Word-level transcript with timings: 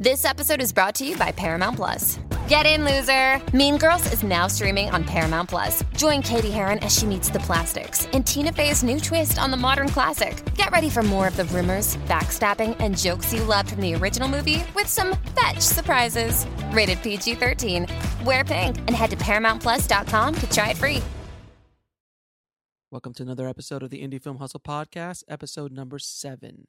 This 0.00 0.24
episode 0.24 0.62
is 0.62 0.72
brought 0.72 0.94
to 0.94 1.04
you 1.04 1.16
by 1.16 1.32
Paramount 1.32 1.74
Plus. 1.74 2.20
Get 2.46 2.66
in, 2.66 2.84
loser! 2.84 3.42
Mean 3.52 3.78
Girls 3.78 4.12
is 4.12 4.22
now 4.22 4.46
streaming 4.46 4.88
on 4.90 5.02
Paramount 5.02 5.48
Plus. 5.48 5.82
Join 5.96 6.22
Cady 6.22 6.52
Heron 6.52 6.78
as 6.84 6.96
she 6.96 7.04
meets 7.04 7.30
the 7.30 7.40
plastics 7.40 8.06
in 8.12 8.22
Tina 8.22 8.52
Fey's 8.52 8.84
new 8.84 9.00
twist 9.00 9.40
on 9.40 9.50
the 9.50 9.56
modern 9.56 9.88
classic. 9.88 10.40
Get 10.54 10.70
ready 10.70 10.88
for 10.88 11.02
more 11.02 11.26
of 11.26 11.36
the 11.36 11.46
rumors, 11.46 11.96
backstabbing, 12.06 12.76
and 12.78 12.96
jokes 12.96 13.32
you 13.32 13.42
loved 13.42 13.70
from 13.70 13.80
the 13.80 13.92
original 13.96 14.28
movie 14.28 14.62
with 14.72 14.86
some 14.86 15.16
fetch 15.34 15.58
surprises. 15.58 16.46
Rated 16.70 17.02
PG 17.02 17.34
13. 17.34 17.88
Wear 18.24 18.44
pink 18.44 18.78
and 18.78 18.90
head 18.90 19.10
to 19.10 19.16
ParamountPlus.com 19.16 20.34
to 20.36 20.50
try 20.50 20.70
it 20.70 20.76
free. 20.76 21.02
Welcome 22.92 23.14
to 23.14 23.24
another 23.24 23.48
episode 23.48 23.82
of 23.82 23.90
the 23.90 24.06
Indie 24.06 24.22
Film 24.22 24.36
Hustle 24.36 24.60
Podcast, 24.60 25.24
episode 25.28 25.72
number 25.72 25.98
seven. 25.98 26.68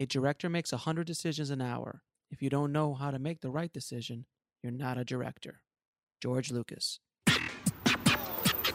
A 0.00 0.06
director 0.06 0.48
makes 0.48 0.72
100 0.72 1.06
decisions 1.06 1.50
an 1.50 1.60
hour. 1.60 2.02
If 2.30 2.42
you 2.42 2.50
don't 2.50 2.72
know 2.72 2.92
how 2.92 3.10
to 3.10 3.18
make 3.18 3.40
the 3.40 3.48
right 3.48 3.72
decision, 3.72 4.26
you're 4.62 4.70
not 4.70 4.98
a 4.98 5.04
director. 5.04 5.62
George 6.22 6.50
Lucas. 6.50 7.00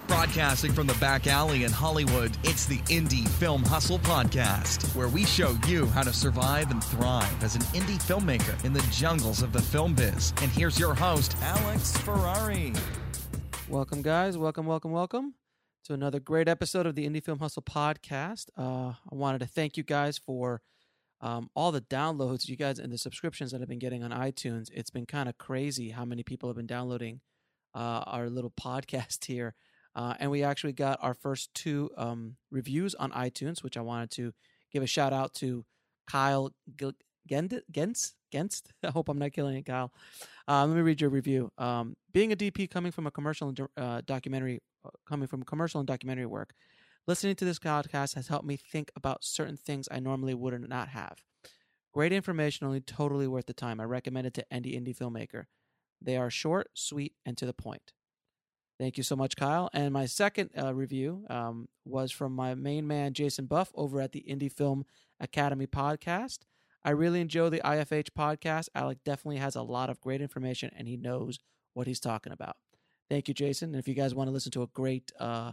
Broadcasting 0.07 0.73
from 0.73 0.87
the 0.87 0.95
back 0.95 1.27
alley 1.27 1.63
in 1.63 1.71
Hollywood, 1.71 2.35
it's 2.43 2.65
the 2.65 2.79
Indie 2.79 3.27
Film 3.27 3.63
Hustle 3.63 3.99
Podcast, 3.99 4.95
where 4.95 5.07
we 5.07 5.23
show 5.23 5.55
you 5.67 5.85
how 5.87 6.01
to 6.01 6.11
survive 6.11 6.71
and 6.71 6.83
thrive 6.83 7.43
as 7.43 7.55
an 7.55 7.61
indie 7.73 8.01
filmmaker 8.01 8.63
in 8.65 8.73
the 8.73 8.85
jungles 8.91 9.43
of 9.43 9.53
the 9.53 9.61
film 9.61 9.93
biz. 9.93 10.33
And 10.41 10.49
here's 10.49 10.79
your 10.79 10.95
host, 10.95 11.35
Alex 11.41 11.95
Ferrari. 11.97 12.73
Welcome, 13.69 14.01
guys. 14.01 14.35
Welcome, 14.35 14.65
welcome, 14.65 14.91
welcome 14.91 15.35
to 15.85 15.93
another 15.93 16.19
great 16.19 16.47
episode 16.47 16.87
of 16.87 16.95
the 16.95 17.07
Indie 17.07 17.23
Film 17.23 17.39
Hustle 17.39 17.61
Podcast. 17.61 18.47
Uh, 18.57 18.93
I 19.11 19.15
wanted 19.15 19.39
to 19.39 19.47
thank 19.47 19.77
you 19.77 19.83
guys 19.83 20.17
for 20.17 20.61
um, 21.23 21.49
all 21.55 21.71
the 21.71 21.81
downloads 21.81 22.49
you 22.49 22.57
guys 22.57 22.79
and 22.79 22.91
the 22.91 22.97
subscriptions 22.97 23.51
that 23.51 23.61
I've 23.61 23.69
been 23.69 23.79
getting 23.79 24.03
on 24.03 24.11
iTunes. 24.11 24.69
It's 24.73 24.89
been 24.89 25.05
kind 25.05 25.29
of 25.29 25.37
crazy 25.37 25.89
how 25.89 26.03
many 26.03 26.21
people 26.21 26.49
have 26.49 26.57
been 26.57 26.67
downloading 26.67 27.21
uh, 27.73 28.03
our 28.05 28.29
little 28.29 28.51
podcast 28.61 29.25
here. 29.25 29.55
Uh, 29.95 30.15
and 30.19 30.29
we 30.29 30.43
actually 30.43 30.73
got 30.73 30.99
our 31.01 31.13
first 31.13 31.53
two 31.53 31.89
um, 31.97 32.35
reviews 32.51 32.93
on 32.95 33.11
iTunes, 33.11 33.63
which 33.63 33.77
I 33.77 33.81
wanted 33.81 34.11
to 34.11 34.33
give 34.71 34.83
a 34.83 34.87
shout 34.87 35.13
out 35.13 35.33
to 35.35 35.63
Kyle 36.09 36.51
Gens. 37.25 38.13
Genst. 38.33 38.63
I 38.83 38.89
hope 38.89 39.07
I'm 39.07 39.19
not 39.19 39.31
killing 39.31 39.55
it, 39.55 39.65
Kyle. 39.65 39.93
Uh, 40.47 40.65
let 40.65 40.75
me 40.75 40.81
read 40.81 40.99
your 40.99 41.09
review. 41.09 41.51
Um, 41.57 41.95
being 42.11 42.33
a 42.33 42.35
DP 42.35 42.69
coming 42.69 42.91
from 42.91 43.07
a 43.07 43.11
commercial 43.11 43.47
and 43.47 43.61
uh, 43.77 44.01
documentary, 44.05 44.61
uh, 44.83 44.89
coming 45.07 45.27
from 45.27 45.43
commercial 45.43 45.79
and 45.79 45.87
documentary 45.87 46.25
work, 46.25 46.53
Listening 47.05 47.35
to 47.35 47.45
this 47.45 47.59
podcast 47.59 48.15
has 48.15 48.29
helped 48.29 48.45
me 48.45 48.55
think 48.55 48.89
about 48.95 49.25
certain 49.25 49.57
things 49.57 49.89
I 49.91 49.99
normally 49.99 50.33
would 50.33 50.69
not 50.69 50.87
have. 50.89 51.17
Great 51.93 52.13
information, 52.13 52.65
only 52.65 52.79
totally 52.79 53.27
worth 53.27 53.45
the 53.45 53.53
time. 53.53 53.81
I 53.81 53.83
recommend 53.83 54.25
it 54.25 54.33
to 54.35 54.53
any 54.53 54.71
indie 54.71 54.97
filmmaker. 54.97 55.45
They 56.01 56.15
are 56.15 56.29
short, 56.29 56.69
sweet, 56.73 57.13
and 57.25 57.37
to 57.37 57.45
the 57.45 57.53
point. 57.53 57.91
Thank 58.79 58.97
you 58.97 59.03
so 59.03 59.17
much, 59.17 59.35
Kyle. 59.35 59.69
And 59.73 59.93
my 59.93 60.05
second 60.05 60.51
uh, 60.57 60.73
review 60.73 61.25
um, 61.29 61.67
was 61.83 62.11
from 62.11 62.33
my 62.33 62.55
main 62.55 62.87
man, 62.87 63.13
Jason 63.13 63.47
Buff, 63.47 63.71
over 63.75 63.99
at 63.99 64.13
the 64.13 64.25
Indie 64.27 64.51
Film 64.51 64.85
Academy 65.19 65.67
podcast. 65.67 66.39
I 66.85 66.91
really 66.91 67.19
enjoy 67.19 67.49
the 67.49 67.61
IFH 67.61 68.09
podcast. 68.17 68.69
Alec 68.75 68.99
definitely 69.03 69.37
has 69.37 69.55
a 69.55 69.61
lot 69.61 69.89
of 69.89 70.01
great 70.01 70.21
information 70.21 70.71
and 70.75 70.87
he 70.87 70.97
knows 70.97 71.39
what 71.73 71.87
he's 71.87 71.99
talking 71.99 72.33
about. 72.33 72.55
Thank 73.09 73.27
you, 73.27 73.33
Jason. 73.33 73.69
And 73.69 73.79
if 73.79 73.87
you 73.87 73.93
guys 73.93 74.15
want 74.15 74.29
to 74.29 74.31
listen 74.31 74.51
to 74.53 74.63
a 74.63 74.67
great 74.67 75.11
uh, 75.19 75.51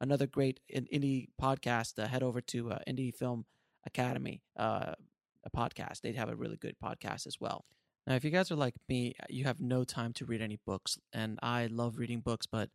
another 0.00 0.26
great 0.26 0.60
indie 0.72 1.28
podcast, 1.40 2.02
uh, 2.02 2.06
head 2.06 2.22
over 2.22 2.40
to 2.40 2.72
uh, 2.72 2.78
Indie 2.88 3.14
Film 3.14 3.44
Academy, 3.86 4.42
uh, 4.56 4.94
a 5.44 5.50
podcast. 5.56 6.00
They'd 6.00 6.16
have 6.16 6.28
a 6.28 6.36
really 6.36 6.56
good 6.56 6.76
podcast 6.82 7.26
as 7.26 7.38
well. 7.40 7.64
Now, 8.06 8.14
if 8.14 8.24
you 8.24 8.30
guys 8.30 8.50
are 8.50 8.56
like 8.56 8.74
me, 8.88 9.14
you 9.28 9.44
have 9.44 9.60
no 9.60 9.84
time 9.84 10.12
to 10.14 10.24
read 10.24 10.40
any 10.40 10.58
books, 10.64 10.98
and 11.12 11.38
I 11.42 11.66
love 11.66 11.98
reading 11.98 12.20
books, 12.20 12.46
but 12.46 12.70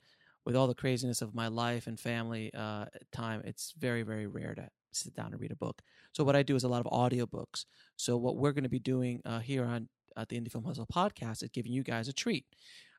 with 0.46 0.56
all 0.56 0.68
the 0.68 0.76
craziness 0.76 1.22
of 1.22 1.34
my 1.34 1.48
life 1.48 1.88
and 1.88 2.00
family 2.00 2.52
uh, 2.54 2.86
time, 3.12 3.42
it's 3.46 3.74
very, 3.78 4.04
very 4.04 4.28
rare 4.28 4.54
to 4.56 4.70
sit 4.92 5.16
down 5.16 5.32
and 5.32 5.40
read 5.40 5.52
a 5.52 5.56
book. 5.56 5.82
So 6.12 6.24
what 6.24 6.36
I 6.36 6.44
do 6.44 6.56
is 6.56 6.64
a 6.64 6.68
lot 6.68 6.86
of 6.86 6.92
audiobooks. 6.92 7.66
So 7.96 8.18
what 8.18 8.38
we're 8.38 8.52
going 8.52 8.64
to 8.64 8.70
be 8.70 8.80
doing 8.80 9.22
uh, 9.26 9.40
here 9.40 9.66
on 9.66 9.88
at 10.16 10.30
the 10.30 10.40
Indie 10.40 10.52
Film 10.52 10.64
Hustle 10.64 10.86
podcast 10.86 11.44
is 11.44 11.50
giving 11.50 11.72
you 11.72 11.84
guys 11.84 12.08
a 12.08 12.14
treat 12.14 12.46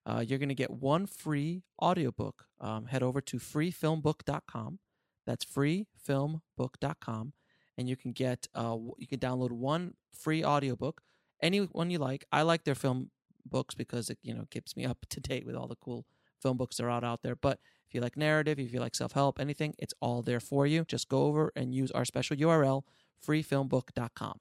uh, 0.06 0.22
you're 0.26 0.38
going 0.38 0.48
to 0.48 0.54
get 0.54 0.70
one 0.70 1.06
free 1.06 1.62
audiobook. 1.80 2.46
Um, 2.60 2.86
head 2.86 3.02
over 3.02 3.20
to 3.22 3.38
freefilmbook.com. 3.38 4.78
That's 5.26 5.44
freefilmbook.com. 5.44 7.32
And 7.76 7.88
you 7.88 7.96
can 7.96 8.12
get, 8.12 8.46
uh, 8.54 8.76
you 8.98 9.06
can 9.06 9.18
download 9.18 9.50
one 9.50 9.94
free 10.16 10.44
audiobook, 10.44 11.02
any 11.42 11.58
one 11.58 11.90
you 11.90 11.98
like. 11.98 12.24
I 12.30 12.42
like 12.42 12.64
their 12.64 12.74
film 12.74 13.10
books 13.44 13.74
because 13.74 14.10
it, 14.10 14.18
you 14.22 14.34
know, 14.34 14.46
keeps 14.50 14.76
me 14.76 14.84
up 14.84 14.98
to 15.10 15.20
date 15.20 15.46
with 15.46 15.56
all 15.56 15.66
the 15.66 15.76
cool 15.76 16.04
film 16.40 16.56
books 16.56 16.76
that 16.76 16.84
are 16.84 16.90
out, 16.90 17.04
out 17.04 17.22
there. 17.22 17.36
But 17.36 17.58
if 17.88 17.94
you 17.94 18.00
like 18.00 18.16
narrative, 18.16 18.58
if 18.58 18.72
you 18.72 18.80
like 18.80 18.94
self 18.94 19.12
help, 19.12 19.40
anything, 19.40 19.74
it's 19.78 19.94
all 20.00 20.22
there 20.22 20.40
for 20.40 20.66
you. 20.66 20.84
Just 20.86 21.08
go 21.08 21.24
over 21.24 21.52
and 21.56 21.74
use 21.74 21.90
our 21.90 22.04
special 22.04 22.36
URL, 22.36 22.82
freefilmbook.com. 23.26 24.40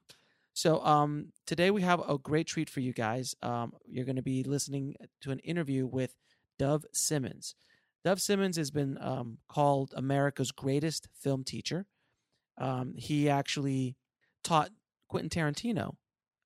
So 0.54 0.84
um, 0.86 1.30
today 1.48 1.72
we 1.72 1.82
have 1.82 2.02
a 2.08 2.18
great 2.18 2.48
treat 2.48 2.70
for 2.70 2.80
you 2.80 2.94
guys. 2.94 3.36
Um, 3.42 3.74
you're 3.88 4.06
going 4.06 4.18
to 4.18 4.22
be 4.22 4.44
listening 4.44 4.96
to 5.22 5.32
an 5.32 5.40
interview 5.40 5.88
with 5.88 6.16
Dov 6.60 6.86
Simens. 6.94 7.56
Dov 8.06 8.20
Simens 8.20 8.56
has 8.58 8.70
been 8.70 8.98
um, 9.02 9.40
called 9.48 9.94
America's 9.96 10.52
greatest 10.52 11.08
film 11.20 11.44
teacher. 11.44 11.88
Um, 12.60 12.94
he 12.96 13.30
actually 13.30 13.96
taught 14.44 14.70
Quentin 15.08 15.30
Tarantino. 15.30 15.96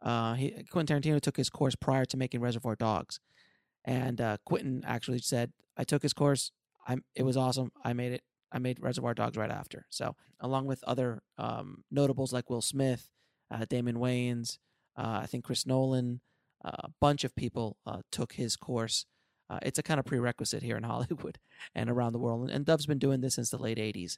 Uh, 0.01 0.35
he, 0.35 0.63
Quentin 0.71 1.01
Tarantino 1.01 1.19
took 1.19 1.35
his 1.35 1.49
course 1.49 1.75
prior 1.75 2.05
to 2.05 2.17
making 2.17 2.39
Reservoir 2.39 2.75
Dogs, 2.75 3.19
and 3.83 4.21
uh, 4.21 4.37
Quentin 4.45 4.83
actually 4.85 5.19
said, 5.19 5.51
"I 5.75 5.83
took 5.83 6.03
his 6.03 6.13
course. 6.13 6.51
I 6.87 6.97
it 7.15 7.23
was 7.23 7.35
awesome. 7.35 7.71
I 7.83 7.93
made 7.93 8.13
it. 8.13 8.21
I 8.51 8.59
made 8.59 8.79
Reservoir 8.79 9.15
Dogs 9.15 9.35
right 9.35 9.49
after." 9.49 9.87
So, 9.89 10.15
along 10.39 10.67
with 10.67 10.83
other 10.83 11.23
um, 11.39 11.83
notables 11.89 12.31
like 12.31 12.49
Will 12.49 12.61
Smith 12.61 13.09
uh, 13.51 13.65
Damon 13.69 13.97
Wayans, 13.97 14.57
uh, 14.97 15.19
I 15.23 15.25
think 15.25 15.43
Chris 15.43 15.65
Nolan, 15.65 16.21
uh, 16.65 16.71
a 16.79 16.89
bunch 16.99 17.23
of 17.23 17.35
people 17.35 17.77
uh, 17.85 18.01
took 18.11 18.33
his 18.33 18.55
course. 18.55 19.05
Uh, 19.49 19.59
it's 19.61 19.79
a 19.79 19.83
kind 19.83 19.99
of 19.99 20.05
prerequisite 20.05 20.63
here 20.63 20.77
in 20.77 20.83
Hollywood 20.83 21.37
and 21.75 21.89
around 21.89 22.13
the 22.13 22.19
world. 22.19 22.49
And 22.49 22.65
Dov's 22.65 22.85
been 22.85 22.99
doing 22.99 23.21
this 23.21 23.35
since 23.35 23.49
the 23.49 23.57
late 23.57 23.77
80s. 23.77 24.17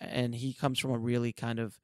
and 0.00 0.34
he 0.34 0.54
comes 0.54 0.78
from 0.78 0.92
a 0.92 0.98
really 0.98 1.32
kind 1.32 1.58
of, 1.58 1.78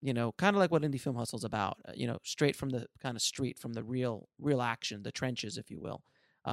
you 0.00 0.12
know, 0.12 0.32
kind 0.36 0.56
of 0.56 0.60
like 0.60 0.72
what 0.72 0.82
Indie 0.82 1.00
Film 1.00 1.16
Hustle 1.16 1.38
is 1.38 1.44
about, 1.44 1.76
you 1.94 2.06
know, 2.06 2.18
straight 2.24 2.56
from 2.56 2.70
the 2.70 2.86
kind 3.00 3.16
of 3.16 3.22
street, 3.22 3.58
from 3.58 3.74
the 3.74 3.84
real, 3.84 4.28
real 4.40 4.62
action, 4.62 5.02
the 5.02 5.12
trenches, 5.12 5.56
if 5.56 5.70
you 5.70 5.80
will. 5.80 6.02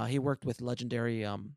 he 0.08 0.20
worked 0.20 0.46
with 0.46 0.62
legendary 0.62 1.26
um, 1.26 1.56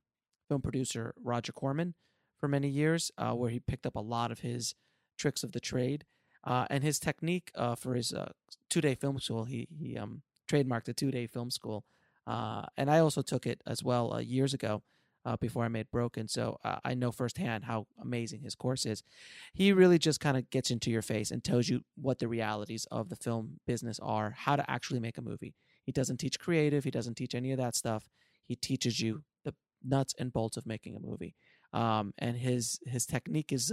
film 0.49 0.63
producer 0.63 1.13
Roger 1.23 1.53
Corman 1.53 1.95
for 2.39 2.49
many 2.49 2.69
years, 2.69 3.11
where 3.35 3.51
he 3.51 3.61
picked 3.61 3.85
up 3.85 3.97
a 3.97 4.01
lot 4.01 4.31
of 4.31 4.41
his 4.41 4.75
tricks 5.19 5.43
of 5.43 5.53
the 5.53 5.61
trade. 5.61 6.05
Uh, 6.45 6.67
and 6.71 6.83
his 6.83 6.99
technique 6.99 7.51
uh, 7.55 7.75
for 7.75 7.95
his 7.95 8.13
uh, 8.13 8.33
two 8.69 8.81
day 8.81 8.95
film 8.95 9.19
school, 9.19 9.45
he 9.45 9.69
he 9.79 9.97
um, 9.97 10.23
trademarked 10.51 10.89
a 10.89 10.93
two 10.93 11.11
day 11.11 11.27
film 11.27 11.51
school, 11.51 11.85
uh, 12.27 12.67
and 12.77 12.91
I 12.91 12.99
also 12.99 13.23
took 13.23 13.47
it 13.47 13.61
as 13.67 13.83
well 13.83 14.13
uh, 14.13 14.19
years 14.19 14.53
ago 14.53 14.83
uh, 15.25 15.37
before 15.37 15.65
I 15.65 15.69
made 15.69 15.91
Broken. 15.91 16.27
So 16.27 16.59
I 16.85 16.95
know 16.95 17.13
firsthand 17.13 17.65
how 17.65 17.87
amazing 18.01 18.41
his 18.43 18.57
course 18.57 18.85
is. 18.85 19.05
He 19.53 19.73
really 19.73 19.99
just 19.99 20.21
kind 20.21 20.37
of 20.37 20.51
gets 20.51 20.71
into 20.71 20.91
your 20.91 21.03
face 21.03 21.31
and 21.31 21.45
tells 21.45 21.69
you 21.69 21.83
what 21.95 22.19
the 22.19 22.29
realities 22.29 22.87
of 22.91 23.09
the 23.09 23.17
film 23.17 23.61
business 23.67 24.01
are, 24.01 24.35
how 24.37 24.57
to 24.57 24.69
actually 24.69 25.01
make 25.01 25.19
a 25.19 25.23
movie. 25.23 25.55
He 25.85 25.93
doesn't 25.93 26.19
teach 26.19 26.41
creative. 26.41 26.85
He 26.85 26.91
doesn't 26.91 27.15
teach 27.15 27.35
any 27.35 27.53
of 27.53 27.59
that 27.59 27.77
stuff. 27.77 28.09
He 28.47 28.57
teaches 28.57 29.01
you 29.01 29.23
the 29.45 29.55
nuts 29.85 30.15
and 30.19 30.33
bolts 30.33 30.57
of 30.57 30.67
making 30.67 30.97
a 30.97 31.01
movie. 31.01 31.35
Um, 31.73 32.13
and 32.19 32.37
his 32.37 32.81
his 32.85 33.07
technique 33.07 33.53
is 33.53 33.73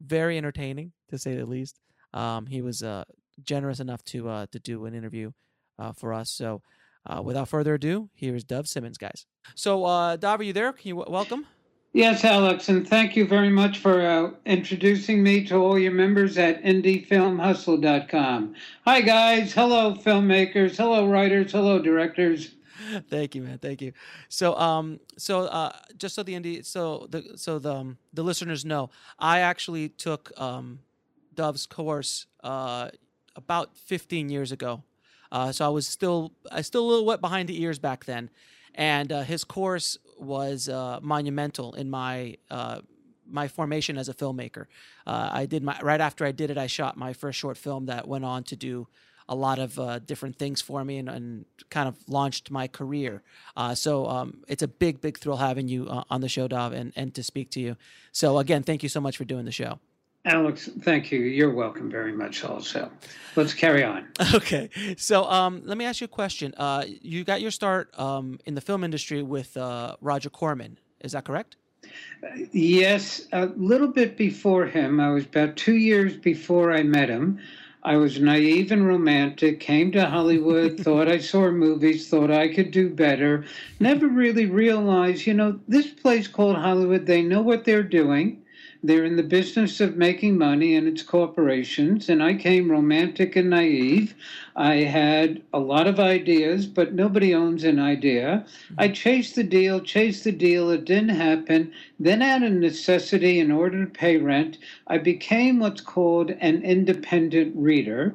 very 0.00 0.38
entertaining 0.38 0.92
to 1.10 1.18
say 1.18 1.36
the 1.36 1.46
least. 1.46 1.80
Um, 2.14 2.46
he 2.46 2.62
was 2.62 2.82
uh, 2.82 3.04
generous 3.42 3.80
enough 3.80 4.02
to 4.04 4.28
uh, 4.28 4.46
to 4.52 4.58
do 4.58 4.86
an 4.86 4.94
interview 4.94 5.32
uh, 5.78 5.92
for 5.92 6.12
us. 6.12 6.30
So, 6.30 6.62
uh, 7.06 7.22
without 7.22 7.48
further 7.48 7.74
ado, 7.74 8.10
here's 8.14 8.44
Dov 8.44 8.66
Simens, 8.66 8.98
guys. 8.98 9.26
So, 9.54 9.84
uh, 9.84 10.16
are 10.22 10.42
you 10.42 10.52
there? 10.52 10.72
Can 10.72 10.88
you 10.88 10.96
w- 10.96 11.12
welcome? 11.12 11.46
Yes, 11.94 12.22
Alex, 12.22 12.68
and 12.68 12.86
thank 12.86 13.16
you 13.16 13.26
very 13.26 13.48
much 13.48 13.78
for 13.78 14.02
uh, 14.02 14.30
introducing 14.44 15.22
me 15.22 15.42
to 15.46 15.56
all 15.56 15.78
your 15.78 15.92
members 15.92 16.36
at 16.36 16.62
indiefilmhustle.com. 16.62 18.54
Hi, 18.84 19.00
guys. 19.00 19.54
Hello, 19.54 19.94
filmmakers. 19.94 20.76
Hello, 20.76 21.08
writers. 21.08 21.52
Hello, 21.52 21.80
directors. 21.80 22.54
Thank 23.10 23.34
you, 23.34 23.42
man. 23.42 23.58
Thank 23.58 23.82
you. 23.82 23.92
So, 24.28 24.56
um, 24.56 25.00
so 25.16 25.42
uh, 25.46 25.72
just 25.96 26.14
so 26.14 26.22
the 26.22 26.34
indie, 26.34 26.64
so 26.64 27.06
the 27.10 27.32
so 27.36 27.58
the 27.58 27.74
um, 27.74 27.98
the 28.12 28.22
listeners 28.22 28.64
know, 28.64 28.90
I 29.18 29.40
actually 29.40 29.88
took 29.88 30.32
um, 30.40 30.80
Dov's 31.34 31.66
course 31.66 32.26
uh, 32.42 32.90
about 33.36 33.76
15 33.76 34.28
years 34.28 34.52
ago. 34.52 34.82
Uh, 35.30 35.52
so 35.52 35.64
I 35.64 35.68
was 35.68 35.86
still 35.86 36.32
I 36.50 36.62
still 36.62 36.84
a 36.84 36.88
little 36.88 37.04
wet 37.04 37.20
behind 37.20 37.48
the 37.48 37.60
ears 37.62 37.78
back 37.78 38.04
then, 38.04 38.30
and 38.74 39.12
uh, 39.12 39.22
his 39.22 39.44
course 39.44 39.98
was 40.18 40.68
uh, 40.68 41.00
monumental 41.02 41.74
in 41.74 41.90
my 41.90 42.36
uh, 42.50 42.80
my 43.26 43.48
formation 43.48 43.98
as 43.98 44.08
a 44.08 44.14
filmmaker. 44.14 44.66
Uh, 45.06 45.28
I 45.32 45.46
did 45.46 45.62
my 45.62 45.78
right 45.82 46.00
after 46.00 46.24
I 46.24 46.32
did 46.32 46.50
it, 46.50 46.58
I 46.58 46.66
shot 46.66 46.96
my 46.96 47.12
first 47.12 47.38
short 47.38 47.58
film 47.58 47.86
that 47.86 48.08
went 48.08 48.24
on 48.24 48.44
to 48.44 48.56
do 48.56 48.86
a 49.28 49.34
lot 49.34 49.58
of 49.58 49.78
uh, 49.78 49.98
different 49.98 50.36
things 50.36 50.60
for 50.60 50.84
me 50.84 50.98
and, 50.98 51.08
and, 51.08 51.44
kind 51.70 51.86
of 51.88 51.96
launched 52.08 52.50
my 52.50 52.66
career. 52.66 53.22
Uh, 53.56 53.74
so 53.74 54.06
um, 54.06 54.42
it's 54.48 54.62
a 54.62 54.68
big, 54.68 55.00
big 55.00 55.18
thrill 55.18 55.36
having 55.36 55.68
you 55.68 55.86
uh, 55.88 56.02
on 56.08 56.22
the 56.22 56.28
show, 56.28 56.48
Dov, 56.48 56.72
and, 56.72 56.92
and 56.96 57.14
to 57.14 57.22
speak 57.22 57.50
to 57.50 57.60
you. 57.60 57.76
So 58.10 58.38
again, 58.38 58.62
thank 58.62 58.82
you 58.82 58.88
so 58.88 59.00
much 59.00 59.18
for 59.18 59.24
doing 59.24 59.44
the 59.44 59.52
show. 59.52 59.78
Alex, 60.24 60.68
thank 60.80 61.10
you. 61.10 61.20
You're 61.20 61.52
welcome 61.52 61.90
very 61.90 62.12
much 62.12 62.44
also. 62.44 62.90
Let's 63.36 63.54
carry 63.54 63.84
on. 63.84 64.08
Okay. 64.34 64.68
So 64.96 65.24
um, 65.24 65.62
let 65.64 65.78
me 65.78 65.84
ask 65.84 66.00
you 66.00 66.06
a 66.06 66.08
question. 66.08 66.54
Uh, 66.56 66.84
you 66.86 67.24
got 67.24 67.40
your 67.40 67.50
start 67.50 67.98
um, 67.98 68.38
in 68.44 68.54
the 68.54 68.60
film 68.60 68.84
industry 68.84 69.22
with 69.22 69.56
uh, 69.56 69.96
Roger 70.00 70.30
Corman. 70.30 70.78
Is 71.00 71.12
that 71.12 71.24
correct? 71.24 71.56
Yes, 72.52 73.28
a 73.32 73.46
little 73.46 73.88
bit 73.88 74.16
before 74.16 74.66
him. 74.66 75.00
I 75.00 75.10
was 75.10 75.24
about 75.24 75.56
two 75.56 75.76
years 75.76 76.16
before 76.16 76.72
I 76.72 76.82
met 76.82 77.08
him. 77.08 77.40
I 77.88 77.96
was 77.96 78.20
naive 78.20 78.70
and 78.70 78.86
romantic, 78.86 79.60
came 79.60 79.92
to 79.92 80.04
Hollywood, 80.04 80.78
thought 80.84 81.08
I 81.08 81.16
saw 81.16 81.50
movies, 81.50 82.06
thought 82.06 82.30
I 82.30 82.52
could 82.52 82.70
do 82.70 82.90
better. 82.90 83.46
Never 83.80 84.08
really 84.08 84.44
realized, 84.44 85.26
you 85.26 85.32
know, 85.32 85.58
this 85.68 85.86
place 85.86 86.28
called 86.28 86.56
Hollywood, 86.56 87.06
they 87.06 87.22
know 87.22 87.40
what 87.40 87.64
they're 87.64 87.82
doing. 87.82 88.42
They're 88.80 89.04
in 89.04 89.16
the 89.16 89.24
business 89.24 89.80
of 89.80 89.96
making 89.96 90.38
money 90.38 90.76
and 90.76 90.86
it's 90.86 91.02
corporations. 91.02 92.08
And 92.08 92.22
I 92.22 92.34
came 92.34 92.70
romantic 92.70 93.34
and 93.34 93.50
naive. 93.50 94.14
I 94.54 94.76
had 94.76 95.42
a 95.52 95.58
lot 95.58 95.88
of 95.88 95.98
ideas, 95.98 96.66
but 96.66 96.94
nobody 96.94 97.34
owns 97.34 97.64
an 97.64 97.80
idea. 97.80 98.46
I 98.76 98.86
mm-hmm. 98.86 98.92
chased 98.94 99.34
the 99.34 99.42
deal, 99.42 99.80
chased 99.80 100.22
the 100.22 100.32
deal. 100.32 100.70
It 100.70 100.84
didn't 100.84 101.08
happen. 101.08 101.72
Then, 101.98 102.22
out 102.22 102.44
of 102.44 102.52
necessity, 102.52 103.40
in 103.40 103.50
order 103.50 103.84
to 103.84 103.90
pay 103.90 104.16
rent, 104.16 104.58
I 104.86 104.98
became 104.98 105.58
what's 105.58 105.80
called 105.80 106.30
an 106.30 106.62
independent 106.62 107.56
reader. 107.56 108.14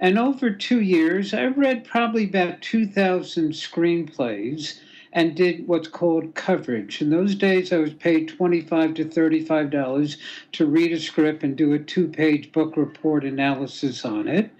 And 0.00 0.18
over 0.18 0.50
two 0.50 0.82
years, 0.82 1.32
I 1.32 1.46
read 1.46 1.84
probably 1.84 2.24
about 2.24 2.60
2,000 2.60 3.52
screenplays 3.52 4.80
and 5.14 5.36
did 5.36 5.66
what's 5.68 5.86
called 5.86 6.34
coverage. 6.34 7.00
In 7.00 7.08
those 7.08 7.36
days, 7.36 7.72
I 7.72 7.78
was 7.78 7.94
paid 7.94 8.28
25 8.28 8.94
to 8.94 9.04
$35 9.04 10.16
to 10.52 10.66
read 10.66 10.92
a 10.92 10.98
script 10.98 11.44
and 11.44 11.56
do 11.56 11.72
a 11.72 11.78
two 11.78 12.08
page 12.08 12.50
book 12.50 12.76
report 12.76 13.24
analysis 13.24 14.04
on 14.04 14.26
it. 14.26 14.50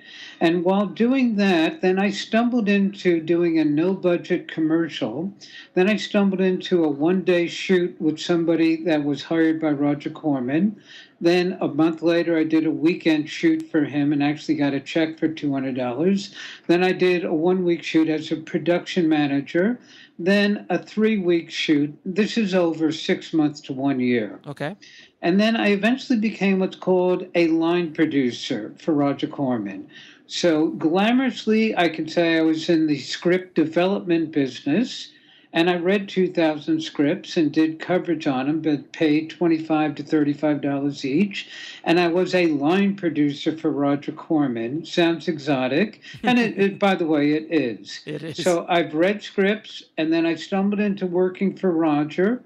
And 0.40 0.64
while 0.64 0.86
doing 0.86 1.36
that, 1.36 1.80
then 1.80 1.98
I 1.98 2.10
stumbled 2.10 2.68
into 2.68 3.20
doing 3.20 3.58
a 3.58 3.64
no 3.64 3.94
budget 3.94 4.46
commercial. 4.46 5.32
Then 5.74 5.88
I 5.88 5.96
stumbled 5.96 6.40
into 6.40 6.84
a 6.84 6.88
one 6.88 7.22
day 7.22 7.48
shoot 7.48 8.00
with 8.00 8.20
somebody 8.20 8.76
that 8.84 9.04
was 9.04 9.24
hired 9.24 9.60
by 9.60 9.70
Roger 9.70 10.10
Corman. 10.10 10.76
Then 11.20 11.56
a 11.60 11.68
month 11.68 12.02
later, 12.02 12.36
I 12.36 12.44
did 12.44 12.66
a 12.66 12.70
weekend 12.70 13.30
shoot 13.30 13.62
for 13.70 13.84
him 13.84 14.12
and 14.12 14.22
actually 14.22 14.56
got 14.56 14.74
a 14.74 14.80
check 14.80 15.18
for 15.18 15.28
$200. 15.28 16.34
Then 16.66 16.84
I 16.84 16.92
did 16.92 17.24
a 17.24 17.32
one 17.32 17.64
week 17.64 17.82
shoot 17.82 18.08
as 18.08 18.30
a 18.30 18.36
production 18.36 19.08
manager 19.08 19.78
then 20.18 20.66
a 20.70 20.78
three 20.78 21.18
week 21.18 21.50
shoot. 21.50 21.96
This 22.04 22.38
is 22.38 22.54
over 22.54 22.92
six 22.92 23.32
months 23.32 23.60
to 23.62 23.72
one 23.72 24.00
year. 24.00 24.40
Okay. 24.46 24.76
And 25.22 25.40
then 25.40 25.56
I 25.56 25.68
eventually 25.68 26.18
became 26.18 26.60
what's 26.60 26.76
called 26.76 27.26
a 27.34 27.48
line 27.48 27.92
producer 27.92 28.74
for 28.78 28.92
Roger 28.92 29.26
Corman. 29.26 29.88
So 30.26 30.70
glamorously, 30.72 31.76
I 31.76 31.88
can 31.88 32.08
say 32.08 32.38
I 32.38 32.42
was 32.42 32.68
in 32.68 32.86
the 32.86 32.98
script 32.98 33.54
development 33.54 34.32
business 34.32 35.10
and 35.54 35.70
I 35.70 35.76
read 35.76 36.08
2,000 36.08 36.82
scripts 36.82 37.36
and 37.36 37.52
did 37.52 37.78
coverage 37.78 38.26
on 38.26 38.46
them, 38.46 38.60
but 38.60 38.90
paid 38.92 39.30
25 39.30 39.94
to 39.94 40.02
$35 40.02 41.04
each. 41.04 41.48
And 41.84 42.00
I 42.00 42.08
was 42.08 42.34
a 42.34 42.48
line 42.48 42.96
producer 42.96 43.56
for 43.56 43.70
Roger 43.70 44.10
Corman. 44.10 44.84
Sounds 44.84 45.28
exotic. 45.28 46.02
And 46.24 46.38
it, 46.38 46.58
it, 46.58 46.78
by 46.78 46.96
the 46.96 47.06
way, 47.06 47.32
it 47.32 47.46
is. 47.50 48.00
It 48.06 48.22
is. 48.22 48.42
So 48.42 48.66
I've 48.68 48.94
read 48.94 49.22
scripts 49.22 49.84
and 49.96 50.12
then 50.12 50.26
I 50.26 50.34
stumbled 50.34 50.80
into 50.80 51.06
working 51.06 51.54
for 51.54 51.70
Roger 51.70 52.42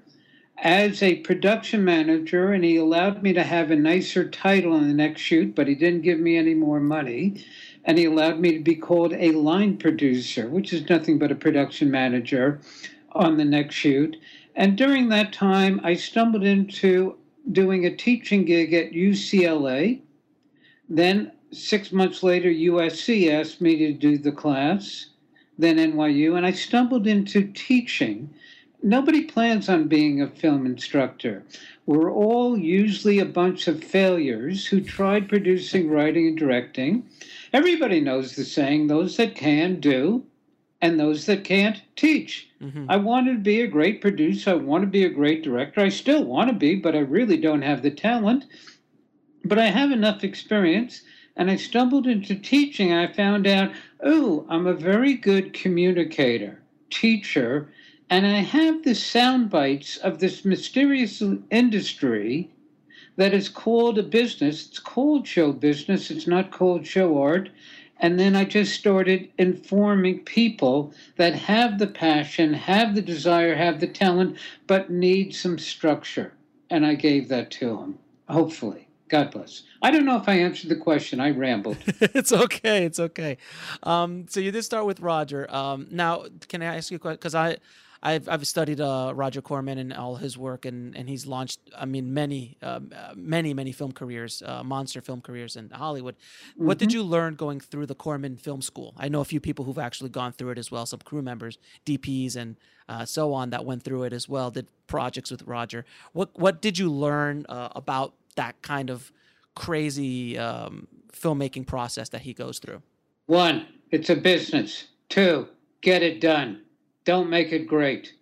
as 0.61 1.01
a 1.01 1.15
production 1.17 1.85
manager, 1.85 2.51
and 2.51 2.65
he 2.65 2.75
allowed 2.75 3.23
me 3.23 3.31
to 3.31 3.43
have 3.43 3.71
a 3.71 3.75
nicer 3.75 4.27
title 4.29 4.75
in 4.75 4.87
the 4.87 4.93
next 4.93 5.21
shoot, 5.21 5.55
but 5.55 5.67
he 5.67 5.75
didn't 5.75 6.01
give 6.01 6.19
me 6.19 6.37
any 6.37 6.53
more 6.53 6.81
money. 6.81 7.45
And 7.85 7.97
he 7.97 8.05
allowed 8.05 8.39
me 8.39 8.57
to 8.57 8.59
be 8.59 8.75
called 8.75 9.13
a 9.13 9.31
line 9.31 9.77
producer, 9.77 10.49
which 10.49 10.73
is 10.73 10.89
nothing 10.89 11.17
but 11.17 11.31
a 11.31 11.35
production 11.35 11.89
manager 11.89 12.59
on 13.13 13.37
the 13.37 13.45
next 13.45 13.75
shoot. 13.75 14.15
And 14.55 14.77
during 14.77 15.09
that 15.09 15.33
time, 15.33 15.79
I 15.83 15.93
stumbled 15.93 16.43
into 16.43 17.15
doing 17.51 17.85
a 17.85 17.95
teaching 17.95 18.45
gig 18.45 18.73
at 18.73 18.91
UCLA. 18.91 20.01
Then, 20.89 21.31
six 21.51 21.91
months 21.91 22.23
later, 22.23 22.49
USC 22.49 23.31
asked 23.31 23.61
me 23.61 23.77
to 23.77 23.93
do 23.93 24.17
the 24.17 24.31
class, 24.31 25.07
then 25.57 25.77
NYU, 25.77 26.35
and 26.35 26.45
I 26.45 26.51
stumbled 26.51 27.07
into 27.07 27.51
teaching. 27.53 28.29
Nobody 28.81 29.23
plans 29.25 29.67
on 29.67 29.87
being 29.87 30.21
a 30.21 30.27
film 30.27 30.65
instructor. 30.65 31.43
We're 31.85 32.11
all 32.11 32.57
usually 32.57 33.19
a 33.19 33.25
bunch 33.25 33.67
of 33.67 33.83
failures 33.83 34.65
who 34.65 34.79
tried 34.79 35.27
producing, 35.27 35.89
writing, 35.89 36.27
and 36.27 36.37
directing. 36.37 37.03
Everybody 37.51 37.99
knows 37.99 38.35
the 38.35 38.45
saying 38.45 38.87
those 38.87 39.17
that 39.17 39.35
can 39.35 39.79
do, 39.79 40.23
and 40.81 40.99
those 40.99 41.25
that 41.25 41.43
can't 41.43 41.81
teach. 41.95 42.49
Mm-hmm. 42.61 42.85
I 42.89 42.97
wanted 42.97 43.33
to 43.33 43.39
be 43.39 43.61
a 43.61 43.67
great 43.67 44.01
producer. 44.01 44.51
I 44.51 44.55
want 44.55 44.83
to 44.83 44.87
be 44.87 45.03
a 45.03 45.09
great 45.09 45.43
director. 45.43 45.81
I 45.81 45.89
still 45.89 46.23
want 46.23 46.49
to 46.49 46.55
be, 46.55 46.75
but 46.75 46.95
I 46.95 46.99
really 46.99 47.37
don't 47.37 47.61
have 47.61 47.81
the 47.81 47.91
talent. 47.91 48.45
But 49.43 49.59
I 49.59 49.67
have 49.67 49.91
enough 49.91 50.23
experience. 50.23 51.01
And 51.35 51.49
I 51.49 51.55
stumbled 51.55 52.07
into 52.07 52.35
teaching. 52.35 52.91
And 52.91 52.99
I 52.99 53.13
found 53.13 53.47
out, 53.47 53.71
oh, 54.03 54.45
I'm 54.49 54.67
a 54.67 54.73
very 54.73 55.13
good 55.13 55.53
communicator, 55.53 56.61
teacher, 56.89 57.69
and 58.09 58.25
I 58.25 58.39
have 58.39 58.83
the 58.83 58.95
sound 58.95 59.49
bites 59.49 59.97
of 59.97 60.19
this 60.19 60.43
mysterious 60.43 61.21
industry 61.51 62.49
that 63.17 63.33
is 63.33 63.49
called 63.49 63.99
a 63.99 64.03
business. 64.03 64.67
It's 64.67 64.79
called 64.79 65.27
show 65.27 65.51
business. 65.51 66.09
It's 66.09 66.25
not 66.25 66.51
called 66.51 66.87
show 66.87 67.21
art. 67.21 67.49
And 67.99 68.19
then 68.19 68.35
I 68.35 68.45
just 68.45 68.73
started 68.73 69.29
informing 69.37 70.19
people 70.19 70.93
that 71.17 71.35
have 71.35 71.79
the 71.79 71.87
passion, 71.87 72.53
have 72.53 72.95
the 72.95 73.01
desire, 73.01 73.55
have 73.55 73.79
the 73.79 73.87
talent, 73.87 74.37
but 74.67 74.89
need 74.89 75.35
some 75.35 75.59
structure. 75.59 76.33
And 76.69 76.85
I 76.85 76.95
gave 76.95 77.27
that 77.29 77.51
to 77.51 77.75
them, 77.75 77.99
hopefully. 78.29 78.87
God 79.09 79.31
bless. 79.31 79.63
I 79.81 79.89
don't 79.89 80.05
know 80.05 80.17
if 80.17 80.29
I 80.29 80.35
answered 80.35 80.69
the 80.69 80.75
question. 80.75 81.19
I 81.19 81.31
rambled. 81.31 81.77
it's 81.87 82.31
okay. 82.31 82.85
It's 82.85 82.99
okay. 82.99 83.37
Um, 83.81 84.27
so 84.29 84.39
you 84.39 84.51
did 84.51 84.63
start 84.63 84.85
with 84.85 84.99
Roger. 84.99 85.51
Um, 85.53 85.87
now, 85.89 86.25
can 86.47 86.61
I 86.61 86.77
ask 86.77 86.91
you 86.91 86.97
a 86.97 86.99
question? 86.99 87.17
Because 87.17 87.33
I, 87.33 87.57
I've 88.01 88.29
I've 88.29 88.47
studied 88.47 88.79
uh, 88.79 89.11
Roger 89.13 89.41
Corman 89.41 89.77
and 89.77 89.93
all 89.93 90.15
his 90.15 90.37
work, 90.37 90.65
and, 90.65 90.95
and 90.95 91.09
he's 91.09 91.25
launched, 91.25 91.59
I 91.77 91.85
mean, 91.85 92.13
many 92.13 92.57
um, 92.61 92.91
uh, 92.95 93.13
many 93.15 93.53
many 93.53 93.71
film 93.71 93.91
careers, 93.91 94.41
uh, 94.45 94.63
monster 94.63 95.01
film 95.01 95.21
careers 95.21 95.57
in 95.57 95.69
Hollywood. 95.69 96.15
Mm-hmm. 96.15 96.65
What 96.65 96.77
did 96.77 96.89
mm-hmm. 96.89 96.99
you 96.99 97.03
learn 97.03 97.35
going 97.35 97.59
through 97.59 97.87
the 97.87 97.95
Corman 97.95 98.37
Film 98.37 98.61
School? 98.61 98.93
I 98.97 99.09
know 99.09 99.19
a 99.19 99.25
few 99.25 99.41
people 99.41 99.65
who've 99.65 99.77
actually 99.77 100.11
gone 100.11 100.31
through 100.31 100.51
it 100.51 100.57
as 100.57 100.71
well, 100.71 100.85
some 100.85 100.99
crew 100.99 101.21
members, 101.21 101.57
DPs, 101.85 102.37
and 102.37 102.55
uh, 102.87 103.03
so 103.03 103.33
on 103.33 103.49
that 103.49 103.65
went 103.65 103.83
through 103.83 104.03
it 104.03 104.13
as 104.13 104.29
well. 104.29 104.49
Did 104.49 104.67
projects 104.87 105.29
with 105.29 105.43
Roger. 105.43 105.85
What 106.13 106.37
what 106.39 106.61
did 106.61 106.77
you 106.77 106.89
learn 106.89 107.45
uh, 107.49 107.69
about 107.75 108.13
that 108.35 108.61
kind 108.61 108.89
of 108.89 109.11
crazy 109.55 110.37
um, 110.37 110.87
filmmaking 111.11 111.67
process 111.67 112.07
that 112.09 112.21
he 112.21 112.33
goes 112.33 112.59
through? 112.59 112.81
One, 113.25 113.67
it's 113.91 114.09
a 114.09 114.15
business. 114.15 114.85
Two, 115.09 115.49
get 115.81 116.01
it 116.01 116.21
done. 116.21 116.61
Don't 117.09 117.31
make 117.31 117.51
it 117.51 117.65
great. 117.65 118.13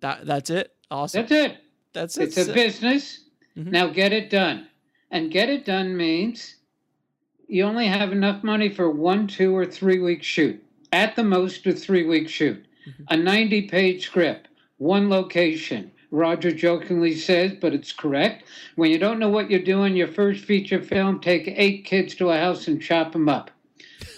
That 0.00 0.26
that's 0.26 0.50
it. 0.50 0.74
Awesome. 0.90 1.20
That's 1.20 1.30
it. 1.30 1.56
That's 1.92 2.18
it. 2.18 2.22
It's 2.36 2.48
a 2.48 2.52
business. 2.52 3.20
Mm-hmm. 3.56 3.70
Now 3.70 3.86
get 3.86 4.12
it 4.12 4.28
done. 4.28 4.66
And 5.12 5.30
get 5.30 5.48
it 5.48 5.64
done 5.64 5.96
means 5.96 6.56
you 7.46 7.62
only 7.62 7.86
have 7.86 8.10
enough 8.10 8.42
money 8.42 8.68
for 8.68 8.90
one, 8.90 9.28
two, 9.28 9.56
or 9.56 9.64
three 9.64 10.00
week 10.00 10.24
shoot. 10.24 10.60
At 10.90 11.14
the 11.14 11.22
most, 11.22 11.64
a 11.68 11.72
three 11.72 12.08
week 12.08 12.28
shoot. 12.28 12.66
Mm-hmm. 12.88 13.04
A 13.10 13.16
90 13.16 13.68
page 13.68 14.06
script, 14.06 14.48
one 14.78 15.08
location, 15.08 15.92
Roger 16.10 16.50
jokingly 16.50 17.14
says, 17.14 17.52
but 17.60 17.72
it's 17.72 17.92
correct. 17.92 18.46
When 18.74 18.90
you 18.90 18.98
don't 18.98 19.20
know 19.20 19.30
what 19.30 19.48
you're 19.48 19.62
doing, 19.62 19.94
your 19.94 20.08
first 20.08 20.44
feature 20.44 20.82
film, 20.82 21.20
take 21.20 21.46
eight 21.46 21.84
kids 21.84 22.16
to 22.16 22.30
a 22.30 22.36
house 22.36 22.66
and 22.66 22.82
chop 22.82 23.12
them 23.12 23.28
up. 23.28 23.52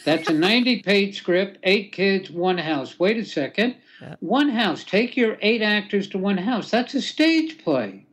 That's 0.05 0.29
a 0.29 0.33
90 0.33 0.83
page 0.83 1.19
script, 1.19 1.59
eight 1.63 1.93
kids, 1.93 2.31
one 2.31 2.59
house. 2.59 2.99
Wait 2.99 3.17
a 3.17 3.25
second. 3.25 3.77
Yeah. 4.01 4.17
One 4.21 4.49
house. 4.49 4.85
Take 4.85 5.17
your 5.17 5.37
eight 5.43 5.63
actors 5.63 6.09
to 6.09 6.19
one 6.19 6.39
house. 6.39 6.71
That's 6.71 6.95
a 6.95 7.03
stage 7.03 7.59
play. 7.59 8.07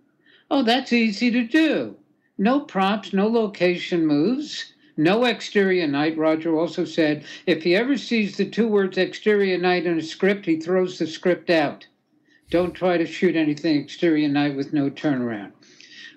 Oh, 0.52 0.64
that's 0.64 0.94
easy 0.94 1.32
to 1.32 1.44
do. 1.44 1.96
No 2.38 2.60
props, 2.60 3.14
no 3.14 3.28
location 3.28 4.06
moves, 4.06 4.74
no 4.96 5.26
exterior 5.26 5.88
night. 5.88 6.18
Roger 6.18 6.56
also 6.56 6.86
said 6.86 7.24
if 7.46 7.64
he 7.64 7.76
ever 7.76 7.98
sees 7.98 8.38
the 8.38 8.46
two 8.46 8.68
words 8.68 8.98
exterior 8.98 9.58
night 9.58 9.86
in 9.86 9.98
a 9.98 10.04
script, 10.04 10.46
he 10.46 10.60
throws 10.60 11.00
the 11.00 11.08
script 11.08 11.50
out. 11.50 11.88
Don't 12.50 12.74
try 12.74 12.98
to 12.98 13.06
shoot 13.06 13.36
anything 13.36 13.78
exterior 13.78 14.30
night 14.30 14.56
with 14.56 14.74
no 14.74 14.90
turnaround. 14.90 15.52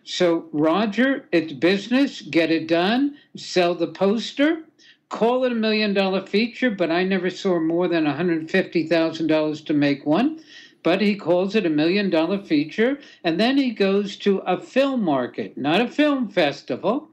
So, 0.04 0.48
Roger, 0.52 1.26
it's 1.32 1.52
business. 1.52 2.22
Get 2.22 2.50
it 2.50 2.66
done. 2.66 3.16
Sell 3.36 3.74
the 3.74 3.88
poster. 3.88 4.64
Call 5.10 5.44
it 5.44 5.50
a 5.50 5.56
million 5.56 5.92
dollar 5.92 6.24
feature, 6.24 6.70
but 6.70 6.92
I 6.92 7.02
never 7.02 7.30
saw 7.30 7.58
more 7.58 7.88
than 7.88 8.04
$150,000 8.04 9.66
to 9.66 9.74
make 9.74 10.06
one. 10.06 10.40
But 10.84 11.00
he 11.00 11.16
calls 11.16 11.56
it 11.56 11.66
a 11.66 11.70
million 11.70 12.10
dollar 12.10 12.38
feature. 12.38 13.00
And 13.24 13.38
then 13.38 13.58
he 13.58 13.70
goes 13.72 14.16
to 14.18 14.38
a 14.46 14.58
film 14.60 15.02
market, 15.02 15.58
not 15.58 15.80
a 15.80 15.88
film 15.88 16.28
festival. 16.28 17.08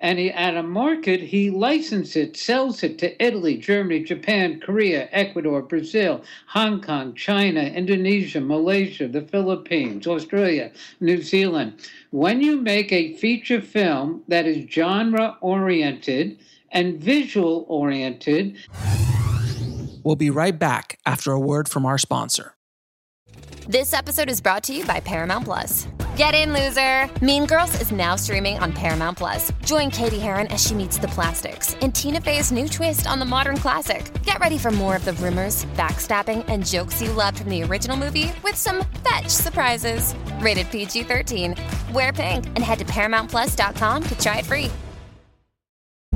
And 0.00 0.18
he, 0.18 0.30
at 0.30 0.56
a 0.56 0.62
market, 0.64 1.20
he 1.20 1.50
licenses 1.50 2.16
it, 2.16 2.36
sells 2.36 2.82
it 2.82 2.98
to 2.98 3.24
Italy, 3.24 3.56
Germany, 3.56 4.02
Japan, 4.02 4.58
Korea, 4.58 5.08
Ecuador, 5.12 5.62
Brazil, 5.62 6.24
Hong 6.48 6.80
Kong, 6.80 7.14
China, 7.14 7.60
Indonesia, 7.60 8.40
Malaysia, 8.40 9.06
the 9.06 9.22
Philippines, 9.22 10.06
Australia, 10.06 10.72
New 11.00 11.22
Zealand. 11.22 11.74
When 12.10 12.40
you 12.40 12.56
make 12.56 12.90
a 12.92 13.14
feature 13.14 13.60
film 13.60 14.24
that 14.26 14.46
is 14.46 14.68
genre 14.68 15.36
oriented, 15.40 16.38
and 16.70 17.00
visual 17.00 17.64
oriented. 17.68 18.56
We'll 20.02 20.16
be 20.16 20.30
right 20.30 20.58
back 20.58 20.98
after 21.04 21.32
a 21.32 21.40
word 21.40 21.68
from 21.68 21.84
our 21.84 21.98
sponsor. 21.98 22.54
This 23.68 23.92
episode 23.92 24.28
is 24.28 24.40
brought 24.40 24.64
to 24.64 24.72
you 24.74 24.84
by 24.84 25.00
Paramount 25.00 25.44
Plus. 25.44 25.86
Get 26.16 26.34
in, 26.34 26.52
loser! 26.52 27.08
Mean 27.24 27.46
Girls 27.46 27.80
is 27.80 27.92
now 27.92 28.16
streaming 28.16 28.58
on 28.58 28.72
Paramount 28.72 29.16
Plus. 29.16 29.52
Join 29.64 29.90
Cady 29.90 30.18
Heron 30.18 30.48
as 30.48 30.66
she 30.66 30.74
meets 30.74 30.98
the 30.98 31.06
plastics 31.08 31.74
in 31.74 31.92
Tina 31.92 32.20
Fey's 32.20 32.50
new 32.50 32.68
twist 32.68 33.06
on 33.06 33.18
the 33.18 33.24
modern 33.24 33.56
classic. 33.56 34.10
Get 34.24 34.40
ready 34.40 34.58
for 34.58 34.70
more 34.70 34.96
of 34.96 35.04
the 35.04 35.12
rumors, 35.14 35.66
backstabbing, 35.76 36.44
and 36.48 36.66
jokes 36.66 37.00
you 37.00 37.12
loved 37.12 37.38
from 37.38 37.48
the 37.48 37.62
original 37.62 37.96
movie 37.96 38.32
with 38.42 38.56
some 38.56 38.84
fetch 39.08 39.28
surprises. 39.28 40.14
Rated 40.40 40.70
PG 40.70 41.04
13. 41.04 41.54
Wear 41.92 42.12
pink 42.12 42.46
and 42.48 42.58
head 42.58 42.80
to 42.80 42.84
ParamountPlus.com 42.86 44.02
to 44.02 44.18
try 44.18 44.38
it 44.38 44.46
free. 44.46 44.70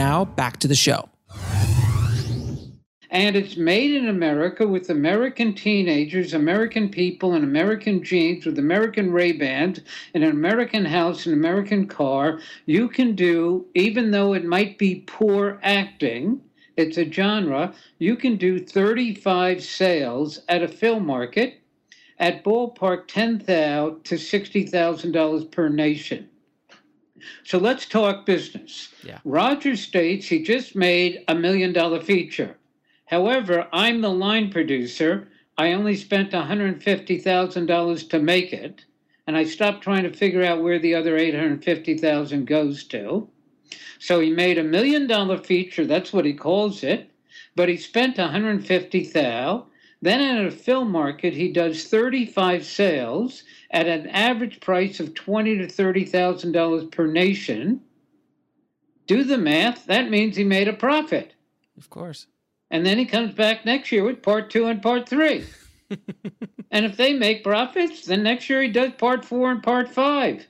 now 0.00 0.24
back 0.24 0.56
to 0.56 0.66
the 0.66 0.74
show. 0.74 1.10
And 3.10 3.36
it's 3.36 3.56
made 3.58 3.94
in 3.94 4.08
America 4.08 4.66
with 4.66 4.88
American 4.88 5.52
teenagers, 5.52 6.32
American 6.32 6.88
people, 6.88 7.34
and 7.34 7.44
American 7.44 8.02
jeans 8.02 8.46
with 8.46 8.58
American 8.58 9.12
Ray 9.12 9.32
Bans 9.32 9.80
in 10.14 10.22
an 10.22 10.30
American 10.30 10.86
house, 10.86 11.26
an 11.26 11.34
American 11.34 11.86
car. 11.86 12.40
You 12.64 12.88
can 12.88 13.14
do, 13.14 13.66
even 13.74 14.10
though 14.10 14.32
it 14.32 14.44
might 14.44 14.78
be 14.78 15.04
poor 15.06 15.60
acting, 15.62 16.40
it's 16.78 16.96
a 16.96 17.10
genre, 17.12 17.74
you 17.98 18.16
can 18.16 18.36
do 18.36 18.58
35 18.58 19.62
sales 19.62 20.40
at 20.48 20.62
a 20.62 20.68
film 20.68 21.04
market 21.04 21.60
at 22.18 22.42
ballpark 22.42 23.06
$10,000 23.06 24.02
to 24.04 24.14
$60,000 24.14 25.50
per 25.50 25.68
nation. 25.68 26.30
So 27.44 27.58
let's 27.58 27.86
talk 27.86 28.26
business. 28.26 28.88
Yeah. 29.02 29.18
Roger 29.24 29.76
states 29.76 30.26
he 30.26 30.42
just 30.42 30.74
made 30.74 31.24
a 31.28 31.34
million 31.34 31.72
dollar 31.72 32.00
feature. 32.00 32.56
However, 33.06 33.68
I'm 33.72 34.00
the 34.00 34.10
line 34.10 34.50
producer. 34.50 35.28
I 35.58 35.72
only 35.72 35.96
spent 35.96 36.32
$150,000 36.32 38.08
to 38.10 38.18
make 38.20 38.52
it, 38.52 38.84
and 39.26 39.36
I 39.36 39.44
stopped 39.44 39.82
trying 39.82 40.04
to 40.04 40.12
figure 40.12 40.44
out 40.44 40.62
where 40.62 40.78
the 40.78 40.94
other 40.94 41.16
850,000 41.16 42.46
goes 42.46 42.84
to. 42.84 43.28
So 43.98 44.20
he 44.20 44.30
made 44.30 44.56
a 44.58 44.64
million 44.64 45.06
dollar 45.06 45.36
feature, 45.36 45.84
that's 45.84 46.12
what 46.12 46.24
he 46.24 46.32
calls 46.32 46.82
it, 46.82 47.10
but 47.56 47.68
he 47.68 47.76
spent 47.76 48.16
150,000. 48.16 49.66
Then 50.02 50.20
at 50.22 50.46
a 50.46 50.50
film 50.50 50.90
market, 50.90 51.34
he 51.34 51.52
does 51.52 51.84
35 51.84 52.64
sales 52.64 53.42
at 53.70 53.86
an 53.86 54.08
average 54.08 54.60
price 54.60 55.00
of 55.00 55.14
twenty 55.14 55.56
to 55.58 55.68
thirty 55.68 56.04
thousand 56.04 56.52
dollars 56.52 56.84
per 56.84 57.06
nation. 57.06 57.80
Do 59.06 59.24
the 59.24 59.38
math. 59.38 59.86
That 59.86 60.10
means 60.10 60.36
he 60.36 60.44
made 60.44 60.68
a 60.68 60.72
profit. 60.72 61.34
Of 61.76 61.90
course. 61.90 62.26
And 62.70 62.86
then 62.86 62.98
he 62.98 63.06
comes 63.06 63.34
back 63.34 63.64
next 63.64 63.90
year 63.90 64.04
with 64.04 64.22
part 64.22 64.50
two 64.50 64.66
and 64.66 64.80
part 64.80 65.08
three. 65.08 65.44
and 66.70 66.84
if 66.84 66.96
they 66.96 67.14
make 67.14 67.42
profits, 67.42 68.04
then 68.04 68.22
next 68.22 68.48
year 68.48 68.62
he 68.62 68.68
does 68.68 68.92
part 68.92 69.24
four 69.24 69.50
and 69.50 69.62
part 69.62 69.88
five. 69.88 70.46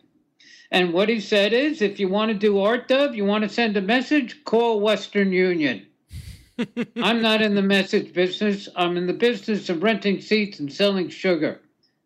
And 0.71 0.93
what 0.93 1.09
he 1.09 1.21
said 1.21 1.53
is 1.53 1.83
if 1.83 1.99
you 1.99 2.09
want 2.09 2.31
to 2.31 2.39
do 2.39 2.61
art 2.61 2.87
dub, 2.87 3.15
you 3.15 3.25
want 3.25 3.43
to 3.45 3.49
send 3.49 3.77
a 3.77 3.81
message, 3.81 4.45
call 4.45 4.81
Western 4.81 5.33
Union. 5.33 5.87
I'm 6.97 7.23
not 7.23 7.43
in 7.43 7.55
the 7.55 7.63
message 7.63 8.13
business. 8.13 8.69
I'm 8.77 8.97
in 8.97 9.07
the 9.07 9.13
business 9.13 9.69
of 9.69 9.83
renting 9.83 10.21
seats 10.21 10.61
and 10.61 10.73
selling 10.73 11.09
sugar. 11.09 11.61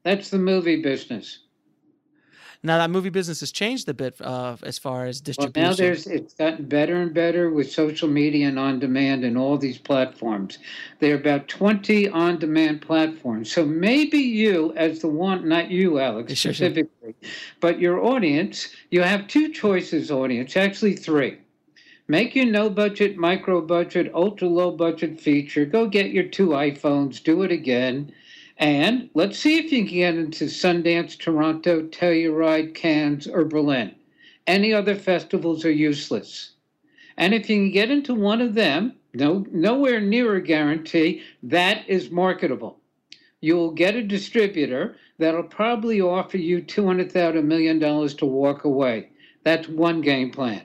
That's 0.04 0.30
the 0.30 0.38
movie 0.38 0.82
business. 0.82 1.40
Now 2.62 2.78
that 2.78 2.90
movie 2.90 3.10
business 3.10 3.40
has 3.40 3.52
changed 3.52 3.90
a 3.90 3.94
bit 3.94 4.18
uh, 4.22 4.56
as 4.62 4.78
far 4.78 5.04
as 5.04 5.20
distribution. 5.20 5.62
Well, 5.62 5.70
now 5.70 5.76
there's 5.76 6.06
it's 6.06 6.32
gotten 6.32 6.64
better 6.64 6.96
and 6.96 7.12
better 7.12 7.50
with 7.50 7.70
social 7.70 8.08
media 8.08 8.48
and 8.48 8.58
on 8.58 8.78
demand 8.78 9.22
and 9.22 9.36
all 9.36 9.58
these 9.58 9.76
platforms. 9.76 10.58
There 10.98 11.12
are 11.12 11.18
about 11.18 11.46
20 11.48 12.08
on 12.08 12.38
demand 12.38 12.80
platforms. 12.80 13.52
So 13.52 13.66
maybe 13.66 14.16
you, 14.16 14.72
as 14.76 15.00
the 15.00 15.08
one, 15.08 15.46
not 15.46 15.70
you, 15.70 15.98
Alex, 15.98 16.32
Sure, 16.32 16.54
sure. 16.54 16.70
specifically, 16.70 17.14
but 17.60 17.80
your 17.80 18.02
audience, 18.02 18.68
you 18.90 19.02
have 19.02 19.28
two 19.28 19.52
choices, 19.52 20.10
audience, 20.10 20.56
actually 20.56 20.96
three. 20.96 21.36
Make 22.08 22.34
your 22.34 22.46
no 22.46 22.70
budget, 22.70 23.18
micro 23.18 23.60
budget, 23.60 24.10
ultra 24.14 24.48
low 24.48 24.70
budget 24.70 25.20
feature. 25.20 25.66
Go 25.66 25.86
get 25.86 26.12
your 26.12 26.24
two 26.24 26.48
iPhones, 26.48 27.22
do 27.22 27.42
it 27.42 27.52
again. 27.52 28.12
And 28.56 29.10
let's 29.14 29.38
see 29.38 29.58
if 29.58 29.72
you 29.72 29.84
can 29.84 29.94
get 29.94 30.14
into 30.14 30.44
Sundance, 30.44 31.18
Toronto, 31.18 31.82
Telluride, 31.82 32.74
Cannes, 32.74 33.26
or 33.26 33.44
Berlin. 33.44 33.94
Any 34.46 34.72
other 34.72 34.94
festivals 34.94 35.64
are 35.64 35.70
useless. 35.70 36.52
And 37.16 37.34
if 37.34 37.48
you 37.48 37.56
can 37.56 37.70
get 37.72 37.90
into 37.90 38.14
one 38.14 38.40
of 38.40 38.54
them, 38.54 38.94
no, 39.12 39.46
nowhere 39.50 40.00
near 40.00 40.34
a 40.34 40.42
guarantee, 40.42 41.22
that 41.42 41.88
is 41.88 42.10
marketable. 42.10 42.78
You 43.40 43.56
will 43.56 43.72
get 43.72 43.96
a 43.96 44.02
distributor 44.02 44.96
that'll 45.18 45.44
probably 45.44 46.00
offer 46.00 46.38
you 46.38 46.62
$200,000 46.62 47.44
million 47.44 47.80
to 47.80 48.26
walk 48.26 48.64
away. 48.64 49.10
That's 49.44 49.68
one 49.68 50.00
game 50.00 50.30
plan. 50.30 50.62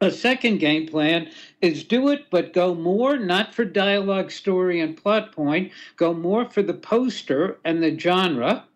A 0.00 0.10
second 0.10 0.58
game 0.58 0.86
plan 0.88 1.30
is 1.62 1.84
do 1.84 2.08
it, 2.08 2.26
but 2.30 2.52
go 2.52 2.74
more, 2.74 3.16
not 3.16 3.54
for 3.54 3.64
dialogue, 3.64 4.30
story, 4.32 4.80
and 4.80 4.96
plot 4.96 5.32
point, 5.32 5.72
go 5.96 6.12
more 6.12 6.50
for 6.50 6.62
the 6.62 6.74
poster 6.74 7.58
and 7.64 7.82
the 7.82 7.96
genre. 7.98 8.66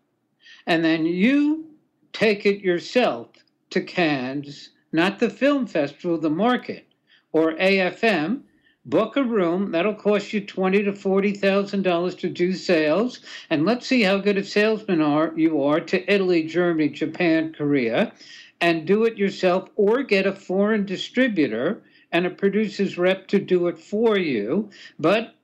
And 0.66 0.84
then 0.84 1.06
you 1.06 1.66
take 2.12 2.46
it 2.46 2.60
yourself 2.60 3.28
to 3.70 3.80
Cannes, 3.80 4.70
not 4.92 5.18
the 5.18 5.28
film 5.28 5.66
festival, 5.66 6.18
the 6.18 6.30
market, 6.30 6.86
or 7.32 7.52
AFM. 7.54 8.42
Book 8.86 9.16
a 9.16 9.22
room. 9.22 9.72
That'll 9.72 9.94
cost 9.94 10.32
you 10.32 10.40
twenty 10.40 10.82
to 10.84 10.94
forty 10.94 11.32
thousand 11.32 11.82
dollars 11.82 12.14
to 12.16 12.30
do 12.30 12.54
sales, 12.54 13.20
and 13.50 13.66
let's 13.66 13.86
see 13.86 14.02
how 14.02 14.18
good 14.18 14.38
a 14.38 14.44
salesman 14.44 15.02
are 15.02 15.34
you 15.36 15.62
are 15.62 15.80
to 15.80 16.10
Italy, 16.10 16.44
Germany, 16.44 16.88
Japan, 16.88 17.52
Korea 17.52 18.12
and 18.60 18.86
do 18.86 19.04
it 19.04 19.16
yourself 19.16 19.68
or 19.76 20.02
get 20.02 20.26
a 20.26 20.32
foreign 20.32 20.84
distributor 20.84 21.82
and 22.12 22.26
a 22.26 22.30
producer's 22.30 22.98
rep 22.98 23.28
to 23.28 23.38
do 23.38 23.68
it 23.68 23.78
for 23.78 24.18
you. 24.18 24.70
But 24.98 25.34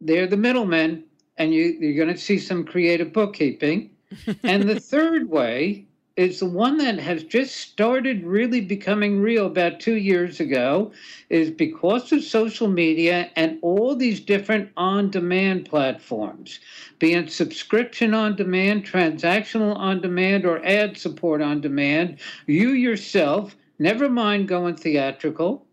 they're 0.00 0.26
the 0.26 0.36
middlemen, 0.36 1.04
and 1.36 1.52
you, 1.54 1.76
you're 1.80 2.04
going 2.04 2.14
to 2.14 2.20
see 2.20 2.38
some 2.38 2.64
creative 2.64 3.12
bookkeeping. 3.12 3.90
and 4.42 4.62
the 4.64 4.78
third 4.78 5.28
way 5.28 5.86
is 6.16 6.38
the 6.38 6.46
one 6.46 6.78
that 6.78 6.96
has 7.00 7.24
just 7.24 7.56
started 7.56 8.22
really 8.24 8.60
becoming 8.60 9.20
real 9.20 9.46
about 9.46 9.80
two 9.80 9.96
years 9.96 10.38
ago 10.38 10.92
is 11.28 11.50
because 11.50 12.12
of 12.12 12.22
social 12.22 12.68
media 12.68 13.28
and 13.34 13.58
all 13.62 13.96
these 13.96 14.20
different 14.20 14.70
on-demand 14.76 15.68
platforms 15.68 16.60
be 17.00 17.14
it 17.14 17.32
subscription 17.32 18.14
on 18.14 18.36
demand 18.36 18.86
transactional 18.86 19.74
on 19.76 20.00
demand 20.00 20.46
or 20.46 20.64
ad 20.64 20.96
support 20.96 21.42
on 21.42 21.60
demand 21.60 22.16
you 22.46 22.70
yourself 22.70 23.56
never 23.78 24.08
mind 24.08 24.46
going 24.46 24.76
theatrical 24.76 25.66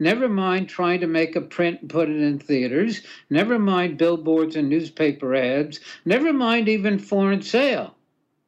Never 0.00 0.28
mind 0.28 0.68
trying 0.68 1.00
to 1.00 1.08
make 1.08 1.34
a 1.34 1.40
print 1.40 1.80
and 1.80 1.90
put 1.90 2.08
it 2.08 2.20
in 2.20 2.38
theaters. 2.38 3.02
Never 3.30 3.58
mind 3.58 3.98
billboards 3.98 4.54
and 4.54 4.68
newspaper 4.68 5.34
ads. 5.34 5.80
Never 6.04 6.32
mind 6.32 6.68
even 6.68 7.00
foreign 7.00 7.42
sale 7.42 7.96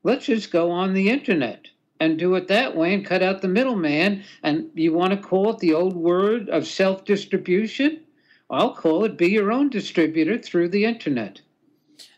let's 0.03 0.27
just 0.27 0.51
go 0.51 0.71
on 0.71 0.95
the 0.95 1.09
internet 1.09 1.67
and 2.01 2.19
do 2.19 2.35
it 2.35 2.49
that 2.49 2.75
way 2.75 2.95
and 2.95 3.05
cut 3.05 3.23
out 3.23 3.43
the 3.43 3.49
middleman. 3.49 4.25
And 4.43 4.71
you 4.75 4.93
want 4.93 5.13
to 5.13 5.19
call 5.19 5.51
it 5.51 5.59
the 5.59 5.75
old 5.75 5.95
word 5.95 6.49
of 6.49 6.67
self 6.67 7.05
distribution? 7.05 8.01
I'll 8.49 8.75
call 8.75 9.05
it 9.05 9.17
be 9.17 9.29
your 9.29 9.53
own 9.53 9.69
distributor 9.69 10.39
through 10.39 10.71
the 10.71 10.85
internet. 10.85 11.41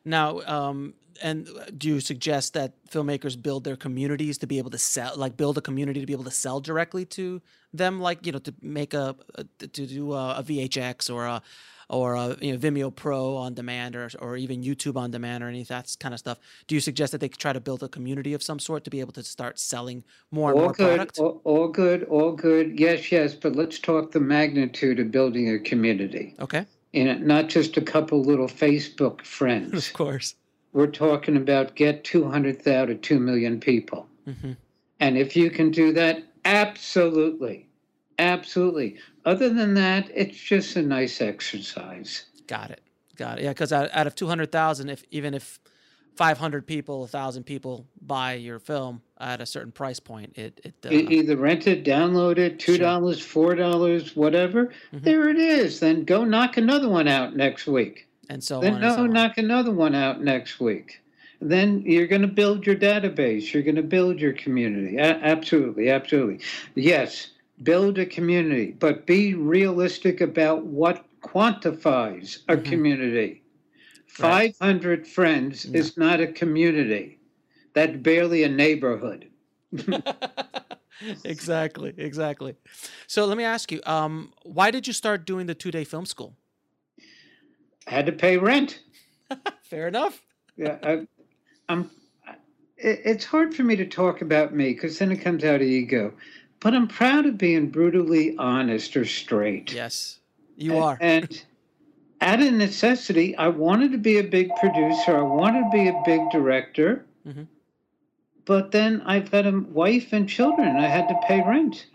Now, 0.05 0.41
um, 0.47 0.95
and 1.23 1.49
do 1.77 1.89
you 1.89 2.01
suggest 2.01 2.55
that 2.55 2.73
filmmakers 2.89 3.41
build 3.41 3.65
their 3.65 3.77
communities 3.77 4.39
to 4.39 4.47
be 4.47 4.59
able 4.59 4.71
to 4.71 4.79
sell, 4.79 5.13
like 5.17 5.37
build 5.37 5.59
a 5.59 5.61
community 5.61 6.01
to 6.01 6.07
be 6.07 6.13
able 6.13 6.25
to 6.25 6.31
sell 6.31 6.61
directly 6.61 7.05
to 7.07 7.41
them, 7.73 8.01
like 8.01 8.27
you 8.27 8.33
know, 8.33 8.39
to 8.41 8.55
make 8.61 8.95
a, 8.95 9.15
to 9.59 9.67
do 9.67 10.13
a 10.13 10.43
VHX 10.45 11.13
or 11.13 11.27
a 11.27 11.43
or 11.89 12.17
uh, 12.17 12.37
you 12.41 12.53
know 12.53 12.59
Vimeo 12.59 12.95
Pro 12.95 13.37
on 13.37 13.55
demand 13.55 13.97
or 13.97 14.11
or 14.21 14.37
even 14.37 14.63
YouTube 14.63 14.97
on 14.97 15.11
demand 15.11 15.43
or 15.45 15.49
any 15.49 15.63
of 15.63 15.69
that 15.69 15.95
kind 16.01 16.15
of 16.15 16.21
stuff. 16.21 16.39
Do 16.67 16.75
you 16.75 16.81
suggest 16.81 17.13
that 17.13 17.21
they 17.21 17.29
try 17.29 17.53
to 17.53 17.61
build 17.61 17.83
a 17.83 17.89
community 17.89 18.35
of 18.35 18.43
some 18.43 18.59
sort 18.59 18.85
to 18.85 18.91
be 18.91 19.01
able 19.01 19.13
to 19.13 19.23
start 19.23 19.59
selling 19.59 20.05
more 20.31 20.51
and 20.51 20.59
all 20.59 20.65
more 20.67 20.73
good, 20.73 20.97
product? 20.97 21.19
All, 21.19 21.41
all 21.45 21.69
good, 21.69 22.05
all 22.05 22.33
good. 22.33 22.79
Yes, 22.79 23.11
yes, 23.13 23.35
but 23.35 23.57
let's 23.57 23.79
talk 23.79 24.13
the 24.13 24.21
magnitude 24.21 24.99
of 24.99 25.11
building 25.11 25.55
a 25.55 25.59
community. 25.59 26.35
Okay. 26.41 26.67
Know, 26.95 27.15
not 27.15 27.49
just 27.49 27.77
a 27.77 27.81
couple 27.81 28.23
little 28.23 28.49
Facebook 28.49 29.25
friends. 29.25 29.89
of 29.89 29.93
course. 29.95 30.35
We're 30.75 30.87
talking 30.87 31.37
about 31.37 31.75
get 31.75 32.05
200,000 32.05 32.89
to 32.89 32.95
2 32.95 33.19
million 33.19 33.61
people. 33.61 34.07
Mm-hmm. 34.27 34.53
And 35.01 35.19
if 35.19 35.37
you 35.37 35.51
can 35.51 35.71
do 35.71 35.93
that, 35.93 36.23
absolutely. 36.45 37.69
Absolutely. 38.19 38.97
Other 39.25 39.49
than 39.49 39.75
that, 39.75 40.11
it's 40.15 40.37
just 40.39 40.77
a 40.77 40.83
nice 40.83 41.21
exercise. 41.21 42.27
Got 42.47 42.71
it. 42.71 42.81
Got 43.17 43.39
it. 43.39 43.45
Yeah, 43.45 43.51
because 43.51 43.73
out, 43.73 43.91
out 43.93 44.07
of 44.07 44.15
two 44.15 44.27
hundred 44.27 44.51
thousand, 44.53 44.89
if 44.91 45.05
even 45.11 45.35
if 45.35 45.59
five 46.17 46.39
hundred 46.39 46.67
people, 46.67 47.07
thousand 47.07 47.45
people 47.45 47.87
buy 48.01 48.35
your 48.35 48.59
film 48.59 49.03
at 49.21 49.41
a 49.41 49.47
certain 49.47 49.73
price 49.73 50.01
point, 50.01 50.33
it 50.37 50.61
it 50.65 50.75
uh, 50.85 50.91
either 50.91 51.37
rent 51.37 51.67
it, 51.67 51.85
download 51.85 52.39
it, 52.39 52.59
two 52.59 52.79
dollars, 52.79 53.21
four 53.21 53.55
dollars, 53.55 54.17
whatever. 54.17 54.67
Mhm. 54.93 55.03
There 55.03 55.29
it 55.29 55.39
is. 55.39 55.81
Then 55.81 56.05
go 56.05 56.25
knock 56.25 56.57
another 56.57 56.89
one 56.89 57.09
out 57.09 57.37
next 57.37 57.67
week. 57.67 58.09
and 58.29 58.43
so 58.43 58.61
then 58.61 58.75
on. 58.75 58.81
no, 58.81 58.95
so 58.97 59.03
on. 59.03 59.11
knock 59.13 59.39
another 59.39 59.73
one 59.73 59.95
out 59.95 60.23
next 60.23 60.59
week. 60.61 61.01
Then 61.41 61.83
you're 61.85 62.07
going 62.07 62.23
to 62.23 62.29
build 62.29 62.65
your 62.67 62.77
database. 62.77 63.53
You're 63.53 63.65
going 63.65 63.75
to 63.75 63.83
build 63.83 64.21
your 64.21 64.33
community. 64.33 64.97
A- 64.99 65.19
absolutely, 65.23 65.91
absolutely. 65.91 66.39
Yes, 66.77 67.29
build 67.63 67.99
a 67.99 68.07
community, 68.07 68.73
but 68.73 69.07
be 69.07 69.35
realistic 69.35 70.21
about 70.21 70.65
what 70.65 71.05
quantifies 71.23 72.41
a 72.49 72.57
Mhm. 72.57 72.65
community. 72.65 73.43
Right. 74.19 74.55
500 74.57 75.07
friends 75.07 75.67
No. 75.67 75.79
is 75.79 75.97
not 75.97 76.21
a 76.21 76.27
community. 76.27 77.19
That's 77.75 77.97
barely 77.97 78.43
a 78.43 78.49
neighborhood. 78.49 79.29
exactly, 81.25 81.95
exactly. 81.97 82.55
So 83.07 83.25
let 83.25 83.37
me 83.39 83.45
ask 83.45 83.73
you, 83.73 83.81
um, 83.87 84.33
why 84.43 84.71
did 84.71 84.87
you 84.87 84.93
start 84.93 85.25
doing 85.25 85.47
the 85.47 85.55
two 85.55 85.71
day 85.71 85.85
film 85.85 86.07
school? 86.07 86.37
Had 87.87 88.07
to 88.07 88.13
pay 88.13 88.37
rent. 88.37 88.81
Fair 89.63 89.89
enough. 89.89 90.23
yeah, 90.57 90.79
I, 90.83 91.07
I'm. 91.69 91.91
It, 92.77 93.01
it's 93.05 93.25
hard 93.25 93.55
for 93.55 93.63
me 93.63 93.77
to 93.77 93.87
talk 93.87 94.21
about 94.23 94.55
me 94.55 94.73
because 94.75 94.99
then 94.99 95.11
it 95.11 95.17
comes 95.19 95.45
out 95.45 95.57
of 95.57 95.63
ego. 95.63 96.13
But 96.63 96.75
I'm 96.75 96.87
proud 96.87 97.27
of 97.27 97.37
being 97.37 97.71
brutally 97.71 98.37
honest 98.39 98.97
or 98.97 99.05
straight. 99.05 99.73
Yes, 99.73 100.21
you 100.57 100.75
A- 100.75 100.81
are. 100.81 100.99
And 101.01 101.43
out 102.21 102.41
of 102.41 102.53
necessity, 102.53 103.37
I 103.37 103.49
wanted 103.49 103.91
to 103.93 103.99
be 103.99 104.19
a 104.19 104.23
big 104.23 104.55
producer. 104.57 105.17
I 105.17 105.23
wanted 105.23 105.65
to 105.65 105.71
be 105.73 105.89
a 105.89 106.03
big 106.05 106.21
director. 106.31 107.05
Mhm. 107.27 107.49
But 108.45 108.71
then 108.71 109.03
I've 109.05 109.31
got 109.31 109.47
a 109.47 109.59
wife 109.73 110.13
and 110.13 110.29
children. 110.29 110.77
I 110.77 110.87
had 110.87 111.09
to 111.09 111.19
pay 111.27 111.43
rent. 111.43 111.87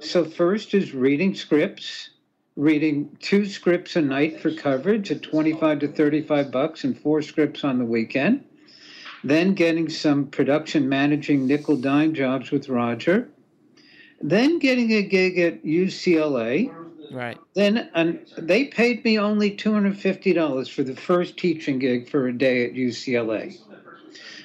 So 0.00 0.24
first 0.24 0.74
is 0.74 0.92
reading 0.92 1.34
scripts, 1.34 2.10
reading 2.56 3.16
two 3.20 3.46
scripts 3.46 3.94
a 3.96 4.02
night 4.02 4.40
for 4.40 4.50
coverage 4.50 5.10
at 5.10 5.22
25 5.22 5.78
to 5.80 5.88
35 5.88 6.50
bucks 6.50 6.82
and 6.84 6.98
four 6.98 7.22
scripts 7.22 7.62
on 7.64 7.78
the 7.78 7.84
weekend. 7.84 8.44
Then 9.22 9.54
getting 9.54 9.88
some 9.88 10.26
production 10.26 10.88
managing 10.88 11.46
nickel 11.46 11.76
dime 11.76 12.12
jobs 12.12 12.50
with 12.50 12.68
Roger. 12.68 13.28
Then 14.22 14.58
getting 14.58 14.92
a 14.92 15.02
gig 15.02 15.38
at 15.38 15.64
UCLA. 15.64 16.70
right. 17.12 17.38
Then 17.54 17.88
and 17.94 18.18
they 18.36 18.64
paid 18.66 19.04
me 19.04 19.18
only 19.18 19.50
$250 19.56 20.70
for 20.70 20.82
the 20.82 20.96
first 20.96 21.36
teaching 21.36 21.78
gig 21.78 22.08
for 22.08 22.28
a 22.28 22.32
day 22.36 22.64
at 22.66 22.72
UCLA. 22.74 23.58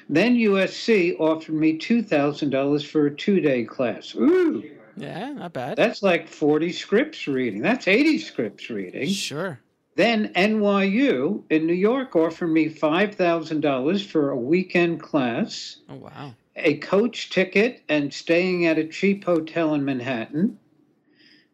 Then 0.09 0.35
USC 0.35 1.17
offered 1.19 1.55
me 1.55 1.77
$2,000 1.77 2.85
for 2.85 3.05
a 3.07 3.15
two 3.15 3.39
day 3.39 3.63
class. 3.63 4.13
Ooh, 4.15 4.63
Yeah, 4.97 5.31
not 5.33 5.53
bad. 5.53 5.77
that's 5.77 6.03
like 6.03 6.27
40 6.27 6.71
scripts 6.73 7.27
reading. 7.27 7.61
That's 7.61 7.87
80 7.87 8.17
scripts 8.19 8.69
reading. 8.69 9.07
Sure. 9.07 9.59
Then 9.95 10.31
NYU 10.35 11.43
in 11.49 11.65
New 11.65 11.73
York 11.73 12.15
offered 12.15 12.47
me 12.47 12.69
$5,000 12.69 14.05
for 14.05 14.29
a 14.31 14.37
weekend 14.37 15.01
class, 15.01 15.77
Oh 15.89 15.95
wow. 15.95 16.33
A 16.55 16.77
coach 16.77 17.29
ticket, 17.29 17.81
and 17.87 18.13
staying 18.13 18.65
at 18.65 18.77
a 18.77 18.87
cheap 18.87 19.23
hotel 19.23 19.73
in 19.73 19.85
Manhattan. 19.85 20.57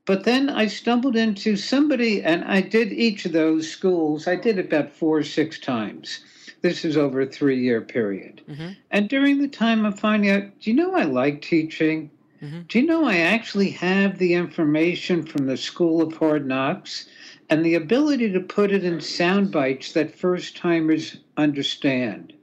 But 0.06 0.24
then 0.24 0.50
I 0.50 0.68
stumbled 0.68 1.18
into 1.18 1.58
somebody, 1.58 2.22
and 2.24 2.46
I 2.46 2.62
did 2.62 2.94
each 2.94 3.26
of 3.26 3.34
those 3.34 3.70
schools. 3.70 4.26
I 4.26 4.38
did 4.38 4.58
it 4.58 4.68
about 4.68 4.90
four 4.90 5.18
or 5.18 5.24
six 5.24 5.60
times. 5.60 6.20
This 6.62 6.86
is 6.86 6.96
over 6.96 7.22
a 7.22 7.26
three 7.26 7.62
year 7.62 7.82
period. 7.82 8.42
hmm 8.48 8.70
And 8.90 9.10
during 9.10 9.40
the 9.40 9.50
time, 9.50 9.86
I'm 9.86 9.94
finding 9.94 10.30
out 10.30 10.60
do 10.62 10.72
you 10.72 10.76
know 10.78 10.96
I 10.96 11.04
like 11.04 11.42
teaching? 11.42 12.10
Mhm. 12.42 12.68
Do 12.68 12.80
you 12.80 12.86
know 12.86 13.04
I 13.04 13.18
actually 13.18 13.72
have 13.72 14.18
the 14.18 14.34
information 14.34 15.24
from 15.24 15.46
the 15.46 15.58
School 15.58 16.02
of 16.02 16.16
Hard 16.16 16.48
Knocks 16.48 17.10
and 17.50 17.66
the 17.66 17.76
ability 17.76 18.32
to 18.32 18.40
put 18.40 18.72
it 18.72 18.84
in 18.84 19.02
sound 19.02 19.52
bites 19.52 19.92
that 19.92 20.16
first 20.16 20.56
timers 20.56 21.18
understand? 21.36 22.34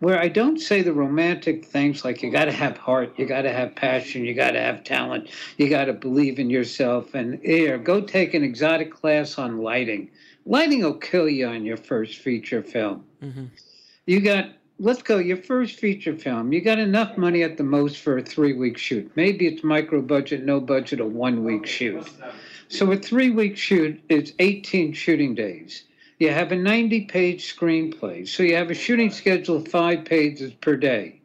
Where 0.00 0.18
I 0.18 0.28
don't 0.28 0.58
say 0.58 0.82
the 0.82 0.92
romantic 0.92 1.64
things 1.64 2.04
like 2.04 2.22
you 2.22 2.30
got 2.30 2.46
to 2.46 2.52
have 2.52 2.76
heart, 2.76 3.14
you 3.16 3.26
got 3.26 3.42
to 3.42 3.52
have 3.52 3.74
passion, 3.74 4.24
you 4.24 4.34
got 4.34 4.50
to 4.52 4.60
have 4.60 4.84
talent, 4.84 5.30
you 5.56 5.68
got 5.68 5.86
to 5.86 5.92
believe 5.94 6.38
in 6.38 6.50
yourself, 6.50 7.14
and 7.14 7.40
here, 7.42 7.78
go 7.78 8.00
take 8.02 8.34
an 8.34 8.44
exotic 8.44 8.92
class 8.92 9.38
on 9.38 9.58
lighting. 9.58 10.10
Lighting 10.44 10.82
will 10.82 10.94
kill 10.94 11.28
you 11.28 11.46
on 11.48 11.64
your 11.64 11.78
first 11.78 12.18
feature 12.18 12.62
film. 12.62 13.04
Hmm 13.20 13.46
you 14.06 14.20
got 14.20 14.50
let's 14.78 15.02
go 15.02 15.18
your 15.18 15.36
first 15.36 15.78
feature 15.78 16.14
film 16.14 16.52
you 16.52 16.60
got 16.60 16.78
enough 16.78 17.16
money 17.18 17.42
at 17.42 17.56
the 17.56 17.64
most 17.64 17.98
for 17.98 18.18
a 18.18 18.22
three 18.22 18.52
week 18.52 18.78
shoot. 18.78 19.10
Maybe 19.16 19.46
it's 19.46 19.62
micro 19.62 20.00
budget 20.00 20.44
no 20.44 20.60
budget 20.60 21.00
a 21.00 21.04
one 21.04 21.44
week 21.44 21.66
shoot. 21.66 22.08
So 22.68 22.90
a 22.92 22.96
three 22.96 23.30
week 23.30 23.56
shoot 23.56 24.00
is 24.08 24.32
18 24.38 24.92
shooting 24.92 25.34
days 25.34 25.84
you 26.18 26.30
have 26.30 26.52
a 26.52 26.56
90 26.56 27.02
page 27.02 27.54
screenplay 27.56 28.26
so 28.26 28.42
you 28.42 28.56
have 28.56 28.70
a 28.70 28.74
shooting 28.74 29.10
schedule 29.10 29.56
of 29.56 29.68
five 29.68 30.04
pages 30.04 30.52
per 30.54 30.76
day 30.76 31.20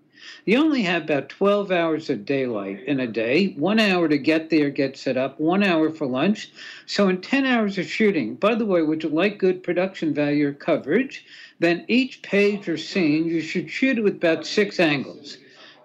You 0.45 0.57
only 0.57 0.81
have 0.83 1.03
about 1.03 1.29
12 1.29 1.71
hours 1.71 2.09
of 2.09 2.25
daylight 2.25 2.83
in 2.85 2.99
a 2.99 3.07
day, 3.07 3.53
one 3.57 3.79
hour 3.79 4.07
to 4.07 4.17
get 4.17 4.49
there, 4.49 4.71
get 4.71 4.97
set 4.97 5.15
up, 5.17 5.39
one 5.39 5.63
hour 5.63 5.91
for 5.91 6.07
lunch. 6.07 6.51
So, 6.87 7.09
in 7.09 7.21
10 7.21 7.45
hours 7.45 7.77
of 7.77 7.85
shooting, 7.85 8.35
by 8.35 8.55
the 8.55 8.65
way, 8.65 8.81
would 8.81 9.03
you 9.03 9.09
like 9.09 9.37
good 9.37 9.63
production 9.63 10.13
value 10.15 10.49
or 10.49 10.53
coverage? 10.53 11.25
Then 11.59 11.85
each 11.87 12.23
page 12.23 12.67
or 12.67 12.77
scene, 12.77 13.27
you 13.27 13.41
should 13.41 13.69
shoot 13.69 13.99
it 13.99 14.03
with 14.03 14.15
about 14.15 14.47
six 14.47 14.79
angles 14.79 15.37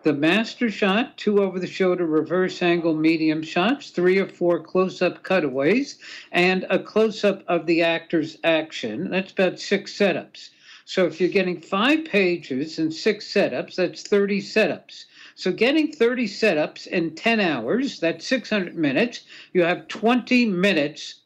the 0.07 0.12
master 0.12 0.71
shot, 0.71 1.16
two 1.16 1.42
over 1.42 1.59
the 1.59 1.66
shoulder 1.66 2.07
reverse 2.07 2.62
angle 2.62 2.95
medium 2.95 3.42
shots, 3.42 3.90
three 3.90 4.21
or 4.21 4.29
four 4.29 4.61
close 4.61 5.03
up 5.03 5.25
cutaways, 5.25 5.99
and 6.31 6.64
a 6.71 6.79
close 6.79 7.25
up 7.25 7.42
of 7.49 7.66
the 7.66 7.83
actor's 7.83 8.38
action. 8.45 9.11
That's 9.11 9.33
about 9.33 9.59
six 9.59 9.92
setups. 9.99 10.51
So 10.85 11.07
if 11.07 11.21
you're 11.21 11.29
getting 11.29 11.61
five 11.61 12.05
pages 12.05 12.79
and 12.79 12.95
six 12.95 13.27
setups, 13.27 13.75
that's 13.75 14.05
30 14.05 14.40
setups. 14.42 15.07
So 15.35 15.51
getting 15.51 15.90
30 15.90 16.29
setups 16.29 16.87
in 16.87 17.16
10 17.16 17.40
hours, 17.40 17.99
that's 17.99 18.25
600 18.29 18.77
minutes, 18.77 19.23
you 19.53 19.64
have 19.64 19.88
20 19.88 20.47
minutes 20.47 21.23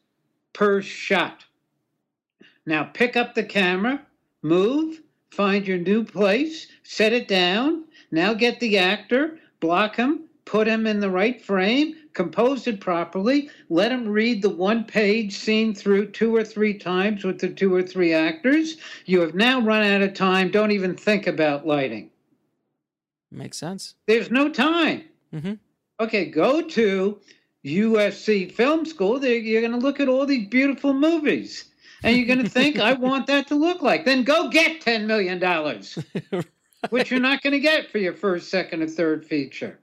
per 0.53 0.81
shot. 0.81 1.45
Now 2.65 2.85
pick 2.85 3.15
up 3.15 3.35
the 3.35 3.43
camera, 3.43 4.01
move, 4.41 5.01
find 5.29 5.67
your 5.67 5.77
new 5.77 6.03
place, 6.03 6.65
set 6.81 7.13
it 7.13 7.27
down, 7.27 7.85
now 8.11 8.33
get 8.33 8.59
the 8.59 8.77
actor, 8.77 9.39
block 9.59 9.95
him, 9.95 10.25
put 10.45 10.67
him 10.67 10.85
in 10.85 10.99
the 10.99 11.09
right 11.09 11.41
frame, 11.41 11.95
compose 12.13 12.67
it 12.67 12.79
properly, 12.81 13.49
let 13.69 13.91
him 13.91 14.07
read 14.07 14.41
the 14.41 14.49
one 14.49 14.83
page 14.83 15.37
scene 15.37 15.73
through 15.73 16.11
two 16.11 16.35
or 16.35 16.43
three 16.43 16.73
times 16.77 17.23
with 17.23 17.39
the 17.39 17.49
two 17.49 17.73
or 17.73 17.83
three 17.83 18.13
actors. 18.13 18.77
You 19.05 19.21
have 19.21 19.35
now 19.35 19.61
run 19.61 19.83
out 19.83 20.01
of 20.01 20.13
time. 20.13 20.51
Don't 20.51 20.71
even 20.71 20.95
think 20.95 21.27
about 21.27 21.65
lighting. 21.65 22.09
Makes 23.31 23.57
sense. 23.57 23.95
There's 24.07 24.29
no 24.29 24.49
time. 24.49 25.03
Mm-hmm. 25.33 25.53
Okay, 26.01 26.25
go 26.25 26.61
to 26.61 27.19
USC 27.65 28.51
Film 28.51 28.85
School. 28.85 29.19
There, 29.19 29.37
you're 29.37 29.61
going 29.61 29.71
to 29.71 29.77
look 29.77 29.99
at 29.99 30.09
all 30.09 30.25
these 30.25 30.47
beautiful 30.47 30.93
movies. 30.93 31.65
And 32.03 32.17
you're 32.17 32.25
going 32.25 32.43
to 32.43 32.49
think, 32.49 32.79
I 32.79 32.93
want 32.93 33.27
that 33.27 33.47
to 33.47 33.55
look 33.55 33.81
like. 33.81 34.03
Then 34.03 34.23
go 34.23 34.49
get 34.49 34.81
$10 34.81 35.05
million 35.05 35.39
which 36.89 37.11
you're 37.11 37.19
not 37.19 37.41
going 37.41 37.53
to 37.53 37.59
get 37.59 37.91
for 37.91 37.97
your 37.99 38.13
first, 38.13 38.49
second, 38.49 38.81
or 38.81 38.87
third 38.87 39.25
feature. 39.25 39.79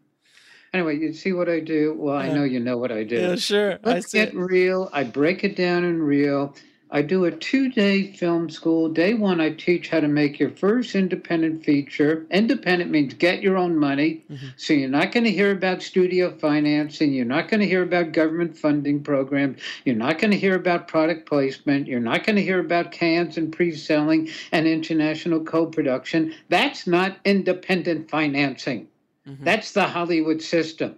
Anyway, 0.74 0.98
you 0.98 1.12
see 1.12 1.32
what 1.32 1.48
I 1.48 1.60
do? 1.60 1.94
Well, 1.96 2.16
I 2.16 2.28
know 2.28 2.44
you 2.44 2.60
know 2.60 2.76
what 2.76 2.92
I 2.92 3.02
do. 3.02 3.16
Yeah, 3.16 3.36
sure. 3.36 3.78
Let's 3.82 4.12
get 4.12 4.34
real. 4.34 4.90
I 4.92 5.04
break 5.04 5.42
it 5.42 5.56
down 5.56 5.84
in 5.84 6.02
real. 6.02 6.54
I 6.90 7.02
do 7.02 7.24
a 7.24 7.30
two 7.30 7.68
day 7.68 8.12
film 8.12 8.48
school. 8.48 8.88
Day 8.88 9.12
one, 9.12 9.40
I 9.40 9.50
teach 9.50 9.90
how 9.90 10.00
to 10.00 10.08
make 10.08 10.38
your 10.38 10.50
first 10.50 10.94
independent 10.94 11.62
feature. 11.62 12.26
Independent 12.30 12.90
means 12.90 13.12
get 13.12 13.42
your 13.42 13.58
own 13.58 13.76
money. 13.76 14.24
Mm-hmm. 14.30 14.46
So 14.56 14.72
you're 14.72 14.88
not 14.88 15.12
going 15.12 15.24
to 15.24 15.30
hear 15.30 15.52
about 15.52 15.82
studio 15.82 16.34
financing. 16.38 17.12
You're 17.12 17.26
not 17.26 17.48
going 17.48 17.60
to 17.60 17.66
hear 17.66 17.82
about 17.82 18.12
government 18.12 18.56
funding 18.56 19.02
programs. 19.02 19.60
You're 19.84 19.96
not 19.96 20.18
going 20.18 20.30
to 20.30 20.38
hear 20.38 20.54
about 20.54 20.88
product 20.88 21.28
placement. 21.28 21.88
You're 21.88 22.00
not 22.00 22.24
going 22.24 22.36
to 22.36 22.42
hear 22.42 22.60
about 22.60 22.90
Cannes 22.90 23.36
and 23.36 23.52
pre 23.52 23.74
selling 23.74 24.30
and 24.50 24.66
international 24.66 25.44
co 25.44 25.66
production. 25.66 26.34
That's 26.48 26.86
not 26.86 27.18
independent 27.24 28.10
financing. 28.10 28.88
Mm-hmm. 29.28 29.44
That's 29.44 29.72
the 29.72 29.84
Hollywood 29.84 30.40
system. 30.40 30.96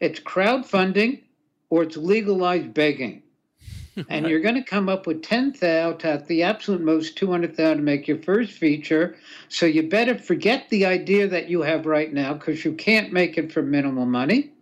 It's 0.00 0.20
crowdfunding 0.20 1.22
or 1.70 1.84
it's 1.84 1.96
legalized 1.96 2.74
begging 2.74 3.22
and 4.08 4.28
you're 4.28 4.40
going 4.40 4.54
to 4.54 4.62
come 4.62 4.88
up 4.88 5.06
with 5.06 5.22
10,000 5.22 6.04
at 6.04 6.26
the 6.26 6.42
absolute 6.42 6.80
most 6.80 7.16
200,000 7.16 7.76
to 7.76 7.82
make 7.82 8.06
your 8.06 8.18
first 8.22 8.52
feature. 8.52 9.16
So 9.48 9.66
you 9.66 9.88
better 9.88 10.16
forget 10.16 10.68
the 10.68 10.84
idea 10.86 11.28
that 11.28 11.48
you 11.48 11.62
have 11.62 11.86
right 11.86 12.12
now 12.12 12.34
because 12.34 12.64
you 12.64 12.74
can't 12.74 13.12
make 13.12 13.38
it 13.38 13.52
for 13.52 13.62
minimal 13.62 14.06
money. 14.06 14.52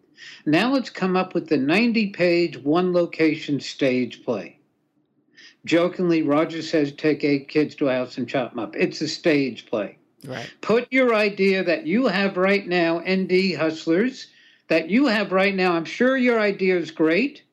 Now 0.47 0.73
let's 0.73 0.91
come 0.91 1.17
up 1.17 1.35
with 1.35 1.49
the 1.49 1.57
90 1.57 2.11
page, 2.11 2.59
one 2.59 2.93
location 2.93 3.61
stage 3.61 4.25
play. 4.25 4.59
Jokingly, 5.65 6.23
Roger 6.23 6.63
says, 6.63 6.93
take 6.93 7.25
eight 7.25 7.49
kids 7.49 7.75
to 7.77 7.89
a 7.89 7.95
house 7.95 8.19
and 8.19 8.29
chop 8.29 8.51
them 8.51 8.59
up. 8.59 8.77
It's 8.77 9.01
a 9.01 9.09
stage 9.09 9.67
play. 9.67 9.97
Right. 10.25 10.51
Put 10.61 10.91
your 10.91 11.15
idea 11.15 11.65
that 11.65 11.87
you 11.87 12.07
have 12.07 12.37
right 12.37 12.67
now, 12.67 13.01
Indie 13.01 13.57
hustlers, 13.57 14.29
that 14.69 14.91
you 14.91 15.07
have 15.07 15.33
right 15.33 15.55
now. 15.55 15.73
I'm 15.73 15.85
sure 15.85 16.17
your 16.17 16.41
idea 16.41 16.79
is 16.79 16.91
great. 16.91 17.44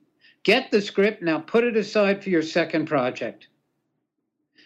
Get 0.44 0.72
the 0.72 0.82
script, 0.82 1.22
now 1.22 1.40
put 1.40 1.64
it 1.64 1.78
aside 1.78 2.24
for 2.24 2.30
your 2.30 2.42
second 2.42 2.88
project. 2.88 3.48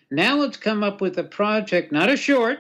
Now 0.10 0.38
let's 0.38 0.56
come 0.56 0.84
up 0.84 1.02
with 1.02 1.18
a 1.18 1.24
project, 1.24 1.92
not 1.92 2.10
a 2.10 2.16
short, 2.16 2.60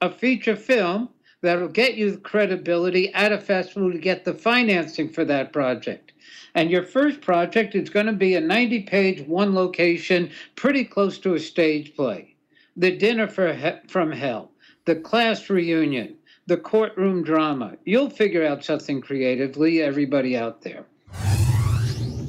a 0.00 0.10
feature 0.10 0.56
film 0.56 1.10
that'll 1.42 1.68
get 1.68 1.94
you 1.94 2.12
the 2.12 2.18
credibility 2.18 3.12
at 3.12 3.32
a 3.32 3.38
festival 3.38 3.92
to 3.92 3.98
get 3.98 4.24
the 4.24 4.32
financing 4.32 5.10
for 5.10 5.24
that 5.26 5.52
project. 5.52 6.12
And 6.54 6.70
your 6.70 6.82
first 6.82 7.20
project 7.20 7.74
is 7.74 7.90
going 7.90 8.06
to 8.06 8.12
be 8.12 8.34
a 8.34 8.40
90 8.40 8.82
page, 8.84 9.20
one 9.26 9.54
location, 9.54 10.30
pretty 10.56 10.84
close 10.84 11.18
to 11.18 11.34
a 11.34 11.38
stage 11.38 11.94
play. 11.94 12.34
The 12.76 12.96
Dinner 12.96 13.26
he- 13.26 13.88
from 13.88 14.10
Hell, 14.10 14.52
the 14.86 14.96
class 14.96 15.50
reunion, 15.50 16.16
the 16.46 16.56
courtroom 16.56 17.22
drama. 17.22 17.76
You'll 17.84 18.10
figure 18.10 18.46
out 18.46 18.64
something 18.64 19.02
creatively, 19.02 19.82
everybody 19.82 20.36
out 20.36 20.62
there. 20.62 20.86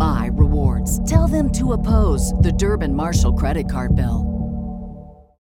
my 0.00 0.30
rewards. 0.32 0.98
Tell 1.08 1.28
them 1.28 1.52
to 1.52 1.74
oppose 1.74 2.32
the 2.34 2.52
Durbin 2.52 2.94
Marshall 2.94 3.34
credit 3.34 3.70
card 3.70 3.94
bill. 3.94 4.40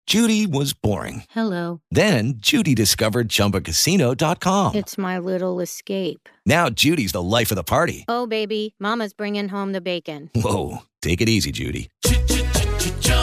Judy 0.07 0.45
was 0.45 0.73
boring. 0.73 1.23
Hello. 1.31 1.81
Then 1.89 2.35
Judy 2.37 2.75
discovered 2.75 3.27
chumbacasino.com. 3.27 4.75
It's 4.75 4.97
my 4.99 5.17
little 5.17 5.59
escape. 5.59 6.29
Now 6.45 6.69
Judy's 6.69 7.11
the 7.11 7.23
life 7.23 7.51
of 7.51 7.55
the 7.55 7.63
party. 7.63 8.05
Oh, 8.07 8.27
baby, 8.27 8.75
Mama's 8.79 9.13
bringing 9.13 9.49
home 9.49 9.71
the 9.71 9.81
bacon. 9.81 10.29
Whoa. 10.35 10.83
Take 11.01 11.21
it 11.21 11.29
easy, 11.29 11.51
Judy. 11.51 11.89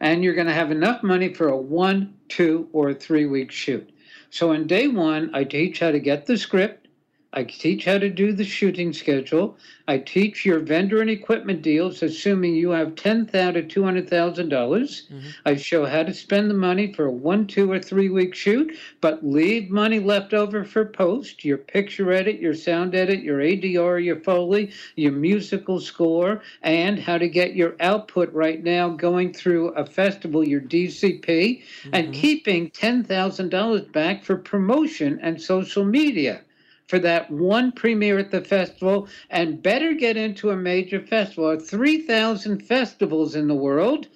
And 0.00 0.22
you're 0.22 0.34
going 0.34 0.46
to 0.46 0.52
have 0.52 0.70
enough 0.70 1.02
money 1.02 1.32
for 1.32 1.48
a 1.48 1.56
one, 1.56 2.14
two, 2.28 2.68
or 2.72 2.94
three 2.94 3.26
week 3.26 3.50
shoot. 3.50 3.90
So 4.30 4.52
on 4.52 4.66
day 4.66 4.88
one, 4.88 5.30
I 5.34 5.44
teach 5.44 5.80
how 5.80 5.90
to 5.90 6.00
get 6.00 6.26
the 6.26 6.36
script, 6.36 6.87
I 7.34 7.44
teach 7.44 7.84
how 7.84 7.98
to 7.98 8.08
do 8.08 8.32
the 8.32 8.44
shooting 8.44 8.94
schedule. 8.94 9.58
I 9.86 9.98
teach 9.98 10.46
your 10.46 10.60
vendor 10.60 11.02
and 11.02 11.10
equipment 11.10 11.60
deals, 11.60 12.02
assuming 12.02 12.54
you 12.54 12.70
have 12.70 12.94
ten 12.94 13.26
thousand 13.26 13.54
to 13.54 13.62
two 13.64 13.84
hundred 13.84 14.08
thousand 14.08 14.48
dollars. 14.48 15.06
Mm-hmm. 15.12 15.28
I 15.44 15.56
show 15.56 15.84
how 15.84 16.04
to 16.04 16.14
spend 16.14 16.48
the 16.48 16.54
money 16.54 16.90
for 16.90 17.04
a 17.04 17.12
one, 17.12 17.46
two, 17.46 17.70
or 17.70 17.80
three 17.80 18.08
week 18.08 18.34
shoot, 18.34 18.74
but 19.02 19.26
leave 19.26 19.68
money 19.68 20.00
left 20.00 20.32
over 20.32 20.64
for 20.64 20.86
post, 20.86 21.44
your 21.44 21.58
picture 21.58 22.12
edit, 22.12 22.40
your 22.40 22.54
sound 22.54 22.94
edit, 22.94 23.22
your 23.22 23.40
ADR, 23.40 24.02
your 24.02 24.20
foley, 24.20 24.72
your 24.96 25.12
musical 25.12 25.80
score, 25.80 26.42
and 26.62 26.98
how 26.98 27.18
to 27.18 27.28
get 27.28 27.54
your 27.54 27.76
output 27.80 28.32
right 28.32 28.64
now 28.64 28.88
going 28.88 29.34
through 29.34 29.68
a 29.74 29.84
festival, 29.84 30.48
your 30.48 30.62
DCP, 30.62 31.62
and 31.92 32.06
mm-hmm. 32.06 32.12
keeping 32.12 32.70
ten 32.70 33.04
thousand 33.04 33.50
dollars 33.50 33.82
back 33.82 34.24
for 34.24 34.36
promotion 34.38 35.18
and 35.20 35.40
social 35.40 35.84
media 35.84 36.40
for 36.88 36.98
that 36.98 37.30
one 37.30 37.70
premiere 37.70 38.18
at 38.18 38.30
the 38.30 38.40
festival 38.40 39.06
and 39.30 39.62
better 39.62 39.92
get 39.94 40.16
into 40.16 40.50
a 40.50 40.56
major 40.56 41.00
festival. 41.00 41.50
There 41.50 41.60
3,000 41.60 42.60
festivals 42.60 43.36
in 43.36 43.46
the 43.46 43.54
world. 43.54 44.08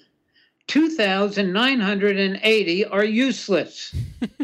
2,980 0.69 2.85
are 2.87 3.05
useless. 3.05 3.95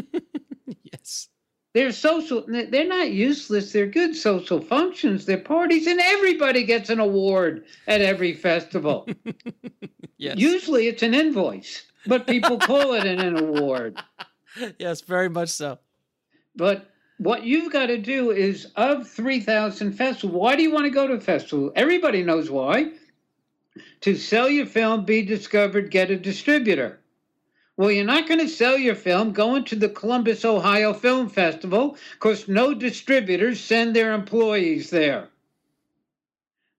yes. 0.83 1.29
They're 1.73 1.91
social, 1.91 2.45
they're 2.47 2.87
not 2.87 3.11
useless. 3.11 3.73
They're 3.73 3.87
good 3.87 4.15
social 4.15 4.61
functions. 4.61 5.25
They're 5.25 5.37
parties, 5.37 5.87
and 5.87 5.99
everybody 5.99 6.63
gets 6.63 6.89
an 6.89 6.99
award 6.99 7.65
at 7.87 8.01
every 8.01 8.33
festival. 8.33 9.07
Yes. 10.19 10.37
Usually 10.37 10.87
it's 10.87 11.01
an 11.01 11.13
invoice, 11.13 11.85
but 12.05 12.27
people 12.27 12.59
call 12.59 12.93
it 12.93 13.05
an 13.05 13.37
award. 13.37 13.97
yes, 14.77 14.99
very 14.99 15.29
much 15.29 15.47
so. 15.47 15.79
But 16.57 16.89
what 17.19 17.43
you've 17.43 17.71
got 17.71 17.87
to 17.87 17.97
do 17.97 18.31
is 18.31 18.71
of 18.77 19.07
3,000 19.07 19.91
festivals, 19.91 20.33
why 20.33 20.55
do 20.55 20.63
you 20.63 20.71
want 20.71 20.85
to 20.85 20.89
go 20.89 21.05
to 21.05 21.15
a 21.15 21.19
festival? 21.19 21.71
Everybody 21.75 22.23
knows 22.23 22.49
why. 22.49 22.93
To 24.01 24.15
sell 24.15 24.49
your 24.49 24.65
film, 24.65 25.03
be 25.03 25.21
discovered, 25.21 25.91
get 25.91 26.11
a 26.11 26.15
distributor. 26.15 27.01
Well, 27.75 27.91
you're 27.91 28.05
not 28.05 28.27
going 28.27 28.39
to 28.39 28.47
sell 28.47 28.77
your 28.77 28.95
film 28.95 29.33
going 29.33 29.65
to 29.65 29.75
the 29.75 29.89
Columbus, 29.89 30.45
Ohio 30.45 30.93
Film 30.93 31.27
Festival 31.27 31.97
because 32.13 32.47
no 32.47 32.73
distributors 32.73 33.59
send 33.59 33.95
their 33.95 34.13
employees 34.13 34.89
there. 34.89 35.27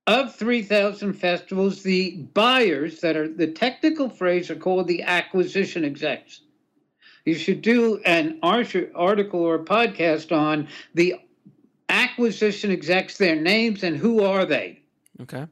Of 0.06 0.34
3,000 0.34 1.12
festivals, 1.12 1.82
the 1.82 2.16
buyers 2.32 3.00
that 3.00 3.16
are 3.16 3.28
the 3.28 3.46
technical 3.46 4.08
phrase 4.08 4.50
are 4.50 4.56
called 4.56 4.88
the 4.88 5.02
acquisition 5.02 5.84
execs. 5.84 6.40
You 7.24 7.34
should 7.34 7.62
do 7.62 8.00
an 8.06 8.38
article 8.42 9.40
or 9.40 9.54
a 9.54 9.64
podcast 9.64 10.32
on 10.36 10.68
the 10.94 11.16
acquisition 11.88 12.70
execs, 12.70 13.18
their 13.18 13.36
names, 13.36 13.82
and 13.82 13.96
who 13.96 14.22
are 14.22 14.46
they. 14.46 14.80
Okay. 15.20 15.46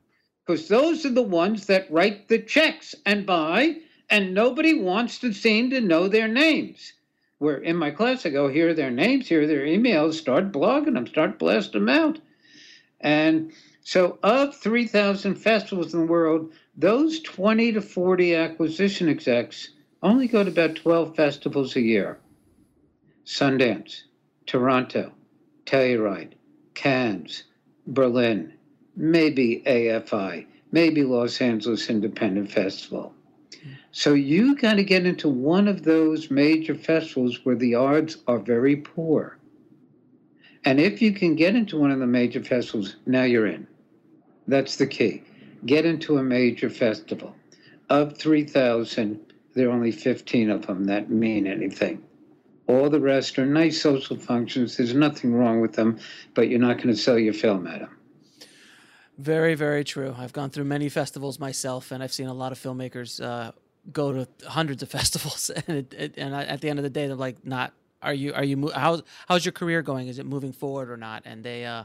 Because 0.47 0.69
those 0.69 1.05
are 1.05 1.11
the 1.11 1.23
ones 1.23 1.67
that 1.67 1.91
write 1.91 2.29
the 2.29 2.39
checks 2.39 2.95
and 3.05 3.27
buy, 3.27 3.77
and 4.09 4.33
nobody 4.33 4.75
wants 4.81 5.19
to 5.19 5.33
seem 5.33 5.69
to 5.71 5.81
know 5.81 6.09
their 6.09 6.29
names. 6.29 6.95
Where 7.39 7.59
in 7.59 7.77
my 7.77 7.91
class, 7.91 8.25
I 8.25 8.31
go, 8.31 8.49
here 8.49 8.71
are 8.71 8.75
their 8.75 8.91
names, 8.91 9.29
here 9.29 9.43
are 9.43 9.47
their 9.47 9.67
emails, 9.67 10.15
start 10.15 10.51
blogging 10.51 10.95
them, 10.95 11.07
start 11.07 11.39
blasting 11.39 11.85
them 11.85 11.89
out. 11.89 12.19
And 13.01 13.53
so, 13.83 14.19
of 14.23 14.57
3,000 14.57 15.37
festivals 15.37 15.95
in 15.95 16.01
the 16.01 16.07
world, 16.07 16.53
those 16.77 17.21
20 17.21 17.73
to 17.73 17.81
40 17.81 18.35
acquisition 18.35 19.09
execs 19.09 19.71
only 20.03 20.29
go 20.29 20.45
to 20.45 20.51
about 20.51 20.77
12 20.77 21.17
festivals 21.17 21.77
a 21.77 21.81
year 21.81 22.19
Sundance, 23.25 24.05
Toronto, 24.47 25.13
Telluride, 25.67 26.33
Cannes, 26.75 27.45
Berlin, 27.87 28.55
maybe 28.97 29.63
AFI, 29.67 30.47
maybe 30.73 31.03
Los 31.03 31.41
Angeles 31.41 31.91
Independent 31.91 32.51
Festival. 32.51 33.15
So 33.93 34.15
you 34.15 34.55
got 34.57 34.75
to 34.75 34.85
get 34.85 35.07
into 35.07 35.29
one 35.29 35.69
of 35.69 35.83
those 35.85 36.31
major 36.31 36.75
festivals 36.75 37.45
where 37.45 37.57
the 37.57 37.75
odds 37.75 38.19
are 38.27 38.39
very 38.39 38.77
poor. 38.77 39.39
And 40.65 40.81
if 40.81 41.03
you 41.03 41.13
can 41.13 41.35
get 41.35 41.55
into 41.55 41.79
one 41.79 41.91
of 41.91 41.99
the 41.99 42.07
major 42.07 42.43
festivals, 42.43 42.97
now 43.07 43.25
you're 43.25 43.47
in. 43.47 43.67
That's 44.47 44.77
the 44.77 44.87
key. 44.87 45.23
Get 45.67 45.85
into 45.85 46.19
a 46.19 46.23
major 46.23 46.71
festival. 46.71 47.35
Of 47.91 48.19
3,000, 48.19 49.28
there 49.55 49.69
are 49.69 49.73
only 49.73 49.93
15 49.93 50.51
of 50.51 50.67
them 50.67 50.85
that 50.85 51.11
mean 51.11 51.47
anything. 51.47 52.03
All 52.67 52.91
the 52.91 53.01
rest 53.01 53.39
are 53.39 53.47
nice 53.47 53.81
social 53.81 54.17
functions. 54.17 54.77
There's 54.77 54.95
nothing 54.95 55.35
wrong 55.35 55.61
with 55.61 55.73
them, 55.73 55.99
but 56.35 56.49
you're 56.49 56.61
not 56.61 56.77
going 56.77 56.89
to 56.89 56.97
sell 56.97 57.19
your 57.19 57.33
film 57.33 57.67
at 57.67 57.81
them. 57.81 57.97
Very, 59.17 59.55
very 59.55 59.85
true. 59.85 60.15
I've 60.17 60.33
gone 60.33 60.51
through 60.51 60.65
many 60.65 60.89
festivals 60.89 61.41
myself, 61.41 61.91
and 61.91 62.03
I've 62.03 62.13
seen 62.13 62.29
a 62.29 62.35
lot 62.35 62.53
of 62.53 62.59
filmmakers 62.59 63.23
uh, 63.25 63.53
go 63.93 64.13
to 64.13 64.29
hundreds 64.47 64.83
of 64.83 64.89
festivals, 64.99 65.51
and 65.51 65.79
it, 65.79 65.95
it, 65.95 66.15
and 66.17 66.37
I, 66.37 66.45
at 66.45 66.61
the 66.61 66.71
end 66.71 66.79
of 66.79 66.83
the 66.83 66.91
day, 66.91 67.09
they're 67.09 67.17
like, 67.17 67.45
"Not 67.45 67.73
are 68.01 68.15
you? 68.15 68.33
Are 68.33 68.45
you? 68.45 68.71
How's 68.75 69.03
how's 69.27 69.45
your 69.45 69.53
career 69.53 69.83
going? 69.83 70.07
Is 70.07 70.21
it 70.21 70.27
moving 70.27 70.53
forward 70.53 70.89
or 70.91 70.97
not?" 70.97 71.23
And 71.25 71.43
they 71.43 71.65
uh, 71.65 71.85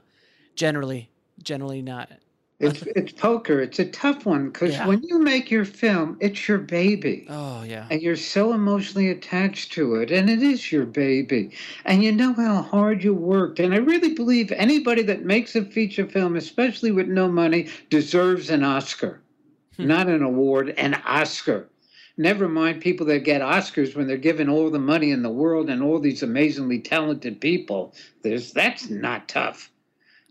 generally, 0.56 1.10
generally 1.42 1.82
not. 1.82 2.12
It's 2.60 2.82
it's 2.84 3.12
poker. 3.12 3.60
It's 3.62 3.80
a 3.80 3.86
tough 3.86 4.26
one 4.26 4.48
because 4.50 4.74
Yeah. 4.74 4.88
when 4.88 5.04
you 5.04 5.20
make 5.20 5.52
your 5.52 5.66
film, 5.66 6.18
it's 6.20 6.48
your 6.48 6.60
baby. 6.60 7.26
Oh 7.30 7.64
yeah. 7.64 7.88
And 7.90 8.02
you're 8.02 8.16
so 8.16 8.54
emotionally 8.54 9.10
attached 9.10 9.74
to 9.74 9.96
it, 9.96 10.12
and 10.12 10.30
it 10.30 10.42
is 10.42 10.72
your 10.72 10.86
baby. 10.86 11.52
And 11.84 12.04
you 12.04 12.12
know 12.12 12.34
how 12.34 12.62
hard 12.62 13.04
you 13.04 13.14
worked. 13.14 13.60
And 13.60 13.74
I 13.74 13.78
really 13.78 14.14
believe 14.14 14.52
anybody 14.52 15.02
that 15.04 15.26
makes 15.26 15.56
a 15.56 15.66
feature 15.66 16.06
film, 16.08 16.36
especially 16.36 16.92
with 16.92 17.08
no 17.08 17.28
money, 17.28 17.70
deserves 17.90 18.50
an 18.50 18.64
Oscar, 18.64 19.22
hmm. 19.76 19.88
not 19.88 20.08
an 20.08 20.22
award, 20.22 20.70
an 20.78 20.94
Oscar. 21.06 21.68
Never 22.16 22.48
mind 22.48 22.82
people 22.82 23.08
that 23.08 23.24
get 23.24 23.42
Oscars 23.42 23.96
when 23.96 24.08
they're 24.08 24.18
given 24.18 24.48
all 24.48 24.70
the 24.70 24.78
money 24.78 25.10
in 25.10 25.24
the 25.24 25.32
world 25.32 25.68
and 25.70 25.82
all 25.82 26.00
these 26.00 26.22
amazingly 26.22 26.80
talented 26.80 27.42
people. 27.42 27.96
There's 28.22 28.54
that's 28.54 28.90
not 28.90 29.28
tough. 29.28 29.72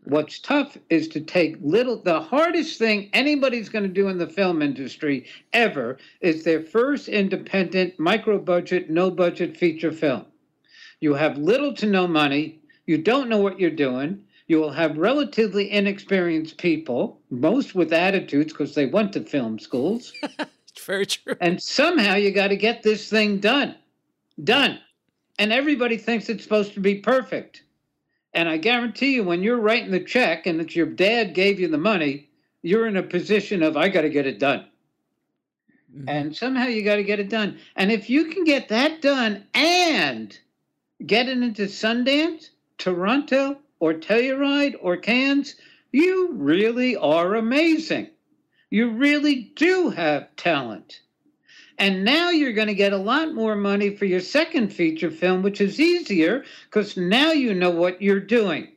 What's 0.05 0.41
tough 0.41 0.77
is 0.91 1.07
to 1.09 1.21
take 1.21 1.57
little, 1.61 1.97
the 1.97 2.21
hardest 2.21 2.79
thing 2.79 3.09
anybody's 3.13 3.69
going 3.69 3.85
to 3.85 3.89
do 3.89 4.09
in 4.09 4.19
the 4.19 4.27
film 4.27 4.61
industry 4.61 5.27
ever 5.53 5.99
is 6.21 6.43
their 6.43 6.61
first 6.61 7.09
independent, 7.09 7.99
micro 8.01 8.39
budget, 8.39 8.91
no 8.91 9.11
budget 9.13 9.57
feature 9.57 9.93
film. 9.93 10.27
You 11.01 11.15
have 11.15 11.39
little 11.39 11.73
to 11.75 11.87
no 11.87 12.09
money, 12.09 12.61
you 12.87 12.99
don't 12.99 13.29
know 13.29 13.39
what 13.39 13.61
you're 13.61 13.71
doing, 13.71 14.25
you 14.49 14.59
will 14.59 14.73
have 14.73 14.99
relatively 14.99 15.71
inexperienced 15.71 16.59
people, 16.59 17.21
most 17.31 17.75
with 17.75 17.93
attitudes 17.93 18.53
because 18.53 18.75
they 18.75 18.87
went 18.87 19.13
to 19.13 19.21
film 19.21 19.59
schools. 19.59 20.13
Very 20.85 21.07
true. 21.07 21.37
And 21.41 21.63
somehow 21.63 22.17
you 22.17 22.33
got 22.33 22.49
to 22.49 22.57
get 22.57 22.83
this 22.83 23.09
thing 23.09 23.39
done. 23.39 23.77
Done. 24.43 24.81
And 25.39 25.53
everybody 25.53 25.97
thinks 25.97 26.29
it's 26.29 26.43
supposed 26.43 26.75
to 26.75 26.81
be 26.81 26.97
perfect. 26.97 27.63
And 28.35 28.49
I 28.49 28.57
guarantee 28.57 29.15
you, 29.15 29.25
when 29.25 29.43
you're 29.43 29.61
writing 29.61 29.91
the 29.91 30.01
check 30.01 30.47
and 30.47 30.61
it's 30.61 30.75
your 30.75 30.87
dad 30.87 31.35
gave 31.35 31.61
you 31.61 31.69
the 31.69 31.79
money, 31.79 32.29
you're 32.63 32.87
in 32.87 32.97
a 32.97 33.03
position 33.03 33.63
of, 33.63 33.77
I 33.77 33.89
got 33.89 34.03
to 34.03 34.11
get 34.11 34.27
it 34.27 34.39
done. 34.39 34.67
Mm-hmm. 35.95 36.09
And 36.09 36.37
somehow 36.37 36.67
you 36.67 36.83
got 36.83 36.97
to 36.97 37.05
get 37.05 37.21
it 37.21 37.29
done. 37.29 37.59
And 37.77 37.93
if 37.93 38.09
you 38.09 38.27
can 38.27 38.45
get 38.45 38.69
that 38.69 39.03
done 39.03 39.45
and 39.53 40.39
get 41.05 41.29
it 41.29 41.39
into 41.39 41.65
Sundance, 41.65 42.51
Toronto, 42.79 43.59
or 43.81 43.95
Telluride, 43.95 44.77
or 44.81 44.97
Cannes, 44.97 45.57
you 45.91 46.33
really 46.33 46.97
are 46.97 47.35
amazing. 47.35 48.09
You 48.71 48.91
really 48.91 49.53
do 49.57 49.91
have 49.91 50.35
talent. 50.37 51.01
And 51.79 52.05
now 52.05 52.31
you're 52.31 52.53
going 52.53 52.69
to 52.69 52.75
get 52.75 52.93
a 52.93 52.99
lot 52.99 53.35
more 53.35 53.57
money 53.57 53.97
for 53.97 54.05
your 54.05 54.21
second 54.21 54.73
feature 54.73 55.11
film, 55.11 55.43
which 55.43 55.61
is 55.61 55.81
easier 55.81 56.45
because 56.65 56.97
now 56.97 57.33
you 57.33 57.55
know 57.55 57.71
what 57.71 58.03
you're 58.03 58.21
doing. 58.21 58.69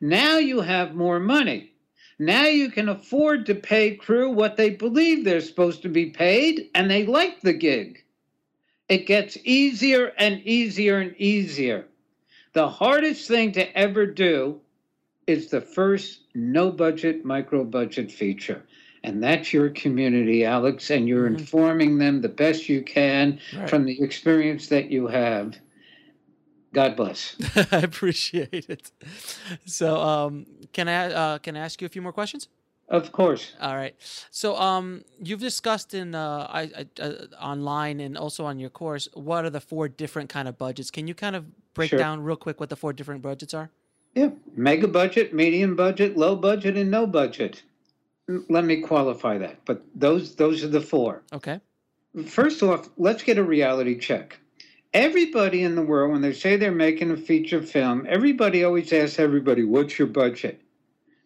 Now 0.00 0.38
you 0.38 0.60
have 0.60 0.94
more 0.94 1.18
money. 1.18 1.72
Now 2.18 2.44
you 2.44 2.70
can 2.70 2.88
afford 2.88 3.46
to 3.46 3.54
pay 3.54 3.94
crew 3.94 4.30
what 4.30 4.56
they 4.56 4.70
believe 4.70 5.24
they're 5.24 5.40
supposed 5.40 5.82
to 5.82 5.88
be 5.88 6.06
paid, 6.06 6.70
and 6.74 6.90
they 6.90 7.04
like 7.04 7.40
the 7.40 7.52
gig. 7.52 8.02
It 8.88 9.06
gets 9.06 9.36
easier 9.44 10.12
and 10.16 10.40
easier 10.42 10.98
and 10.98 11.14
easier. 11.18 11.86
The 12.52 12.68
hardest 12.68 13.28
thing 13.28 13.52
to 13.52 13.76
ever 13.76 14.06
do 14.06 14.60
is 15.26 15.48
the 15.48 15.60
first 15.60 16.20
no 16.34 16.70
budget, 16.70 17.24
micro 17.24 17.64
budget 17.64 18.10
feature. 18.10 18.62
And 19.06 19.22
that's 19.22 19.52
your 19.52 19.70
community, 19.70 20.44
Alex, 20.44 20.90
and 20.90 21.06
you're 21.06 21.28
informing 21.28 21.96
them 21.98 22.20
the 22.22 22.28
best 22.28 22.68
you 22.68 22.82
can 22.82 23.38
Right. 23.56 23.70
from 23.70 23.84
the 23.84 24.02
experience 24.02 24.66
that 24.66 24.90
you 24.90 25.06
have. 25.06 25.56
God 26.74 26.96
bless. 26.96 27.36
I 27.72 27.78
appreciate 27.78 28.66
it. 28.68 28.90
So, 29.64 29.96
um, 29.96 30.44
can 30.72 30.88
I 30.88 31.12
uh, 31.12 31.38
can 31.38 31.56
I 31.56 31.60
ask 31.60 31.80
you 31.80 31.86
a 31.86 31.88
few 31.88 32.02
more 32.02 32.12
questions? 32.12 32.48
Of 32.88 33.12
course. 33.12 33.52
All 33.60 33.76
right. 33.76 33.94
So, 34.30 34.56
um, 34.56 35.04
you've 35.22 35.40
discussed 35.40 35.94
in 35.94 36.14
uh, 36.16 36.48
I, 36.50 36.62
I, 36.62 37.02
uh, 37.02 37.26
online 37.40 38.00
and 38.00 38.18
also 38.18 38.44
on 38.44 38.58
your 38.58 38.70
course 38.70 39.08
what 39.14 39.44
are 39.44 39.50
the 39.50 39.60
four 39.60 39.88
different 39.88 40.28
kind 40.30 40.48
of 40.48 40.58
budgets. 40.58 40.90
Can 40.90 41.06
you 41.06 41.14
kind 41.14 41.36
of 41.36 41.44
break 41.74 41.90
Sure. 41.90 41.98
down 41.98 42.22
real 42.24 42.36
quick 42.36 42.58
what 42.58 42.70
the 42.70 42.76
four 42.76 42.92
different 42.92 43.22
budgets 43.22 43.54
are? 43.54 43.70
Yeah, 44.16 44.30
mega 44.56 44.88
budget, 44.88 45.32
medium 45.32 45.76
budget, 45.76 46.16
low 46.16 46.34
budget, 46.34 46.76
and 46.76 46.90
no 46.90 47.06
budget. 47.06 47.62
Let 48.28 48.64
me 48.64 48.80
qualify 48.80 49.38
that. 49.38 49.64
But 49.64 49.84
those 49.94 50.34
those 50.34 50.64
are 50.64 50.68
the 50.68 50.80
four. 50.80 51.22
Okay. 51.32 51.60
First 52.26 52.62
off, 52.62 52.88
let's 52.96 53.22
get 53.22 53.38
a 53.38 53.44
reality 53.44 53.98
check. 53.98 54.38
Everybody 54.92 55.62
in 55.62 55.74
the 55.74 55.82
world, 55.82 56.12
when 56.12 56.22
they 56.22 56.32
say 56.32 56.56
they're 56.56 56.72
making 56.72 57.10
a 57.10 57.16
feature 57.16 57.62
film, 57.62 58.06
everybody 58.08 58.64
always 58.64 58.92
asks 58.92 59.18
everybody, 59.18 59.62
"What's 59.62 59.98
your 59.98 60.08
budget?" 60.08 60.60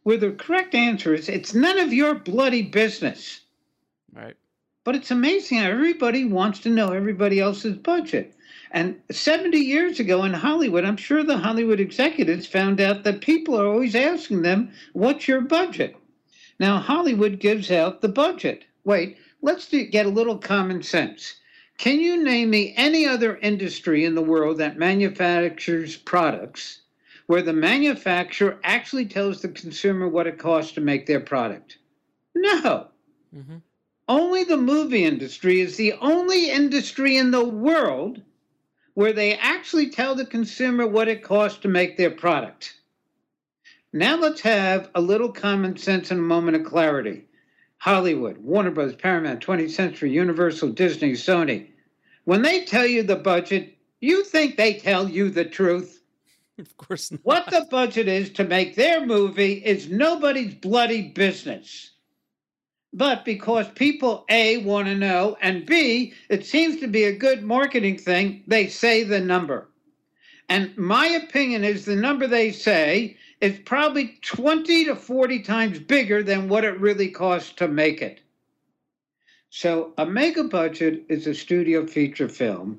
Where 0.02 0.16
the 0.16 0.32
correct 0.32 0.74
answer 0.74 1.14
is, 1.14 1.28
"It's 1.28 1.54
none 1.54 1.78
of 1.78 1.92
your 1.92 2.14
bloody 2.14 2.62
business." 2.62 3.40
Right. 4.12 4.36
But 4.84 4.96
it's 4.96 5.10
amazing 5.10 5.58
how 5.58 5.70
everybody 5.70 6.24
wants 6.24 6.58
to 6.60 6.70
know 6.70 6.92
everybody 6.92 7.38
else's 7.38 7.76
budget. 7.76 8.34
And 8.72 9.00
70 9.10 9.58
years 9.58 10.00
ago 10.00 10.24
in 10.24 10.32
Hollywood, 10.32 10.84
I'm 10.84 10.96
sure 10.96 11.22
the 11.22 11.38
Hollywood 11.38 11.80
executives 11.80 12.46
found 12.46 12.80
out 12.80 13.04
that 13.04 13.20
people 13.20 13.60
are 13.60 13.66
always 13.66 13.94
asking 13.94 14.42
them, 14.42 14.72
What's 14.92 15.28
your 15.28 15.40
budget? 15.40 15.96
Now, 16.60 16.78
Hollywood 16.78 17.40
gives 17.40 17.70
out 17.70 18.02
the 18.02 18.08
budget. 18.08 18.66
Wait, 18.84 19.16
let's 19.40 19.66
do, 19.66 19.86
get 19.86 20.04
a 20.04 20.10
little 20.10 20.36
common 20.36 20.82
sense. 20.82 21.36
Can 21.78 21.98
you 22.00 22.22
name 22.22 22.50
me 22.50 22.74
any 22.76 23.06
other 23.06 23.38
industry 23.38 24.04
in 24.04 24.14
the 24.14 24.20
world 24.20 24.58
that 24.58 24.76
manufactures 24.76 25.96
products 25.96 26.82
where 27.28 27.40
the 27.40 27.54
manufacturer 27.54 28.60
actually 28.62 29.06
tells 29.06 29.40
the 29.40 29.48
consumer 29.48 30.06
what 30.06 30.26
it 30.26 30.38
costs 30.38 30.72
to 30.72 30.82
make 30.82 31.06
their 31.06 31.20
product? 31.20 31.78
No. 32.34 32.88
Mm-hmm. 33.34 33.56
Only 34.06 34.44
the 34.44 34.58
movie 34.58 35.04
industry 35.04 35.60
is 35.60 35.78
the 35.78 35.94
only 35.94 36.50
industry 36.50 37.16
in 37.16 37.30
the 37.30 37.44
world 37.44 38.20
where 38.92 39.14
they 39.14 39.32
actually 39.38 39.88
tell 39.88 40.14
the 40.14 40.26
consumer 40.26 40.86
what 40.86 41.08
it 41.08 41.22
costs 41.22 41.60
to 41.60 41.68
make 41.68 41.96
their 41.96 42.10
product. 42.10 42.79
Now 43.92 44.16
let's 44.16 44.40
have 44.42 44.88
a 44.94 45.00
little 45.00 45.32
common 45.32 45.76
sense 45.76 46.12
and 46.12 46.20
a 46.20 46.22
moment 46.22 46.56
of 46.56 46.64
clarity. 46.64 47.24
Hollywood, 47.78 48.38
Warner 48.38 48.70
Bros., 48.70 48.94
Paramount, 48.94 49.44
20th 49.44 49.70
Century, 49.70 50.12
Universal, 50.12 50.70
Disney, 50.70 51.12
Sony. 51.12 51.68
When 52.24 52.42
they 52.42 52.64
tell 52.64 52.86
you 52.86 53.02
the 53.02 53.16
budget, 53.16 53.76
you 54.00 54.22
think 54.22 54.56
they 54.56 54.74
tell 54.74 55.08
you 55.08 55.30
the 55.30 55.44
truth? 55.44 55.96
Of 56.58 56.76
course 56.76 57.10
not. 57.10 57.20
What 57.22 57.46
the 57.46 57.66
budget 57.70 58.06
is 58.06 58.28
to 58.34 58.44
make 58.44 58.76
their 58.76 59.06
movie 59.06 59.54
is 59.64 59.88
nobody's 59.88 60.54
bloody 60.54 61.08
business. 61.08 61.92
But 62.92 63.24
because 63.24 63.66
people 63.68 64.26
A 64.28 64.58
want 64.58 64.86
to 64.88 64.94
know 64.94 65.38
and 65.40 65.64
B, 65.64 66.12
it 66.28 66.44
seems 66.44 66.78
to 66.80 66.86
be 66.86 67.04
a 67.04 67.16
good 67.16 67.42
marketing 67.42 67.96
thing, 67.96 68.44
they 68.46 68.66
say 68.66 69.04
the 69.04 69.20
number. 69.20 69.70
And 70.50 70.76
my 70.76 71.06
opinion 71.06 71.64
is 71.64 71.86
the 71.86 71.96
number 71.96 72.26
they 72.26 72.52
say 72.52 73.16
is 73.40 73.58
probably 73.60 74.18
20 74.22 74.84
to 74.86 74.96
40 74.96 75.40
times 75.40 75.78
bigger 75.78 76.22
than 76.22 76.48
what 76.48 76.64
it 76.64 76.78
really 76.78 77.08
costs 77.08 77.52
to 77.52 77.68
make 77.68 78.02
it. 78.02 78.20
So 79.48 79.92
a 79.98 80.06
mega 80.06 80.44
budget 80.44 81.04
is 81.08 81.26
a 81.26 81.34
studio 81.34 81.86
feature 81.86 82.28
film 82.28 82.78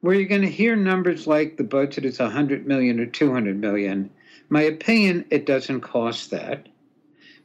where 0.00 0.14
you're 0.14 0.28
going 0.28 0.42
to 0.42 0.50
hear 0.50 0.76
numbers 0.76 1.26
like 1.26 1.56
the 1.56 1.64
budget 1.64 2.04
is 2.04 2.18
100 2.18 2.66
million 2.66 3.00
or 3.00 3.06
200 3.06 3.58
million. 3.58 4.10
My 4.48 4.62
opinion, 4.62 5.24
it 5.30 5.46
doesn't 5.46 5.80
cost 5.80 6.30
that. 6.30 6.68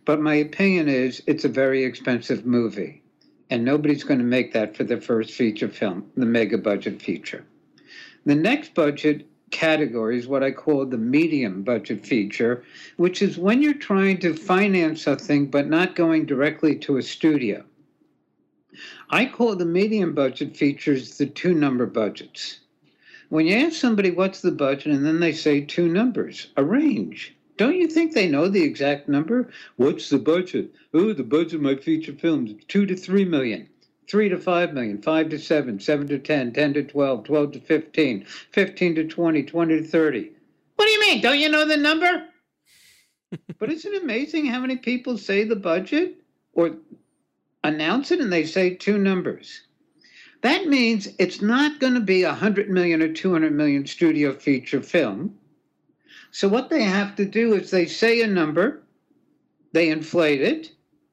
But 0.06 0.21
my 0.21 0.36
opinion 0.36 0.88
is 0.88 1.24
it's 1.28 1.45
a 1.45 1.50
very 1.50 1.84
expensive 1.84 2.45
movie. 2.45 3.02
And 3.50 3.65
nobody's 3.65 4.04
going 4.04 4.19
to 4.19 4.26
make 4.26 4.54
that 4.54 4.78
for 4.78 4.84
the 4.84 5.02
first 5.02 5.32
feature 5.34 5.67
film, 5.67 6.10
the 6.15 6.26
mega 6.26 6.58
budget 6.58 7.02
feature. 7.02 7.43
The 8.26 8.36
next 8.36 8.74
budget 8.74 9.28
category 9.51 10.17
is 10.17 10.27
what 10.27 10.43
I 10.43 10.51
call 10.51 10.85
the 10.85 10.97
medium 10.97 11.61
budget 11.61 12.05
feature, 12.05 12.63
which 12.97 13.21
is 13.21 13.37
when 13.37 13.61
you're 13.61 13.73
trying 13.73 14.17
to 14.19 14.33
finance 14.33 15.03
something 15.03 15.47
but 15.47 15.67
not 15.67 15.95
going 15.95 16.25
directly 16.25 16.75
to 16.79 16.97
a 16.97 17.03
studio. 17.03 17.63
I 19.09 19.25
call 19.25 19.55
the 19.55 19.65
medium 19.65 20.15
budget 20.15 20.55
features 20.55 21.17
the 21.17 21.25
two 21.25 21.53
number 21.53 21.85
budgets. 21.85 22.59
When 23.29 23.45
you 23.45 23.55
ask 23.55 23.75
somebody 23.75 24.11
what's 24.11 24.41
the 24.41 24.51
budget 24.51 24.93
and 24.93 25.05
then 25.05 25.19
they 25.19 25.33
say 25.33 25.61
two 25.61 25.87
numbers, 25.87 26.47
a 26.57 26.63
range, 26.63 27.35
don't 27.57 27.75
you 27.75 27.87
think 27.87 28.13
they 28.13 28.27
know 28.27 28.47
the 28.47 28.63
exact 28.63 29.07
number? 29.07 29.49
What's 29.75 30.09
the 30.09 30.17
budget? 30.17 30.73
Oh, 30.93 31.13
the 31.13 31.23
budget 31.23 31.55
of 31.55 31.61
my 31.61 31.75
feature 31.75 32.13
films, 32.13 32.53
two 32.67 32.85
to 32.85 32.95
three 32.95 33.25
million, 33.25 33.69
three 34.12 34.28
to 34.28 34.38
five 34.38 34.74
million, 34.74 35.02
five 35.02 35.30
to 35.30 35.39
seven, 35.39 35.80
seven 35.80 36.06
to 36.06 36.19
10, 36.19 36.52
10 36.52 36.74
to 36.74 36.84
12, 36.84 37.24
12 37.24 37.52
to 37.54 37.60
15, 37.62 38.26
15 38.26 38.95
to 38.95 39.08
20, 39.08 39.43
20 39.43 39.82
to 39.82 39.88
30. 39.88 40.32
What 40.76 40.86
do 40.86 40.91
you 40.91 41.00
mean? 41.00 41.21
Don't 41.21 41.39
you 41.39 41.47
know 41.47 41.65
the 41.65 41.78
number? 41.78 42.26
but 43.58 43.71
isn't 43.71 43.93
it 43.93 44.04
amazing 44.04 44.47
how 44.47 44.60
many 44.60 44.76
people 44.76 45.17
say 45.17 45.45
the 45.45 45.56
budget 45.56 46.15
or 46.52 46.76
announce 47.63 48.12
it 48.12 48.19
and 48.19 48.34
they 48.34 48.43
say 48.43 48.76
two 48.76 48.97
numbers? 48.97 49.62
That 50.41 50.67
means 50.67 51.08
it's 51.17 51.41
not 51.41 51.80
going 51.80 51.93
to 51.93 52.02
be 52.02 52.24
a 52.24 52.30
100 52.30 52.69
million 52.69 53.02
or 53.02 53.13
200 53.13 53.54
million 53.54 53.88
studio 53.88 54.34
feature 54.34 54.82
film. 54.82 55.38
So 56.32 56.50
what 56.50 56.69
they 56.69 56.84
have 56.84 57.15
to 57.15 57.24
do 57.24 57.54
is 57.54 57.71
they 57.71 57.86
say 57.86 58.21
a 58.21 58.28
number, 58.28 58.84
they 59.71 59.88
inflate 59.88 60.41
it, 60.41 60.71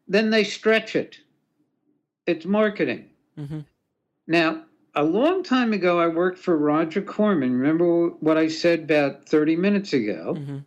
then 0.08 0.30
they 0.30 0.42
stretch 0.42 0.96
it. 0.96 1.18
It's 2.28 2.44
marketing. 2.44 3.06
Mm-hmm. 3.38 3.60
Now, 4.26 4.64
a 4.94 5.02
long 5.02 5.42
time 5.42 5.72
ago, 5.72 5.98
I 5.98 6.08
worked 6.08 6.38
for 6.38 6.58
Roger 6.58 7.00
Corman. 7.00 7.54
Remember 7.54 8.08
what 8.20 8.36
I 8.36 8.48
said 8.48 8.80
about 8.80 9.26
30 9.26 9.56
minutes 9.56 9.94
ago? 9.94 10.34
Mm-hmm. 10.36 10.58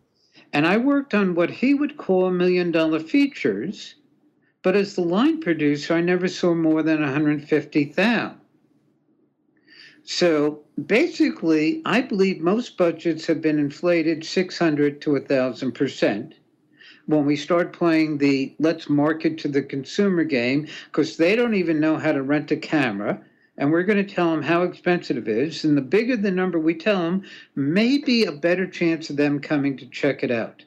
And 0.52 0.66
I 0.66 0.78
worked 0.78 1.14
on 1.14 1.36
what 1.36 1.52
he 1.52 1.72
would 1.72 1.96
call 1.96 2.32
million 2.32 2.72
dollar 2.72 2.98
features. 2.98 3.94
But 4.62 4.74
as 4.74 4.96
the 4.96 5.02
line 5.02 5.40
producer, 5.40 5.94
I 5.94 6.00
never 6.00 6.26
saw 6.26 6.52
more 6.52 6.82
than 6.82 7.00
150,000. 7.00 8.40
So 10.02 10.62
basically, 10.84 11.80
I 11.84 12.00
believe 12.00 12.40
most 12.40 12.76
budgets 12.76 13.26
have 13.26 13.40
been 13.40 13.60
inflated 13.60 14.24
600 14.24 15.00
to 15.02 15.10
1,000% 15.10 16.32
when 17.12 17.26
we 17.26 17.36
start 17.36 17.72
playing 17.72 18.18
the 18.18 18.54
let's 18.58 18.88
market 18.88 19.38
to 19.38 19.48
the 19.48 19.62
consumer 19.62 20.24
game 20.24 20.66
because 20.86 21.16
they 21.16 21.36
don't 21.36 21.54
even 21.54 21.78
know 21.78 21.98
how 21.98 22.12
to 22.12 22.22
rent 22.22 22.50
a 22.50 22.56
camera. 22.56 23.20
And 23.58 23.70
we're 23.70 23.82
going 23.82 24.04
to 24.04 24.14
tell 24.14 24.30
them 24.30 24.42
how 24.42 24.62
expensive 24.62 25.18
it 25.18 25.28
is. 25.28 25.64
And 25.64 25.76
the 25.76 25.82
bigger 25.82 26.16
the 26.16 26.30
number 26.30 26.58
we 26.58 26.74
tell 26.74 27.02
them, 27.02 27.22
maybe 27.54 28.24
a 28.24 28.32
better 28.32 28.66
chance 28.66 29.10
of 29.10 29.16
them 29.16 29.40
coming 29.40 29.76
to 29.76 29.86
check 29.86 30.24
it 30.24 30.30
out. 30.30 30.64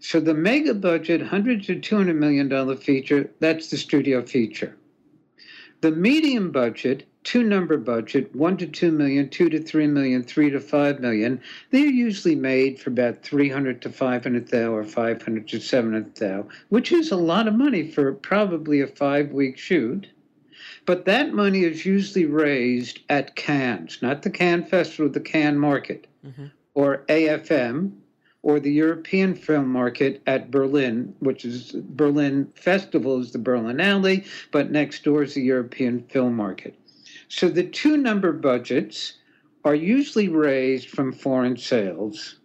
So 0.00 0.20
the 0.20 0.34
mega 0.34 0.74
budget, 0.74 1.22
100 1.22 1.64
to 1.64 1.80
200 1.80 2.14
million 2.14 2.48
dollar 2.48 2.76
feature, 2.76 3.30
that's 3.40 3.70
the 3.70 3.78
studio 3.78 4.22
feature. 4.22 4.76
The 5.80 5.92
medium 5.92 6.50
budget, 6.50 7.06
two 7.24 7.42
number 7.42 7.78
budget, 7.78 8.34
one 8.36 8.56
to 8.58 8.66
two 8.66 8.92
million, 8.92 9.28
two 9.28 9.48
to 9.48 9.58
three 9.58 9.86
million, 9.86 10.22
three 10.22 10.50
to 10.50 10.60
five 10.60 11.00
million, 11.00 11.40
they're 11.70 11.86
usually 11.86 12.36
made 12.36 12.78
for 12.78 12.90
about 12.90 13.22
300 13.22 13.80
to 13.82 13.90
500 13.90 14.48
thou 14.48 14.72
or 14.72 14.84
500 14.84 15.48
to 15.48 15.60
700 15.60 16.14
thou, 16.16 16.46
which 16.68 16.92
is 16.92 17.10
a 17.10 17.16
lot 17.16 17.48
of 17.48 17.54
money 17.54 17.90
for 17.90 18.12
probably 18.12 18.80
a 18.80 18.86
five 18.86 19.32
week 19.32 19.58
shoot. 19.58 20.06
But 20.86 21.06
that 21.06 21.32
money 21.32 21.64
is 21.64 21.86
usually 21.86 22.26
raised 22.26 23.00
at 23.08 23.36
Cannes, 23.36 23.98
not 24.02 24.22
the 24.22 24.30
Cannes 24.30 24.66
Festival, 24.66 25.10
the 25.10 25.20
Cannes 25.20 25.58
Market, 25.58 26.06
mm-hmm. 26.24 26.46
or 26.74 27.04
AFM, 27.08 27.92
or 28.42 28.60
the 28.60 28.72
European 28.72 29.34
film 29.34 29.68
market 29.68 30.22
at 30.26 30.50
Berlin, 30.50 31.14
which 31.20 31.46
is 31.46 31.72
Berlin 31.72 32.52
Festival 32.54 33.18
is 33.18 33.32
the 33.32 33.38
Berlinale, 33.38 34.26
but 34.52 34.70
next 34.70 35.04
door 35.04 35.22
is 35.22 35.32
the 35.32 35.42
European 35.42 36.02
film 36.02 36.36
market. 36.36 36.76
So 37.36 37.48
the 37.48 37.64
two 37.64 37.96
number 37.96 38.32
budgets 38.32 39.14
are 39.64 39.74
usually 39.74 40.28
raised 40.28 40.88
from 40.90 41.12
foreign 41.12 41.56
sales 41.56 42.36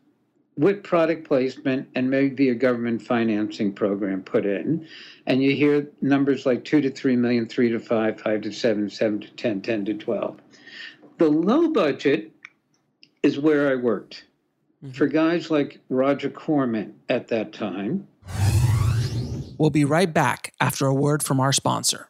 with 0.58 0.82
product 0.82 1.28
placement 1.28 1.88
and 1.94 2.10
maybe 2.10 2.50
a 2.50 2.56
government 2.56 3.00
financing 3.00 3.72
program 3.72 4.24
put 4.24 4.48
in. 4.48 4.88
And 5.28 5.44
you 5.44 5.56
hear 5.56 5.88
numbers 6.02 6.48
like 6.48 6.66
two 6.66 6.82
to 6.82 6.90
three 6.90 7.16
million, 7.16 7.48
three 7.48 7.70
to 7.70 7.80
five, 7.80 8.20
five 8.20 8.42
to 8.42 8.52
seven, 8.52 8.90
seven 8.90 9.20
to 9.20 9.30
10, 9.34 9.62
10 9.62 9.86
to 9.86 9.94
12. 9.94 10.42
The 11.20 11.30
low 11.30 11.68
budget 11.68 12.32
is 13.22 13.38
where 13.38 13.72
I 13.72 13.76
worked 13.76 14.26
mm-hmm. 14.84 14.94
for 14.94 15.06
guys 15.06 15.52
like 15.52 15.80
Roger 15.90 16.32
Corman 16.32 16.96
at 17.10 17.28
that 17.28 17.54
time. 17.54 18.08
We'll 19.60 19.70
be 19.70 19.86
right 19.86 20.12
back 20.12 20.52
after 20.60 20.88
a 20.88 20.96
word 20.96 21.22
from 21.22 21.40
our 21.40 21.54
sponsor. 21.54 22.10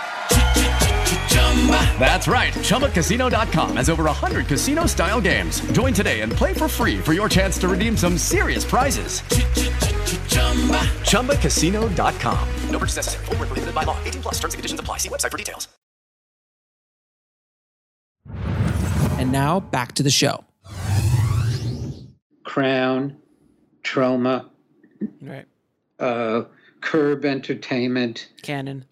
That's 1.99 2.27
right. 2.27 2.53
ChumbaCasino.com 2.53 3.77
has 3.77 3.89
over 3.89 4.05
100 4.05 4.47
casino 4.47 4.87
style 4.87 5.21
games. 5.21 5.61
Join 5.71 5.93
today 5.93 6.21
and 6.21 6.31
play 6.31 6.53
for 6.53 6.67
free 6.67 6.97
for 6.97 7.13
your 7.13 7.29
chance 7.29 7.59
to 7.59 7.67
redeem 7.67 7.95
some 7.95 8.17
serious 8.17 8.65
prizes. 8.65 9.21
ChumbaCasino.com. 11.11 12.49
No 12.71 12.79
purchase 12.79 12.95
necessary. 12.95 13.25
Full 13.25 13.35
prohibited 13.35 13.75
by 13.75 13.83
law. 13.83 13.97
18 14.03 14.21
plus 14.23 14.35
terms 14.39 14.53
and 14.55 14.59
conditions 14.59 14.79
apply. 14.79 14.97
See 14.97 15.09
website 15.09 15.31
for 15.31 15.37
details. 15.37 15.67
And 19.19 19.31
now 19.31 19.59
back 19.59 19.93
to 19.93 20.03
the 20.03 20.09
show. 20.09 20.43
Crown, 22.43 23.17
Troma, 23.83 24.49
right. 25.21 25.45
uh, 25.99 26.45
Curb 26.81 27.23
Entertainment, 27.23 28.29
Canon. 28.41 28.83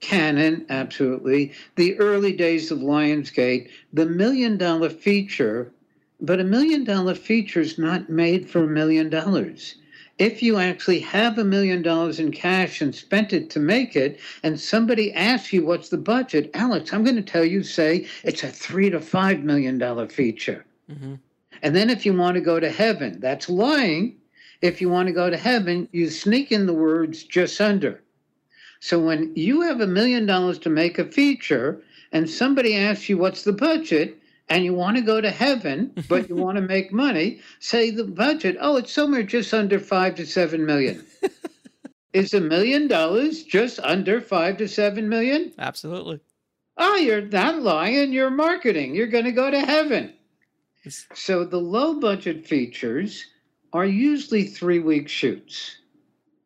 Canon, 0.00 0.66
absolutely. 0.68 1.52
The 1.76 1.98
early 1.98 2.32
days 2.32 2.70
of 2.70 2.78
Lionsgate, 2.78 3.68
the 3.92 4.06
million 4.06 4.56
dollar 4.56 4.90
feature, 4.90 5.72
but 6.20 6.40
a 6.40 6.44
million 6.44 6.84
dollar 6.84 7.14
feature 7.14 7.60
is 7.60 7.78
not 7.78 8.10
made 8.10 8.50
for 8.50 8.64
a 8.64 8.68
million 8.68 9.10
dollars. 9.10 9.76
If 10.18 10.42
you 10.42 10.58
actually 10.58 11.00
have 11.00 11.38
a 11.38 11.44
million 11.44 11.82
dollars 11.82 12.20
in 12.20 12.30
cash 12.30 12.80
and 12.80 12.94
spent 12.94 13.32
it 13.32 13.50
to 13.50 13.60
make 13.60 13.96
it, 13.96 14.20
and 14.42 14.60
somebody 14.60 15.12
asks 15.12 15.52
you 15.52 15.64
what's 15.64 15.88
the 15.88 15.98
budget, 15.98 16.50
Alex, 16.54 16.92
I'm 16.92 17.02
going 17.02 17.16
to 17.16 17.22
tell 17.22 17.44
you, 17.44 17.62
say 17.62 18.06
it's 18.22 18.44
a 18.44 18.48
three 18.48 18.90
to 18.90 19.00
five 19.00 19.40
million 19.40 19.78
dollar 19.78 20.08
feature. 20.08 20.64
Mm-hmm. 20.90 21.14
And 21.62 21.74
then 21.74 21.90
if 21.90 22.04
you 22.04 22.12
want 22.12 22.34
to 22.34 22.40
go 22.40 22.60
to 22.60 22.70
heaven, 22.70 23.18
that's 23.20 23.48
lying. 23.48 24.16
If 24.62 24.80
you 24.80 24.88
want 24.88 25.08
to 25.08 25.14
go 25.14 25.30
to 25.30 25.36
heaven, 25.36 25.88
you 25.92 26.10
sneak 26.10 26.52
in 26.52 26.66
the 26.66 26.74
words 26.74 27.24
just 27.24 27.60
under. 27.60 28.00
So 28.84 29.00
when 29.00 29.32
you 29.34 29.62
have 29.62 29.80
a 29.80 29.86
million 29.86 30.26
dollars 30.26 30.58
to 30.58 30.68
make 30.68 30.98
a 30.98 31.06
feature 31.06 31.80
and 32.12 32.28
somebody 32.28 32.76
asks 32.76 33.08
you 33.08 33.16
what's 33.16 33.42
the 33.42 33.54
budget 33.54 34.18
and 34.50 34.62
you 34.62 34.74
want 34.74 34.98
to 34.98 35.02
go 35.02 35.22
to 35.22 35.30
heaven, 35.30 35.90
but 36.06 36.28
you 36.28 36.36
want 36.36 36.56
to 36.56 36.62
make 36.74 36.92
money, 36.92 37.40
say 37.60 37.90
the 37.90 38.04
budget, 38.04 38.58
oh, 38.60 38.76
it's 38.76 38.92
somewhere 38.92 39.22
just 39.22 39.54
under 39.54 39.80
five 39.80 40.16
to 40.16 40.26
seven 40.26 40.66
million. 40.66 41.02
Is 42.12 42.34
a 42.34 42.42
million 42.42 42.86
dollars 42.86 43.42
just 43.42 43.80
under 43.80 44.20
five 44.20 44.58
to 44.58 44.68
seven 44.68 45.08
million? 45.08 45.54
Absolutely. 45.58 46.20
Oh, 46.76 46.96
you're 46.96 47.22
not 47.22 47.62
lying, 47.62 48.12
you're 48.12 48.28
marketing. 48.28 48.94
You're 48.94 49.06
going 49.06 49.24
to 49.24 49.32
go 49.32 49.50
to 49.50 49.60
heaven. 49.60 50.12
So 51.14 51.46
the 51.46 51.56
low 51.56 51.98
budget 52.00 52.46
features 52.46 53.24
are 53.72 53.86
usually 53.86 54.44
three 54.44 54.80
week 54.80 55.08
shoots, 55.08 55.78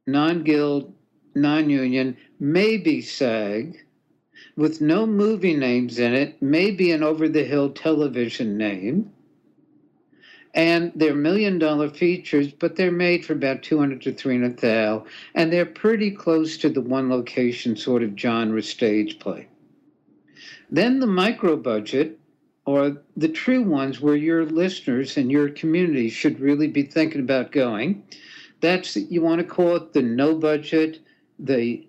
non 0.07 0.45
guild, 0.45 0.95
non 1.35 1.71
union, 1.71 2.17
maybe 2.41 3.01
SAG, 3.01 3.79
with 4.57 4.81
no 4.81 5.07
movie 5.07 5.55
names 5.55 5.99
in 5.99 6.15
it, 6.15 6.41
maybe 6.43 6.91
an 6.91 7.03
over 7.03 7.29
the 7.29 7.45
hill 7.45 7.71
television 7.71 8.57
name. 8.57 9.13
And 10.55 10.91
they're 10.97 11.15
million 11.15 11.59
dollar 11.59 11.89
features, 11.89 12.51
but 12.51 12.75
they're 12.75 12.91
made 12.91 13.25
for 13.25 13.35
about 13.35 13.63
200 13.63 14.03
to 14.03 14.13
300 14.13 14.59
thou, 14.59 15.07
and 15.35 15.53
they're 15.53 15.67
pretty 15.67 16.11
close 16.11 16.57
to 16.59 16.69
the 16.69 16.81
one 16.81 17.09
location 17.09 17.77
sort 17.77 18.03
of 18.03 18.19
genre 18.19 18.63
stage 18.63 19.19
play. 19.19 19.47
Then 20.71 21.01
the 21.01 21.07
micro 21.07 21.57
budget, 21.57 22.19
or 22.65 22.99
the 23.17 23.29
true 23.29 23.63
ones 23.63 24.01
where 24.01 24.17
your 24.17 24.45
listeners 24.45 25.17
and 25.17 25.31
your 25.31 25.49
community 25.49 26.11
should 26.11 26.39
really 26.41 26.69
be 26.69 26.83
thinking 26.83 27.21
about 27.21 27.53
going. 27.53 28.03
That's, 28.61 28.97
you 28.97 29.23
want 29.23 29.41
to 29.41 29.47
call 29.47 29.77
it 29.77 29.93
the 29.93 30.03
no 30.03 30.35
budget, 30.35 31.01
the 31.39 31.87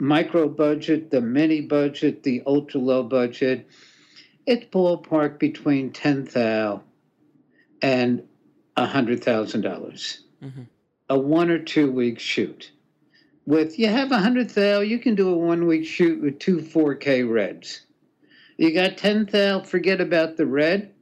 micro 0.00 0.48
budget, 0.48 1.10
the 1.10 1.20
mini 1.20 1.60
budget, 1.60 2.22
the 2.22 2.42
ultra 2.46 2.80
low 2.80 3.02
budget. 3.02 3.68
It's 4.46 4.64
ballpark 4.66 5.38
between 5.38 5.92
10 5.92 6.24
thou 6.24 6.82
and 7.82 8.22
100,000. 8.74 9.60
dollars 9.60 10.24
Mm-hmm. 10.42 10.62
A 11.10 11.18
one 11.18 11.50
or 11.50 11.58
two 11.58 11.90
week 11.90 12.20
shoot. 12.20 12.70
With 13.44 13.76
you 13.78 13.88
have 13.88 14.12
a 14.12 14.18
hundred 14.18 14.50
thou, 14.50 14.80
you 14.80 15.00
can 15.00 15.16
do 15.16 15.30
a 15.30 15.36
one 15.36 15.66
week 15.66 15.84
shoot 15.84 16.22
with 16.22 16.38
two 16.38 16.58
4K 16.58 17.28
reds. 17.28 17.80
You 18.56 18.72
got 18.72 18.98
10 18.98 19.30
thou, 19.32 19.62
forget 19.62 20.00
about 20.00 20.36
the 20.36 20.46
red. 20.46 20.92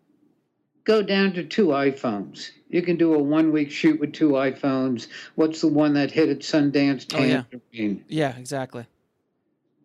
Go 0.84 1.03
down 1.03 1.32
to 1.32 1.44
two 1.44 1.66
iPhones. 1.66 2.51
You 2.69 2.83
can 2.83 2.97
do 2.97 3.14
a 3.14 3.19
one 3.19 3.53
week 3.53 3.71
shoot 3.71 4.01
with 4.01 4.12
two 4.12 4.31
iPhones. 4.31 5.07
What's 5.37 5.61
the 5.61 5.69
one 5.69 5.95
that 5.95 6.11
hit 6.11 6.29
at 6.29 6.41
Sundance? 6.41 7.07
Oh, 7.14 7.23
yeah. 7.23 7.43
Yeah, 8.09 8.37
exactly. 8.37 8.87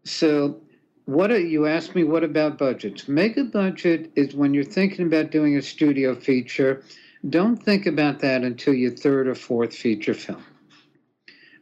So, 0.04 0.62
what 1.06 1.32
are, 1.32 1.40
you 1.40 1.68
asked 1.68 1.96
me, 1.96 2.04
what 2.04 2.24
about 2.24 2.58
budgets? 2.58 3.08
Make 3.08 3.38
a 3.38 3.44
budget 3.44 4.12
is 4.16 4.34
when 4.34 4.54
you're 4.54 4.64
thinking 4.64 5.06
about 5.06 5.32
doing 5.32 5.58
a 5.58 5.62
studio 5.62 6.16
feature. 6.16 6.84
Don't 7.30 7.62
think 7.62 7.86
about 7.86 8.20
that 8.20 8.44
until 8.44 8.74
your 8.74 8.92
third 8.92 9.28
or 9.28 9.36
fourth 9.36 9.76
feature 9.76 10.14
film. 10.14 10.44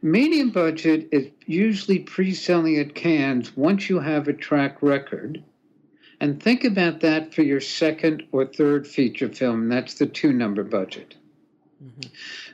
Medium 0.01 0.49
budget 0.49 1.09
is 1.11 1.27
usually 1.45 1.99
pre 1.99 2.33
selling 2.33 2.77
at 2.77 2.95
Cannes 2.95 3.57
once 3.57 3.89
you 3.89 3.99
have 3.99 4.29
a 4.29 4.33
track 4.33 4.81
record. 4.81 5.43
And 6.21 6.41
think 6.41 6.63
about 6.65 6.99
that 7.01 7.33
for 7.33 7.43
your 7.43 7.61
second 7.61 8.23
or 8.31 8.45
third 8.45 8.85
feature 8.85 9.29
film. 9.29 9.69
That's 9.69 9.95
the 9.95 10.05
two 10.05 10.33
number 10.33 10.63
budget. 10.63 11.15
Mm-hmm. 11.83 12.09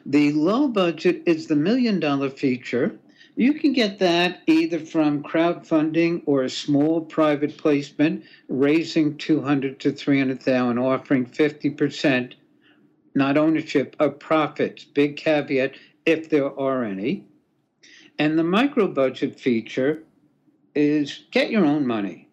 The 0.05 0.31
low 0.33 0.67
budget 0.67 1.23
is 1.25 1.47
the 1.47 1.55
million 1.55 1.99
dollar 1.99 2.29
feature. 2.29 2.97
You 3.35 3.53
can 3.55 3.73
get 3.73 3.99
that 3.99 4.41
either 4.47 4.79
from 4.79 5.23
crowdfunding 5.23 6.21
or 6.25 6.43
a 6.43 6.49
small 6.49 7.01
private 7.01 7.57
placement, 7.57 8.23
raising 8.47 9.17
200 9.17 9.79
to 9.81 9.91
300,000 9.91 10.77
offering 10.77 11.25
50% 11.25 12.33
not 13.15 13.37
ownership 13.37 13.95
of 13.99 14.19
profits. 14.19 14.83
Big 14.83 15.15
caveat 15.15 15.75
if 16.05 16.29
there 16.29 16.57
are 16.59 16.83
any. 16.83 17.25
And 18.19 18.37
the 18.37 18.43
micro 18.43 18.87
budget 18.87 19.39
feature 19.39 20.03
is 20.75 21.25
get 21.31 21.49
your 21.49 21.65
own 21.65 21.87
money. 21.87 22.24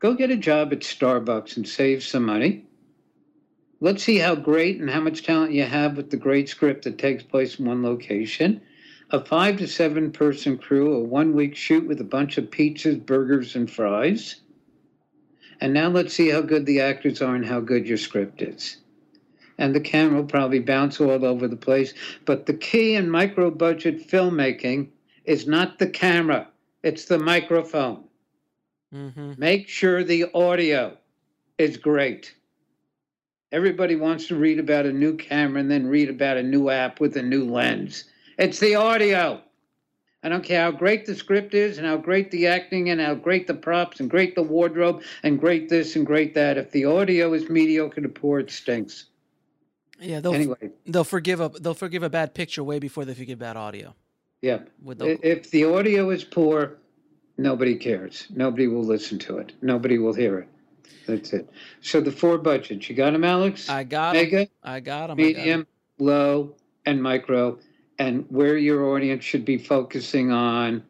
Go 0.00 0.14
get 0.14 0.30
a 0.30 0.36
job 0.36 0.72
at 0.72 0.80
Starbucks 0.80 1.58
and 1.58 1.68
save 1.68 2.02
some 2.02 2.24
money. 2.24 2.64
Let's 3.80 4.02
see 4.02 4.16
how 4.16 4.34
great 4.34 4.80
and 4.80 4.88
how 4.88 5.00
much 5.00 5.22
talent 5.22 5.52
you 5.52 5.64
have 5.64 5.98
with 5.98 6.10
the 6.10 6.16
great 6.16 6.48
script 6.48 6.84
that 6.84 6.96
takes 6.96 7.22
place 7.22 7.58
in 7.58 7.66
one 7.66 7.82
location. 7.82 8.62
A 9.10 9.22
five 9.22 9.58
to 9.58 9.66
seven 9.66 10.10
person 10.10 10.56
crew, 10.56 10.94
a 10.94 11.00
one 11.00 11.34
week 11.34 11.54
shoot 11.54 11.86
with 11.86 12.00
a 12.00 12.04
bunch 12.04 12.38
of 12.38 12.50
pizzas, 12.50 13.04
burgers, 13.04 13.54
and 13.54 13.70
fries. 13.70 14.36
And 15.60 15.74
now 15.74 15.88
let's 15.88 16.14
see 16.14 16.30
how 16.30 16.40
good 16.40 16.64
the 16.64 16.80
actors 16.80 17.20
are 17.20 17.34
and 17.34 17.44
how 17.44 17.60
good 17.60 17.86
your 17.86 17.98
script 17.98 18.40
is. 18.40 18.78
And 19.58 19.74
the 19.74 19.80
camera 19.80 20.22
will 20.22 20.28
probably 20.28 20.60
bounce 20.60 20.98
all 20.98 21.26
over 21.26 21.46
the 21.46 21.56
place. 21.56 21.92
But 22.24 22.46
the 22.46 22.54
key 22.54 22.94
in 22.94 23.10
micro 23.10 23.50
budget 23.50 24.08
filmmaking 24.08 24.88
is 25.26 25.46
not 25.46 25.78
the 25.78 25.88
camera, 25.88 26.48
it's 26.82 27.04
the 27.04 27.18
microphone. 27.18 28.04
Mm-hmm. 28.94 29.32
Make 29.38 29.68
sure 29.68 30.02
the 30.02 30.26
audio 30.34 30.96
is 31.58 31.76
great. 31.76 32.34
Everybody 33.52 33.96
wants 33.96 34.26
to 34.28 34.36
read 34.36 34.58
about 34.58 34.86
a 34.86 34.92
new 34.92 35.16
camera 35.16 35.60
and 35.60 35.70
then 35.70 35.86
read 35.86 36.08
about 36.08 36.36
a 36.36 36.42
new 36.42 36.70
app 36.70 37.00
with 37.00 37.16
a 37.16 37.22
new 37.22 37.44
lens. 37.44 38.04
It's 38.38 38.58
the 38.60 38.76
audio. 38.76 39.40
I 40.22 40.28
don't 40.28 40.44
care 40.44 40.62
how 40.62 40.70
great 40.70 41.06
the 41.06 41.14
script 41.14 41.54
is 41.54 41.78
and 41.78 41.86
how 41.86 41.96
great 41.96 42.30
the 42.30 42.46
acting 42.46 42.90
and 42.90 43.00
how 43.00 43.14
great 43.14 43.46
the 43.46 43.54
props 43.54 44.00
and 44.00 44.10
great 44.10 44.34
the 44.34 44.42
wardrobe 44.42 45.02
and 45.22 45.40
great 45.40 45.68
this 45.68 45.96
and 45.96 46.04
great 46.06 46.34
that. 46.34 46.58
If 46.58 46.70
the 46.72 46.84
audio 46.84 47.32
is 47.32 47.48
mediocre 47.48 48.00
to 48.02 48.08
poor, 48.08 48.40
it 48.40 48.50
stinks. 48.50 49.06
Yeah, 49.98 50.20
they'll 50.20 50.34
Anyway. 50.34 50.70
they'll 50.86 51.04
forgive 51.04 51.40
a 51.40 51.48
they'll 51.48 51.74
forgive 51.74 52.02
a 52.02 52.08
bad 52.10 52.34
picture 52.34 52.62
way 52.64 52.78
before 52.78 53.04
they 53.04 53.14
forgive 53.14 53.38
bad 53.38 53.56
audio. 53.56 53.94
Yeah. 54.42 54.60
The- 54.84 55.18
If 55.22 55.50
the 55.50 55.64
audio 55.64 56.10
is 56.10 56.22
poor, 56.24 56.78
nobody 57.40 57.76
cares. 57.76 58.26
Nobody 58.30 58.66
will 58.66 58.84
listen 58.84 59.18
to 59.20 59.38
it. 59.38 59.52
Nobody 59.62 59.98
will 59.98 60.14
hear 60.14 60.38
it. 60.38 60.48
That's 61.06 61.32
it. 61.32 61.48
So 61.80 62.00
the 62.00 62.12
four 62.12 62.38
budgets, 62.38 62.88
you 62.88 62.94
got 62.94 63.12
them, 63.12 63.24
Alex? 63.24 63.68
I 63.68 63.84
got. 63.84 64.14
Mega, 64.14 64.48
I 64.62 64.80
got 64.80 65.08
them. 65.08 65.16
medium, 65.16 65.66
low, 65.98 66.54
and 66.86 67.02
micro. 67.02 67.58
And 67.98 68.26
where 68.28 68.56
your 68.56 68.94
audience 68.94 69.24
should 69.24 69.44
be 69.44 69.58
focusing 69.58 70.30
on 70.30 70.82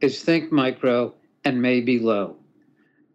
is 0.00 0.22
think 0.22 0.50
micro 0.50 1.14
and 1.44 1.62
maybe 1.62 1.98
low. 1.98 2.36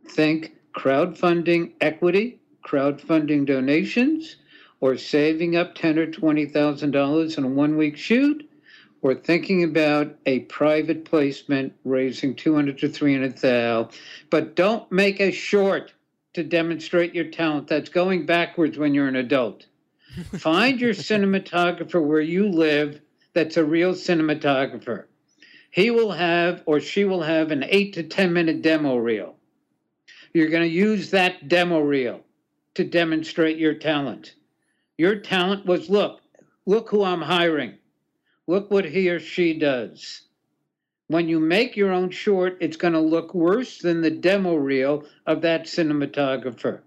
Think 0.08 0.54
crowdfunding 0.76 1.74
equity, 1.82 2.40
crowdfunding 2.66 3.46
donations, 3.46 4.38
or 4.80 4.98
saving 4.98 5.56
up 5.56 5.76
ten 5.76 5.98
or 6.00 6.10
twenty 6.10 6.46
thousand 6.46 6.92
dollars 6.92 7.38
in 7.38 7.44
a 7.44 7.48
one-week 7.48 7.98
shoot, 7.98 8.48
or 9.02 9.16
thinking 9.16 9.64
about 9.64 10.16
a 10.26 10.40
private 10.42 11.06
placement 11.06 11.74
raising 11.84 12.36
two 12.36 12.56
hundred 12.56 12.78
to 12.80 12.90
three 12.90 13.14
hundred 13.14 13.38
thousand. 13.38 14.00
But 14.30 14.56
don't 14.56 14.92
make 14.92 15.20
a 15.20 15.32
short 15.32 15.94
to 16.34 16.44
demonstrate 16.44 17.16
your 17.16 17.26
talent. 17.26 17.68
That's 17.68 17.90
going 17.90 18.26
backwards 18.26 18.78
when 18.78 18.94
you're 18.94 19.08
an 19.08 19.16
adult. 19.16 19.66
Find 20.38 20.80
your 20.80 20.94
cinematographer 20.94 22.04
where 22.04 22.22
you 22.22 22.48
live 22.50 23.02
that's 23.34 23.58
a 23.58 23.64
real 23.64 23.94
cinematographer. 23.94 25.06
He 25.70 25.92
will 25.92 26.12
have 26.12 26.64
or 26.66 26.80
she 26.80 27.06
will 27.06 27.22
have 27.22 27.52
an 27.52 27.64
eight 27.68 27.94
to 27.94 28.04
10 28.04 28.34
minute 28.34 28.64
demo 28.64 28.98
reel. 28.98 29.36
You're 30.34 30.50
going 30.50 30.68
to 30.68 30.76
use 30.76 31.12
that 31.12 31.48
demo 31.48 31.80
reel 31.80 32.22
to 32.74 32.84
demonstrate 32.84 33.58
your 33.58 33.76
talent. 33.76 34.34
Your 34.98 35.18
talent 35.18 35.68
was 35.68 35.88
look, 35.90 36.22
look 36.66 36.90
who 36.90 37.04
I'm 37.04 37.22
hiring. 37.22 37.76
Look 38.48 38.72
what 38.72 38.86
he 38.86 39.10
or 39.10 39.20
she 39.20 39.54
does. 39.54 40.22
When 41.08 41.30
you 41.30 41.40
make 41.40 41.78
your 41.78 41.92
own 41.92 42.10
short, 42.10 42.58
it's 42.60 42.78
going 42.78 42.94
to 42.94 43.00
look 43.00 43.34
worse 43.34 43.80
than 43.80 44.02
the 44.02 44.12
demo 44.12 44.56
reel 44.56 45.06
of 45.26 45.42
that 45.42 45.66
cinematographer. 45.66 46.82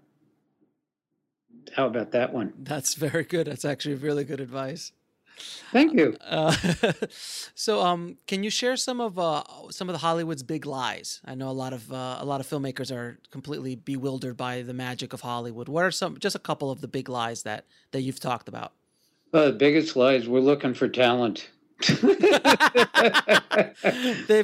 How 1.75 1.87
about 1.87 2.11
that 2.11 2.33
one? 2.33 2.53
That's 2.59 2.95
very 2.95 3.23
good. 3.23 3.47
That's 3.47 3.65
actually 3.65 3.95
really 3.95 4.23
good 4.23 4.39
advice. 4.39 4.91
Thank 5.71 5.93
you. 5.93 6.17
Uh, 6.21 6.55
so, 7.55 7.81
um, 7.81 8.17
can 8.27 8.43
you 8.43 8.49
share 8.49 8.75
some 8.75 8.99
of 8.99 9.17
uh, 9.17 9.43
some 9.69 9.89
of 9.89 9.93
the 9.93 9.99
Hollywood's 9.99 10.43
big 10.43 10.65
lies? 10.65 11.21
I 11.25 11.33
know 11.35 11.49
a 11.49 11.53
lot 11.53 11.73
of 11.73 11.91
uh, 11.91 12.17
a 12.19 12.25
lot 12.25 12.41
of 12.41 12.47
filmmakers 12.47 12.95
are 12.95 13.17
completely 13.31 13.75
bewildered 13.75 14.37
by 14.37 14.61
the 14.61 14.73
magic 14.73 15.13
of 15.13 15.21
Hollywood. 15.21 15.69
What 15.69 15.83
are 15.83 15.91
some, 15.91 16.19
just 16.19 16.35
a 16.35 16.39
couple 16.39 16.69
of 16.69 16.81
the 16.81 16.87
big 16.87 17.09
lies 17.09 17.43
that 17.43 17.65
that 17.91 18.01
you've 18.01 18.19
talked 18.19 18.47
about? 18.47 18.73
Uh, 19.33 19.45
the 19.45 19.53
biggest 19.53 19.95
lie 19.95 20.13
is 20.13 20.27
we're 20.27 20.39
looking 20.39 20.73
for 20.73 20.87
talent. 20.89 21.49
They've 21.87 21.99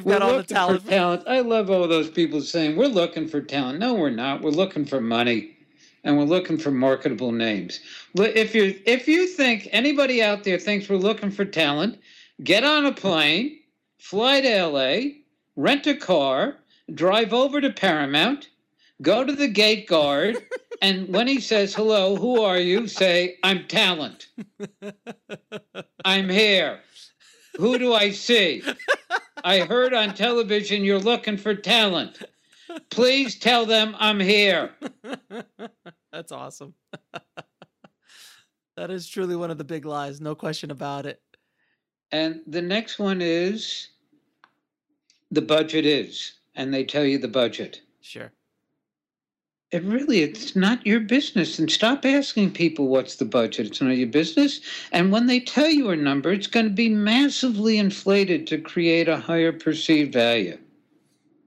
We're 0.04 0.18
got 0.18 0.22
all 0.22 0.38
the 0.38 0.44
talent. 0.46 0.82
For 0.82 0.90
talent. 0.90 1.22
I 1.28 1.40
love 1.40 1.70
all 1.70 1.86
those 1.86 2.10
people 2.10 2.40
saying 2.40 2.76
we're 2.76 2.86
looking 2.86 3.28
for 3.28 3.40
talent. 3.40 3.78
No, 3.78 3.94
we're 3.94 4.10
not. 4.10 4.40
We're 4.42 4.50
looking 4.50 4.84
for 4.84 5.00
money, 5.00 5.56
and 6.04 6.18
we're 6.18 6.24
looking 6.24 6.58
for 6.58 6.70
marketable 6.70 7.30
names. 7.32 7.80
If 8.14 8.54
you 8.54 8.80
if 8.86 9.06
you 9.06 9.26
think 9.28 9.68
anybody 9.72 10.22
out 10.22 10.42
there 10.42 10.58
thinks 10.58 10.88
we're 10.88 10.96
looking 10.96 11.30
for 11.30 11.44
talent, 11.44 12.00
get 12.42 12.64
on 12.64 12.86
a 12.86 12.92
plane, 12.92 13.60
fly 13.98 14.40
to 14.40 14.50
L.A., 14.50 15.18
rent 15.54 15.86
a 15.86 15.94
car, 15.94 16.56
drive 16.94 17.32
over 17.32 17.60
to 17.60 17.70
Paramount, 17.70 18.48
go 19.02 19.24
to 19.24 19.32
the 19.32 19.48
gate 19.48 19.86
guard, 19.86 20.38
and 20.82 21.08
when 21.08 21.26
he 21.26 21.40
says 21.40 21.74
hello, 21.74 22.16
who 22.16 22.42
are 22.42 22.58
you? 22.58 22.86
Say 22.86 23.36
I'm 23.42 23.66
talent. 23.66 24.28
I'm 26.04 26.28
here. 26.28 26.80
Who 27.56 27.78
do 27.78 27.92
I 27.92 28.10
see? 28.10 28.62
I 29.44 29.60
heard 29.60 29.94
on 29.94 30.14
television 30.14 30.84
you're 30.84 30.98
looking 30.98 31.36
for 31.36 31.54
talent. 31.54 32.22
Please 32.90 33.38
tell 33.38 33.66
them 33.66 33.96
I'm 33.98 34.20
here. 34.20 34.70
That's 36.12 36.32
awesome. 36.32 36.74
that 38.76 38.90
is 38.90 39.08
truly 39.08 39.36
one 39.36 39.50
of 39.50 39.58
the 39.58 39.64
big 39.64 39.84
lies, 39.84 40.20
no 40.20 40.34
question 40.34 40.70
about 40.70 41.06
it. 41.06 41.20
And 42.12 42.40
the 42.46 42.62
next 42.62 42.98
one 42.98 43.20
is 43.20 43.88
the 45.30 45.42
budget 45.42 45.84
is, 45.84 46.34
and 46.54 46.72
they 46.72 46.84
tell 46.84 47.04
you 47.04 47.18
the 47.18 47.28
budget. 47.28 47.82
Sure. 48.00 48.32
It 49.70 49.84
really, 49.84 50.20
it's 50.20 50.56
not 50.56 50.86
your 50.86 51.00
business. 51.00 51.58
And 51.58 51.70
stop 51.70 52.06
asking 52.06 52.52
people 52.52 52.88
what's 52.88 53.16
the 53.16 53.26
budget. 53.26 53.66
It's 53.66 53.82
not 53.82 53.96
your 53.98 54.08
business. 54.08 54.60
And 54.92 55.12
when 55.12 55.26
they 55.26 55.40
tell 55.40 55.68
you 55.68 55.90
a 55.90 55.96
number, 55.96 56.32
it's 56.32 56.46
going 56.46 56.66
to 56.66 56.70
be 56.70 56.88
massively 56.88 57.76
inflated 57.76 58.46
to 58.46 58.58
create 58.58 59.08
a 59.08 59.18
higher 59.18 59.52
perceived 59.52 60.14
value. 60.14 60.58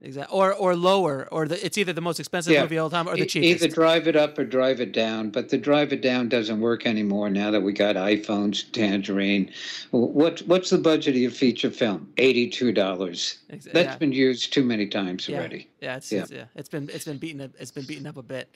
Exactly. 0.04 0.36
Or 0.36 0.52
or 0.52 0.74
lower, 0.74 1.28
or 1.30 1.46
the, 1.46 1.64
it's 1.64 1.78
either 1.78 1.92
the 1.92 2.00
most 2.00 2.18
expensive 2.18 2.60
movie 2.60 2.76
of 2.76 2.82
all 2.82 2.90
time 2.90 3.08
or 3.08 3.16
the 3.16 3.24
cheapest. 3.24 3.62
Either 3.62 3.72
drive 3.72 4.08
it 4.08 4.16
up 4.16 4.36
or 4.36 4.44
drive 4.44 4.80
it 4.80 4.92
down, 4.92 5.30
but 5.30 5.48
the 5.48 5.56
drive 5.56 5.92
it 5.92 6.02
down 6.02 6.28
doesn't 6.28 6.60
work 6.60 6.86
anymore 6.86 7.30
now 7.30 7.52
that 7.52 7.60
we 7.60 7.72
got 7.72 7.94
iPhones, 7.94 8.70
Tangerine. 8.72 9.52
What 9.92 10.40
what's 10.40 10.70
the 10.70 10.78
budget 10.78 11.14
of 11.14 11.20
your 11.20 11.30
feature 11.30 11.70
film? 11.70 12.12
Eighty-two 12.16 12.72
dollars. 12.72 13.38
Ex- 13.50 13.66
That's 13.66 13.76
yeah. 13.76 13.96
been 13.96 14.10
used 14.10 14.52
too 14.52 14.64
many 14.64 14.88
times 14.88 15.28
yeah. 15.28 15.38
already. 15.38 15.70
Yeah, 15.80 15.96
it's, 15.96 16.10
Yeah. 16.10 16.22
It's, 16.22 16.32
yeah, 16.32 16.44
it's 16.56 16.68
been 16.68 16.90
it's 16.92 17.04
been 17.04 17.18
beaten 17.18 17.40
up, 17.40 17.52
it's 17.60 17.70
been 17.70 17.86
beaten 17.86 18.08
up 18.08 18.16
a 18.16 18.22
bit. 18.22 18.52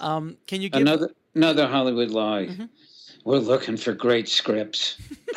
Um, 0.00 0.38
can 0.46 0.62
you 0.62 0.70
give 0.70 0.80
Another 0.80 1.10
another 1.34 1.66
Hollywood 1.66 2.10
lie. 2.10 2.46
Mm-hmm. 2.46 2.64
We're 3.24 3.38
looking 3.38 3.76
for 3.76 3.92
great 3.92 4.28
scripts. 4.28 4.96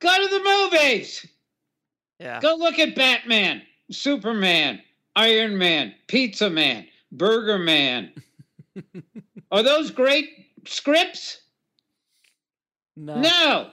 Go 0.00 0.12
to 0.12 0.28
the 0.28 0.70
movies. 0.72 1.26
Yeah. 2.18 2.40
Go 2.40 2.56
look 2.56 2.78
at 2.78 2.94
Batman, 2.94 3.62
Superman, 3.90 4.80
Iron 5.16 5.58
Man, 5.58 5.94
Pizza 6.06 6.48
Man, 6.48 6.86
Burger 7.12 7.58
Man. 7.58 8.12
Are 9.52 9.62
those 9.62 9.90
great 9.90 10.28
scripts? 10.66 11.40
No. 12.96 13.20
No. 13.20 13.70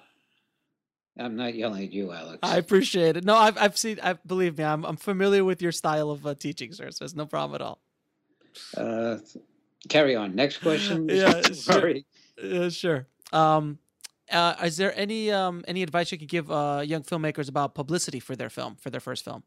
I'm 1.19 1.35
not 1.35 1.55
yelling 1.55 1.83
at 1.83 1.91
you, 1.93 2.11
Alex. 2.11 2.39
I 2.41 2.57
appreciate 2.57 3.17
it. 3.17 3.23
No, 3.25 3.35
I've 3.35 3.57
I've 3.57 3.77
seen. 3.77 3.99
I 4.01 4.13
believe 4.13 4.57
me, 4.57 4.63
I'm 4.63 4.85
I'm 4.85 4.95
familiar 4.97 5.43
with 5.43 5.61
your 5.61 5.71
style 5.71 6.09
of 6.09 6.25
uh, 6.25 6.35
teaching, 6.35 6.71
sir. 6.71 6.89
So 6.91 7.05
it's 7.05 7.15
no 7.15 7.25
problem 7.25 7.55
at 7.55 7.61
all. 7.61 7.81
Uh, 8.75 9.17
carry 9.89 10.15
on. 10.15 10.35
Next 10.35 10.57
question. 10.57 11.09
Yeah, 11.11 11.41
Sorry. 11.53 12.05
Sure. 12.39 12.49
Yeah, 12.49 12.69
sure. 12.69 13.07
Um, 13.33 13.77
uh, 14.31 14.55
is 14.63 14.77
there 14.77 14.97
any 14.97 15.31
um 15.31 15.63
any 15.67 15.83
advice 15.83 16.11
you 16.11 16.17
could 16.17 16.29
give 16.29 16.51
uh 16.51 16.83
young 16.85 17.03
filmmakers 17.03 17.49
about 17.49 17.75
publicity 17.75 18.19
for 18.19 18.35
their 18.35 18.49
film 18.49 18.75
for 18.75 18.89
their 18.89 19.01
first 19.01 19.23
film? 19.23 19.43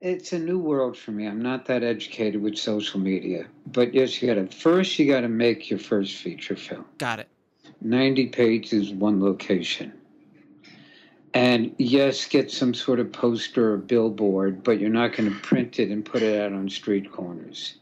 It's 0.00 0.32
a 0.32 0.38
new 0.38 0.58
world 0.58 0.96
for 0.96 1.12
me. 1.12 1.28
I'm 1.28 1.40
not 1.40 1.64
that 1.66 1.84
educated 1.84 2.42
with 2.42 2.58
social 2.58 2.98
media, 2.98 3.46
but 3.68 3.94
yes, 3.94 4.20
you 4.20 4.26
got 4.26 4.34
to 4.34 4.56
first. 4.56 4.98
You 4.98 5.06
got 5.06 5.20
to 5.20 5.28
make 5.28 5.70
your 5.70 5.78
first 5.78 6.16
feature 6.16 6.56
film. 6.56 6.84
Got 6.98 7.20
it. 7.20 7.28
90 7.80 8.26
pages, 8.28 8.90
one 8.90 9.22
location. 9.22 9.92
And 11.34 11.74
yes, 11.78 12.26
get 12.26 12.50
some 12.50 12.74
sort 12.74 12.98
of 13.00 13.12
poster 13.12 13.74
or 13.74 13.76
billboard, 13.76 14.62
but 14.64 14.80
you're 14.80 14.90
not 14.90 15.16
going 15.16 15.32
to 15.32 15.38
print 15.38 15.78
it 15.78 15.90
and 15.90 16.04
put 16.04 16.22
it 16.22 16.38
out 16.38 16.52
on 16.52 16.68
street 16.68 17.10
corners. 17.10 17.76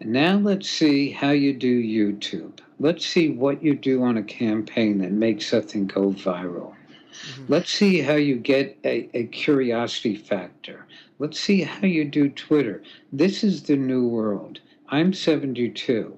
And 0.00 0.12
now 0.12 0.36
let's 0.36 0.68
see 0.68 1.10
how 1.10 1.30
you 1.30 1.52
do 1.52 1.82
YouTube. 1.82 2.58
Let's 2.78 3.06
see 3.06 3.30
what 3.30 3.62
you 3.62 3.74
do 3.74 4.02
on 4.02 4.16
a 4.16 4.22
campaign 4.22 4.98
that 4.98 5.12
makes 5.12 5.46
something 5.46 5.86
go 5.86 6.10
viral. 6.10 6.74
Mm-hmm. 6.74 7.44
Let's 7.48 7.70
see 7.70 8.00
how 8.00 8.14
you 8.14 8.36
get 8.36 8.76
a, 8.84 9.08
a 9.14 9.24
curiosity 9.26 10.16
factor. 10.16 10.86
Let's 11.18 11.38
see 11.38 11.62
how 11.62 11.86
you 11.86 12.04
do 12.04 12.28
Twitter. 12.28 12.82
This 13.12 13.44
is 13.44 13.62
the 13.62 13.76
new 13.76 14.06
world. 14.08 14.60
I'm 14.88 15.12
72. 15.12 16.16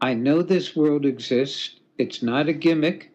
I 0.00 0.14
know 0.14 0.42
this 0.42 0.76
world 0.76 1.06
exists. 1.06 1.76
It's 1.98 2.22
not 2.22 2.48
a 2.48 2.52
gimmick, 2.52 3.10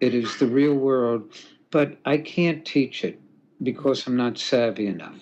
it 0.00 0.14
is 0.14 0.38
the 0.38 0.46
real 0.46 0.74
world, 0.74 1.32
but 1.70 1.96
I 2.04 2.16
can't 2.18 2.64
teach 2.64 3.04
it 3.04 3.20
because 3.62 4.06
I'm 4.06 4.16
not 4.16 4.38
savvy 4.38 4.86
enough. 4.86 5.20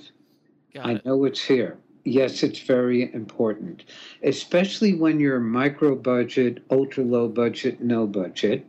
Got 0.72 0.86
I 0.86 0.92
it. 0.92 1.04
know 1.04 1.24
it's 1.24 1.44
here. 1.44 1.76
Yes, 2.04 2.42
it's 2.42 2.60
very 2.60 3.12
important, 3.12 3.84
especially 4.22 4.94
when 4.94 5.20
you're 5.20 5.38
micro 5.38 5.94
budget, 5.94 6.62
ultra 6.70 7.04
low 7.04 7.28
budget, 7.28 7.82
no 7.82 8.06
budget, 8.06 8.64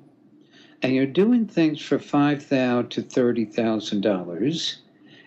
and 0.81 0.93
you're 0.93 1.05
doing 1.05 1.47
things 1.47 1.81
for 1.81 1.97
five 1.97 2.43
thousand 2.43 2.89
to 2.91 3.01
thirty 3.01 3.45
thousand 3.45 4.01
dollars, 4.01 4.79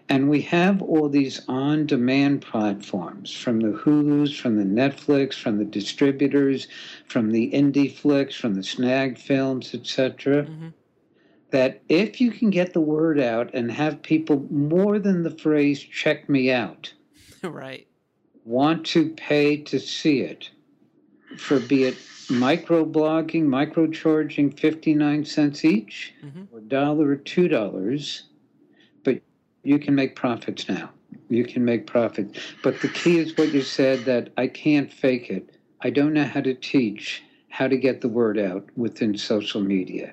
And 0.08 0.28
we 0.28 0.42
have 0.42 0.82
all 0.82 1.08
these 1.08 1.40
on 1.48 1.86
demand 1.86 2.42
platforms 2.42 3.32
from 3.32 3.60
the 3.60 3.72
Hulus, 3.72 4.38
from 4.38 4.56
the 4.56 4.64
Netflix, 4.64 5.34
from 5.34 5.56
the 5.56 5.64
distributors, 5.64 6.68
from 7.06 7.30
the 7.30 7.50
IndieFlix, 7.52 8.34
from 8.34 8.54
the 8.54 8.62
Snag 8.62 9.16
Films, 9.16 9.74
etc. 9.74 10.44
Mm-hmm. 10.44 10.68
That 11.52 11.80
if 11.88 12.20
you 12.20 12.32
can 12.32 12.50
get 12.50 12.74
the 12.74 12.80
word 12.82 13.18
out 13.18 13.54
and 13.54 13.70
have 13.72 14.02
people 14.02 14.46
more 14.50 14.98
than 14.98 15.22
the 15.22 15.30
phrase 15.30 15.80
check 15.80 16.28
me 16.28 16.50
out, 16.50 16.92
right. 17.42 17.86
Want 18.44 18.84
to 18.86 19.10
pay 19.10 19.56
to 19.56 19.78
see 19.78 20.20
it 20.20 20.50
for 21.36 21.58
be 21.58 21.84
it 21.84 21.96
microblogging, 22.28 23.44
microcharging 23.44 24.58
59 24.58 25.24
cents 25.24 25.64
each, 25.64 26.14
mm-hmm. 26.24 26.44
or 26.52 26.60
dollar 26.60 27.10
or 27.10 27.16
two 27.16 27.48
dollars, 27.48 28.24
but 29.02 29.20
you 29.62 29.78
can 29.78 29.94
make 29.94 30.16
profits 30.16 30.68
now. 30.68 30.90
You 31.28 31.44
can 31.44 31.64
make 31.64 31.86
profits. 31.86 32.38
But 32.62 32.80
the 32.80 32.88
key 32.88 33.18
is 33.18 33.36
what 33.36 33.52
you 33.52 33.62
said 33.62 34.04
that 34.04 34.30
I 34.36 34.46
can't 34.46 34.92
fake 34.92 35.30
it. 35.30 35.56
I 35.80 35.90
don't 35.90 36.12
know 36.12 36.24
how 36.24 36.40
to 36.40 36.54
teach 36.54 37.22
how 37.48 37.68
to 37.68 37.76
get 37.76 38.00
the 38.00 38.08
word 38.08 38.38
out 38.38 38.68
within 38.76 39.16
social 39.16 39.60
media. 39.60 40.12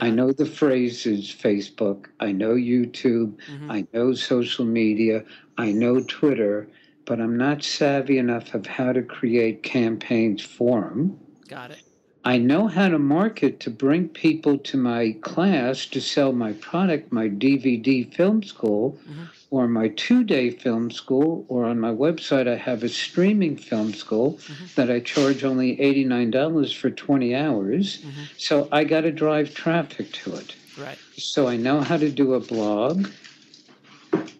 I 0.00 0.10
know 0.10 0.32
the 0.32 0.46
phrases 0.46 1.24
Facebook, 1.26 2.06
I 2.20 2.30
know 2.32 2.54
YouTube, 2.54 3.36
mm-hmm. 3.50 3.70
I 3.70 3.86
know 3.92 4.14
social 4.14 4.64
media, 4.64 5.24
I 5.58 5.72
know 5.72 6.00
Twitter, 6.00 6.68
but 7.08 7.22
I'm 7.22 7.38
not 7.38 7.64
savvy 7.64 8.18
enough 8.18 8.52
of 8.52 8.66
how 8.66 8.92
to 8.92 9.02
create 9.02 9.62
campaigns 9.62 10.42
for 10.42 10.82
them. 10.82 11.18
Got 11.48 11.70
it. 11.70 11.82
I 12.22 12.36
know 12.36 12.66
how 12.66 12.88
to 12.90 12.98
market 12.98 13.60
to 13.60 13.70
bring 13.70 14.10
people 14.10 14.58
to 14.58 14.76
my 14.76 15.16
class 15.22 15.86
to 15.86 16.02
sell 16.02 16.32
my 16.32 16.52
product, 16.52 17.10
my 17.10 17.30
DVD 17.30 18.12
film 18.14 18.42
school, 18.42 18.98
mm-hmm. 19.08 19.24
or 19.50 19.66
my 19.66 19.88
two 19.88 20.22
day 20.22 20.50
film 20.50 20.90
school, 20.90 21.46
or 21.48 21.64
on 21.64 21.80
my 21.80 21.92
website, 21.92 22.46
I 22.46 22.56
have 22.56 22.82
a 22.82 22.90
streaming 22.90 23.56
film 23.56 23.94
school 23.94 24.34
mm-hmm. 24.34 24.66
that 24.74 24.90
I 24.90 25.00
charge 25.00 25.44
only 25.44 25.78
$89 25.78 26.76
for 26.76 26.90
20 26.90 27.34
hours. 27.34 28.02
Mm-hmm. 28.02 28.22
So 28.36 28.68
I 28.70 28.84
got 28.84 29.02
to 29.02 29.12
drive 29.12 29.54
traffic 29.54 30.12
to 30.12 30.34
it. 30.34 30.54
Right. 30.76 30.98
So 31.16 31.48
I 31.48 31.56
know 31.56 31.80
how 31.80 31.96
to 31.96 32.10
do 32.10 32.34
a 32.34 32.40
blog 32.40 33.08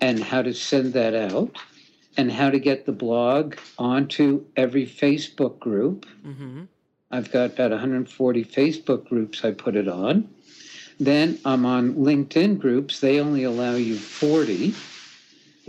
and 0.02 0.22
how 0.22 0.42
to 0.42 0.52
send 0.52 0.92
that 0.92 1.14
out 1.14 1.56
and 2.18 2.32
how 2.32 2.50
to 2.50 2.58
get 2.58 2.84
the 2.84 2.92
blog 2.92 3.54
onto 3.78 4.44
every 4.56 4.84
Facebook 4.84 5.58
group. 5.60 6.04
Mm-hmm. 6.26 6.64
I've 7.12 7.32
got 7.32 7.52
about 7.52 7.70
140 7.70 8.44
Facebook 8.44 9.08
groups 9.08 9.44
I 9.44 9.52
put 9.52 9.76
it 9.76 9.88
on. 9.88 10.28
Then 11.00 11.38
I'm 11.44 11.64
on 11.64 11.94
LinkedIn 11.94 12.58
groups. 12.58 13.00
They 13.00 13.20
only 13.20 13.44
allow 13.44 13.76
you 13.76 13.96
40. 13.96 14.74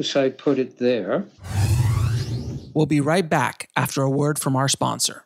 So 0.01 0.23
I 0.23 0.29
put 0.29 0.57
it 0.57 0.79
there. 0.79 1.25
We'll 2.73 2.87
be 2.87 2.99
right 2.99 3.29
back 3.29 3.69
after 3.75 4.01
a 4.01 4.09
word 4.09 4.39
from 4.39 4.55
our 4.55 4.67
sponsor. 4.67 5.25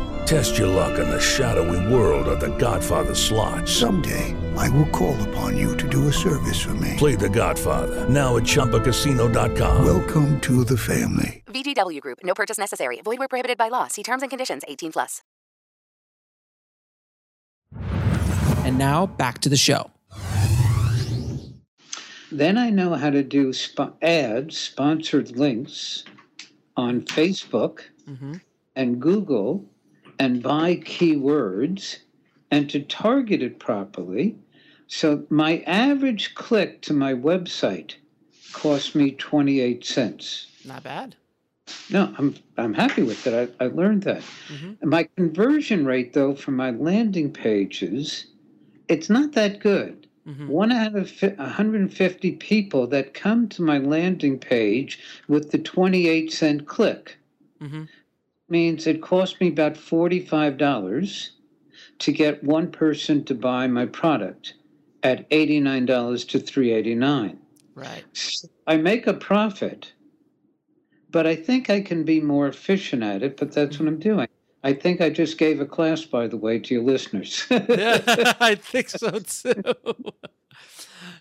Test 0.25 0.57
your 0.57 0.67
luck 0.67 0.97
in 0.99 1.09
the 1.09 1.19
shadowy 1.19 1.93
world 1.93 2.27
of 2.27 2.39
The 2.39 2.55
Godfather 2.57 3.13
slot. 3.15 3.67
Someday, 3.67 4.35
I 4.57 4.69
will 4.69 4.87
call 4.87 5.15
upon 5.29 5.57
you 5.57 5.75
to 5.77 5.87
do 5.89 6.07
a 6.07 6.13
service 6.13 6.59
for 6.61 6.73
me. 6.75 6.95
Play 6.97 7.15
The 7.15 7.29
Godfather 7.29 8.07
now 8.09 8.37
at 8.37 8.43
ChumbaCasino.com. 8.43 9.85
Welcome 9.85 10.39
to 10.41 10.63
the 10.63 10.77
family. 10.77 11.43
VGW 11.47 11.99
Group. 12.01 12.19
No 12.23 12.33
purchase 12.33 12.57
necessary. 12.57 13.01
Void 13.03 13.19
where 13.19 13.27
prohibited 13.27 13.57
by 13.57 13.67
law. 13.67 13.87
See 13.87 14.03
terms 14.03 14.21
and 14.23 14.29
conditions. 14.29 14.63
18 14.67 14.91
plus. 14.93 15.21
And 18.63 18.77
now 18.77 19.07
back 19.07 19.39
to 19.39 19.49
the 19.49 19.57
show. 19.57 19.91
Then 22.31 22.57
I 22.57 22.69
know 22.69 22.93
how 22.95 23.09
to 23.09 23.23
do 23.23 23.51
sp- 23.51 23.99
ads, 24.01 24.57
sponsored 24.57 25.35
links 25.37 26.05
on 26.77 27.01
Facebook 27.01 27.79
Mm-hmm. 28.09 28.33
and 28.75 28.99
Google 28.99 29.63
and 30.21 30.43
buy 30.43 30.75
keywords 30.75 31.97
and 32.51 32.69
to 32.69 32.79
target 32.79 33.41
it 33.41 33.57
properly. 33.57 34.37
So 34.85 35.25
my 35.31 35.63
average 35.65 36.35
click 36.35 36.83
to 36.83 36.93
my 36.93 37.15
website 37.15 37.95
cost 38.53 38.93
me 38.93 39.13
28 39.13 39.83
cents. 39.83 40.45
Not 40.63 40.83
bad. 40.83 41.15
No, 41.89 42.13
I'm 42.19 42.35
I'm 42.55 42.75
happy 42.75 43.01
with 43.01 43.23
that. 43.23 43.51
I, 43.59 43.65
I 43.65 43.67
learned 43.69 44.03
that. 44.03 44.21
Mm-hmm. 44.49 44.87
My 44.87 45.09
conversion 45.15 45.85
rate 45.85 46.13
though 46.13 46.35
for 46.35 46.51
my 46.51 46.69
landing 46.69 47.33
pages, 47.33 48.27
it's 48.89 49.09
not 49.09 49.31
that 49.31 49.59
good. 49.59 50.07
Mm-hmm. 50.27 50.49
One 50.49 50.71
out 50.71 50.95
of 50.95 51.09
fi- 51.09 51.29
150 51.29 52.33
people 52.33 52.85
that 52.87 53.15
come 53.15 53.49
to 53.49 53.63
my 53.63 53.79
landing 53.79 54.37
page 54.37 54.99
with 55.27 55.49
the 55.49 55.57
28 55.57 56.31
cent 56.31 56.67
click 56.67 57.17
Mm-hmm. 57.61 57.83
Means 58.51 58.85
it 58.85 59.01
cost 59.01 59.41
me 59.41 59.47
about 59.47 59.73
$45 59.73 61.29
to 61.99 62.11
get 62.11 62.43
one 62.43 62.71
person 62.71 63.23
to 63.25 63.33
buy 63.33 63.67
my 63.67 63.85
product 63.85 64.53
at 65.03 65.29
$89 65.29 66.27
to 66.29 66.39
389. 66.39 67.39
Right. 67.73 68.03
I 68.67 68.77
make 68.77 69.07
a 69.07 69.13
profit, 69.13 69.93
but 71.09 71.25
I 71.25 71.35
think 71.35 71.69
I 71.69 71.81
can 71.81 72.03
be 72.03 72.19
more 72.19 72.47
efficient 72.47 73.01
at 73.01 73.23
it, 73.23 73.37
but 73.37 73.51
that's 73.51 73.79
what 73.79 73.87
I'm 73.87 73.95
mm-hmm. 73.95 74.17
doing. 74.17 74.27
I 74.63 74.73
think 74.73 75.01
I 75.01 75.09
just 75.09 75.37
gave 75.37 75.59
a 75.59 75.65
class, 75.65 76.05
by 76.05 76.27
the 76.27 76.37
way, 76.37 76.59
to 76.59 76.73
your 76.75 76.83
listeners. 76.83 77.47
yeah, 77.49 78.01
I 78.39 78.55
think 78.55 78.89
so 78.89 79.19
too. 79.19 79.63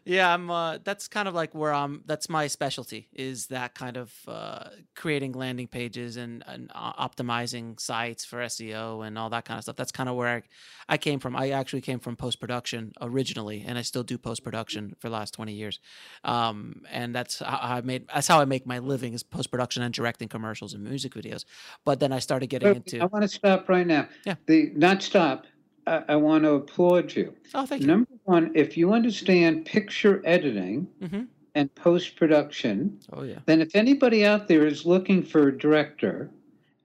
yeah, 0.05 0.33
I'm. 0.33 0.51
Uh, 0.51 0.79
that's 0.83 1.09
kind 1.09 1.29
of 1.29 1.35
like 1.35 1.55
where 1.55 1.73
I'm. 1.73 2.03
That's 2.07 2.29
my 2.29 2.47
specialty 2.47 3.09
is 3.13 3.47
that 3.49 3.75
kind 3.75 3.97
of 3.97 4.13
uh, 4.27 4.71
creating 4.97 5.33
landing 5.33 5.67
pages 5.67 6.17
and, 6.17 6.43
and 6.47 6.71
uh, 6.75 6.93
optimizing 6.95 7.79
sites 7.79 8.25
for 8.25 8.39
SEO 8.39 9.07
and 9.07 9.19
all 9.19 9.31
that 9.31 9.45
kind 9.45 9.59
of 9.59 9.65
stuff. 9.65 9.77
That's 9.77 9.93
kind 9.93 10.09
of 10.09 10.17
where 10.17 10.29
I, 10.29 10.43
I 10.89 10.97
came 10.97 11.21
from. 11.21 11.37
I 11.37 11.51
actually 11.51 11.83
came 11.83 11.99
from 11.99 12.17
post 12.17 12.41
production 12.41 12.93
originally, 13.01 13.65
and 13.67 13.77
I 13.77 13.83
still 13.83 14.03
do 14.03 14.17
post 14.17 14.43
production 14.43 14.95
for 14.99 15.09
the 15.09 15.15
last 15.15 15.35
twenty 15.35 15.53
years. 15.53 15.81
Um, 16.25 16.83
and 16.91 17.15
that's 17.15 17.41
how 17.41 17.59
I 17.61 17.81
made. 17.83 18.09
That's 18.13 18.29
how 18.29 18.41
I 18.41 18.47
make 18.47 18.67
my 18.67 18.79
living 18.79 19.13
is 19.13 19.23
post 19.23 19.51
production 19.51 19.83
and 19.83 19.93
directing 19.93 20.29
commercials 20.29 20.75
and 20.75 20.83
music 20.83 21.15
videos. 21.15 21.45
But 21.85 22.01
then 22.01 22.13
I 22.13 22.19
started 22.21 22.49
getting 22.49 22.77
into. 22.77 23.01
I 23.01 23.07
want 23.07 23.23
to 23.23 23.29
stop 23.29 23.69
right 23.69 23.87
now. 23.87 24.09
Yeah. 24.25 24.37
The 24.47 24.73
not 24.75 25.03
stop. 25.03 25.47
I, 25.91 26.05
I 26.11 26.17
want 26.17 26.45
to 26.45 26.53
applaud 26.53 27.15
you. 27.15 27.35
Oh, 27.55 27.67
thank 27.67 27.83
you. 27.83 27.89
Number 27.89 28.09
one, 28.25 28.53
if 28.55 28.77
you 28.77 28.93
understand 28.93 29.65
picture 29.67 30.23
editing 30.25 30.87
Mhm. 31.03 31.27
and 31.57 31.75
post 31.75 32.17
production, 32.17 32.99
Oh 33.13 33.23
yeah. 33.25 33.41
then 33.47 33.61
if 33.61 33.75
anybody 33.75 34.25
out 34.25 34.47
there 34.49 34.67
is 34.67 34.87
looking 34.87 35.23
for 35.23 35.49
a 35.49 35.59
director, 35.59 36.31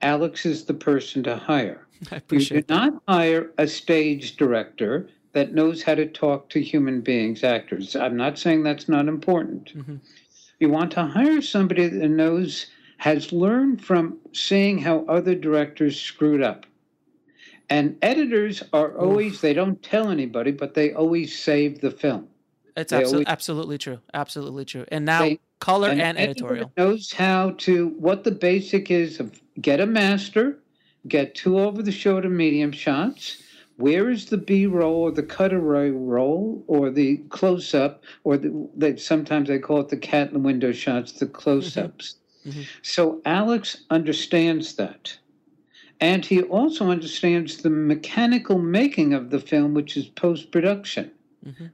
Alex 0.01 0.45
is 0.45 0.65
the 0.65 0.73
person 0.73 1.21
to 1.23 1.35
hire. 1.35 1.87
I 2.11 2.15
appreciate 2.17 2.57
You 2.57 2.61
do 2.63 2.73
not 2.73 3.03
hire 3.07 3.51
a 3.57 3.67
stage 3.67 4.35
director. 4.37 5.07
that 5.33 5.53
knows 5.53 5.83
how 5.83 5.93
to 5.93 6.05
talk 6.05 6.47
to 6.49 6.61
human 6.61 7.01
beings, 7.01 7.43
actors. 7.43 7.93
I'm 7.93 8.15
not 8.15 8.39
saying 8.39 8.63
that's 8.63 8.87
not 8.87 9.09
important. 9.09 9.73
You 10.59 10.69
want 10.69 10.91
to 10.91 11.03
hire 11.03 11.41
somebody 11.41 11.87
that 11.89 12.07
knows, 12.07 12.67
has 12.99 13.33
learned 13.33 13.83
from 13.83 14.17
seeing 14.31 14.77
how 14.77 15.03
other 15.09 15.35
directors 15.35 15.99
screwed 15.99 16.41
up. 16.41 16.65
And 17.69 17.97
editors 18.01 18.63
are 18.73 18.95
always, 18.97 19.41
they 19.41 19.53
don't 19.53 19.81
tell 19.81 20.09
anybody, 20.09 20.51
but 20.51 20.73
they 20.73 20.93
always 20.93 21.37
save 21.37 21.81
the 21.81 21.91
film. 21.91 22.27
It's 22.77 22.91
always- 22.93 23.23
absolutely 23.27 23.77
true. 23.77 23.99
Absolutely 24.13 24.65
true. 24.65 24.85
And 24.89 25.05
now 25.05 25.21
They- 25.21 25.39
color 25.59 25.89
an 25.89 25.99
and 26.01 26.17
editorial. 26.19 26.71
knows 26.77 27.11
how 27.13 27.51
to 27.59 27.87
what 27.97 28.23
the 28.23 28.31
basic 28.31 28.91
is 28.91 29.19
of 29.19 29.41
get 29.61 29.79
a 29.79 29.85
master, 29.85 30.59
get 31.07 31.33
two 31.33 31.57
over 31.59 31.81
the 31.81 31.91
shoulder 31.91 32.29
medium 32.29 32.71
shots. 32.71 33.41
Where 33.77 34.09
is 34.09 34.25
the 34.27 34.37
B 34.37 34.67
roll 34.67 34.95
or 35.03 35.11
the 35.11 35.23
cutaway 35.23 35.89
roll 35.89 36.63
or 36.67 36.89
the 36.89 37.17
close 37.29 37.73
up 37.73 38.03
or 38.23 38.37
the 38.37 38.69
they 38.75 38.95
sometimes 38.97 39.47
they 39.49 39.59
call 39.59 39.79
it 39.81 39.89
the 39.89 39.97
cat 39.97 40.27
in 40.27 40.33
the 40.33 40.39
window 40.39 40.71
shots, 40.71 41.13
the 41.13 41.25
close 41.25 41.75
ups. 41.77 42.15
Mm-hmm. 42.45 42.49
Mm-hmm. 42.59 42.61
So 42.83 43.21
Alex 43.25 43.83
understands 43.89 44.75
that. 44.75 45.17
And 46.01 46.25
he 46.25 46.41
also 46.43 46.89
understands 46.89 47.57
the 47.57 47.69
mechanical 47.69 48.59
making 48.59 49.13
of 49.13 49.29
the 49.29 49.39
film, 49.39 49.73
which 49.73 49.95
is 49.95 50.07
post 50.07 50.51
production, 50.51 51.11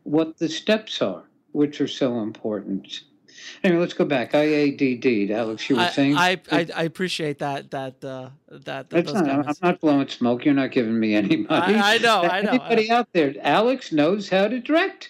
what 0.04 0.38
the 0.38 0.48
steps 0.48 1.02
are, 1.02 1.24
which 1.54 1.82
are 1.82 1.88
so 1.88 2.20
important. 2.22 3.02
Anyway, 3.64 3.80
let's 3.80 3.94
go 3.94 4.06
back. 4.06 4.34
IADD, 4.34 5.32
Alex, 5.32 5.70
you 5.70 5.76
were 5.76 5.84
I, 5.84 5.90
saying? 5.90 6.16
I, 6.18 6.42
I 6.52 6.68
I 6.76 6.84
appreciate 6.84 7.40
that 7.40 7.72
that 7.72 8.04
uh, 8.04 8.30
that 8.50 8.90
That's 8.90 9.12
those 9.12 9.22
not, 9.22 9.48
I'm 9.48 9.56
not 9.62 9.80
blowing 9.80 10.08
smoke. 10.10 10.46
You're 10.46 10.54
not 10.54 10.72
giving 10.72 11.00
me 11.00 11.16
any 11.16 11.38
money. 11.38 11.76
I 11.76 11.98
know, 11.98 12.22
I 12.22 12.42
know. 12.42 12.52
Anybody 12.52 12.92
out 12.92 13.08
there, 13.14 13.34
Alex 13.42 13.92
knows 13.92 14.30
how 14.30 14.48
to 14.48 14.60
direct. 14.60 15.10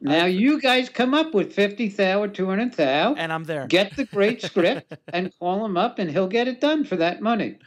Now 0.00 0.26
you 0.26 0.60
guys 0.60 0.88
come 0.88 1.14
up 1.14 1.34
with 1.34 1.52
50 1.52 1.88
thou 1.88 2.22
or 2.22 2.28
200 2.28 2.74
thou. 2.74 3.14
And 3.14 3.32
I'm 3.32 3.44
there. 3.44 3.66
Get 3.66 3.96
the 3.96 4.04
great 4.04 4.42
script 4.42 4.94
and 5.12 5.32
call 5.38 5.64
him 5.64 5.76
up 5.76 5.98
and 5.98 6.10
he'll 6.10 6.28
get 6.28 6.48
it 6.48 6.60
done 6.60 6.84
for 6.84 6.96
that 6.96 7.20
money. 7.20 7.58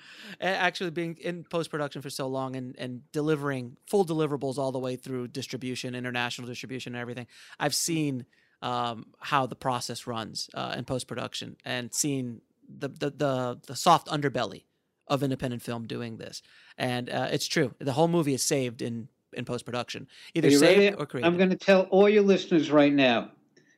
Actually 0.41 0.91
being 0.91 1.17
in 1.17 1.43
post 1.43 1.69
production 1.69 2.01
for 2.01 2.09
so 2.09 2.27
long 2.27 2.55
and, 2.55 2.75
and 2.77 3.01
delivering 3.11 3.77
full 3.88 4.05
deliverables 4.05 4.57
all 4.57 4.71
the 4.71 4.79
way 4.79 4.95
through 4.95 5.27
distribution, 5.27 5.95
international 5.95 6.47
distribution, 6.47 6.95
and 6.95 7.01
everything, 7.01 7.27
I've 7.59 7.75
seen 7.75 8.25
um, 8.61 9.07
how 9.19 9.45
the 9.45 9.55
process 9.55 10.07
runs 10.07 10.49
uh, 10.53 10.75
in 10.77 10.86
post 10.86 11.07
production 11.07 11.57
and 11.65 11.93
seen 11.93 12.41
the, 12.67 12.89
the 12.89 13.09
the 13.11 13.59
the 13.67 13.75
soft 13.75 14.07
underbelly 14.07 14.63
of 15.07 15.23
independent 15.23 15.61
film 15.61 15.86
doing 15.86 16.17
this. 16.17 16.41
And 16.77 17.09
uh, 17.09 17.29
it's 17.31 17.47
true. 17.47 17.73
The 17.79 17.93
whole 17.93 18.07
movie 18.07 18.33
is 18.33 18.43
saved 18.43 18.81
in 18.81 19.07
in 19.33 19.45
post 19.45 19.65
production, 19.65 20.07
either 20.33 20.49
saved 20.49 20.79
ready? 20.79 20.95
or 20.95 21.05
created. 21.05 21.27
I'm 21.27 21.38
going 21.38 21.49
to 21.49 21.57
tell 21.57 21.81
all 21.83 22.09
your 22.09 22.23
listeners 22.23 22.71
right 22.71 22.93
now. 22.93 23.31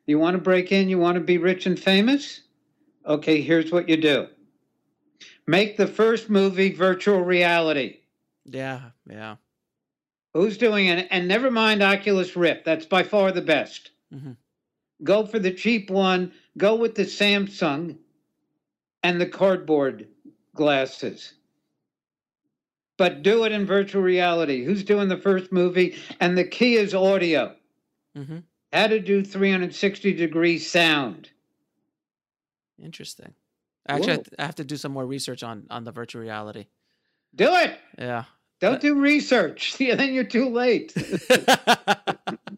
You 0.06 0.20
want 0.20 0.36
to 0.36 0.42
break 0.42 0.72
in? 0.72 0.88
You 0.88 1.00
want 1.00 1.16
to 1.16 1.22
be 1.22 1.38
rich 1.38 1.66
and 1.66 1.78
famous? 1.78 2.42
Okay, 3.06 3.42
here's 3.42 3.72
what 3.72 3.90
you 3.90 3.98
do. 3.98 4.28
Make 5.48 5.78
the 5.78 5.88
first 5.88 6.30
movie 6.30 6.74
virtual 6.74 7.22
reality. 7.22 8.00
Yeah, 8.46 8.92
yeah. 9.10 9.38
Who's 10.34 10.58
doing 10.58 10.88
it? 10.88 11.08
And 11.10 11.28
never 11.28 11.50
mind 11.50 11.82
Oculus 11.82 12.36
Rift. 12.36 12.66
That's 12.66 12.86
by 12.86 13.04
far 13.04 13.32
the 13.32 13.42
best. 13.42 13.92
Mhm. 14.14 14.36
Go 15.04 15.26
for 15.26 15.40
the 15.40 15.52
cheap 15.52 15.90
one. 15.90 16.34
Go 16.58 16.76
with 16.76 16.96
the 16.96 17.04
Samsung 17.06 17.98
and 19.04 19.22
the 19.22 19.26
cardboard 19.26 20.08
glasses. 20.54 21.34
But 22.98 23.22
do 23.22 23.46
it 23.46 23.52
in 23.52 23.66
virtual 23.66 24.02
reality. 24.02 24.64
Who's 24.66 24.84
doing 24.84 25.08
the 25.08 25.18
first 25.18 25.52
movie? 25.52 25.96
And 26.20 26.38
the 26.38 26.44
key 26.44 26.76
is 26.76 26.94
audio. 26.94 27.56
Mm-hmm. 28.18 28.40
How 28.74 28.88
to 28.88 29.00
do 29.00 29.24
360 29.24 30.14
degree 30.14 30.58
sound. 30.58 31.30
Interesting. 32.82 33.34
Actually, 33.88 34.14
I 34.14 34.18
to, 34.18 34.32
I 34.40 34.46
have 34.46 34.56
to 34.56 34.64
do 34.64 34.78
some 34.78 34.92
more 34.92 35.06
research 35.06 35.44
on 35.44 35.68
on 35.70 35.84
the 35.84 35.92
virtual 35.92 36.22
reality. 36.22 36.66
Do 37.36 37.54
it. 37.56 37.78
Yeah. 37.98 38.26
Don't 38.60 38.82
do 38.82 38.96
research. 38.96 39.76
Yeah, 39.80 39.96
then 39.96 40.14
you're 40.14 40.24
too 40.24 40.50
late. 40.50 40.94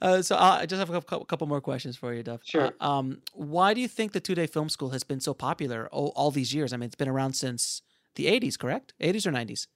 Uh, 0.00 0.20
so 0.20 0.34
uh, 0.34 0.58
I 0.60 0.66
just 0.66 0.80
have 0.80 0.90
a 0.90 1.00
couple, 1.00 1.24
couple 1.26 1.46
more 1.46 1.60
questions 1.60 1.96
for 1.96 2.12
you, 2.12 2.22
Dov. 2.22 2.40
Sure. 2.44 2.72
Uh, 2.80 2.98
um, 2.98 3.22
why 3.34 3.72
do 3.72 3.80
you 3.80 3.86
think 3.86 4.12
the 4.12 4.20
two 4.20 4.34
day 4.34 4.46
film 4.46 4.68
school 4.68 4.90
has 4.90 5.04
been 5.04 5.20
so 5.20 5.32
popular 5.32 5.88
all, 5.92 6.12
all 6.16 6.30
these 6.30 6.52
years? 6.52 6.72
I 6.72 6.76
mean, 6.76 6.86
it's 6.86 6.96
been 6.96 7.08
around 7.08 7.34
since 7.34 7.82
the 8.16 8.26
80s, 8.26 8.58
correct? 8.58 8.94
80s 9.00 9.26
or 9.26 9.30
90s? 9.30 9.68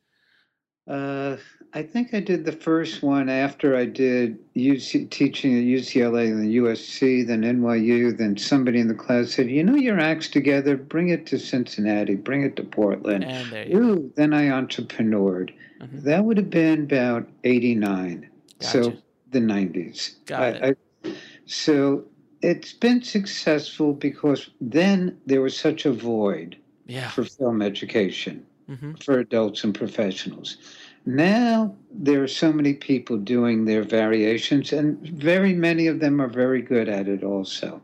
Uh, 0.86 1.36
I 1.74 1.82
think 1.82 2.14
I 2.14 2.20
did 2.20 2.44
the 2.44 2.52
first 2.52 3.02
one 3.02 3.28
after 3.28 3.76
I 3.76 3.84
did 3.86 4.38
UC, 4.54 5.10
teaching 5.10 5.58
at 5.58 5.64
UCLA, 5.64 6.28
and 6.28 6.38
then 6.40 6.50
USC, 6.50 7.26
then 7.26 7.42
NYU. 7.42 8.16
Then 8.16 8.36
somebody 8.36 8.78
in 8.78 8.88
the 8.88 8.94
class 8.94 9.32
said, 9.32 9.50
"You 9.50 9.64
know 9.64 9.74
your 9.74 9.98
acts 9.98 10.28
together. 10.28 10.76
Bring 10.76 11.08
it 11.08 11.26
to 11.26 11.38
Cincinnati. 11.38 12.14
Bring 12.14 12.42
it 12.42 12.56
to 12.56 12.62
Portland." 12.62 13.24
And 13.24 13.50
there 13.50 13.68
you 13.68 13.78
Ooh, 13.78 14.12
then 14.14 14.32
I 14.32 14.44
entrepreneured. 14.44 15.50
Mhm. 15.80 16.02
That 16.04 16.24
would 16.24 16.36
have 16.36 16.50
been 16.50 16.84
about 16.84 17.28
'89, 17.44 18.28
so 18.60 18.94
the 19.32 19.40
'90s. 19.40 20.14
Got 20.26 20.42
I, 20.42 20.48
it. 20.48 20.78
I, 21.04 21.10
so 21.46 22.04
it's 22.42 22.72
been 22.72 23.02
successful 23.02 23.92
because 23.92 24.50
then 24.60 25.16
there 25.26 25.42
was 25.42 25.56
such 25.56 25.84
a 25.84 25.92
void 25.92 26.56
Yeah. 26.86 27.08
for 27.10 27.24
film 27.24 27.60
education 27.60 28.46
hmm 28.66 28.92
for 29.04 29.18
adults 29.18 29.62
and 29.64 29.74
professionals. 29.74 30.56
Now 31.04 31.76
there 31.92 32.22
are 32.22 32.28
so 32.28 32.52
many 32.52 32.74
people 32.74 33.16
doing 33.18 33.64
their 33.64 33.82
variations, 33.82 34.72
and 34.72 34.98
very 35.00 35.54
many 35.54 35.86
of 35.86 36.00
them 36.00 36.20
are 36.20 36.28
very 36.28 36.62
good 36.62 36.88
at 36.88 37.06
it 37.06 37.22
also. 37.22 37.80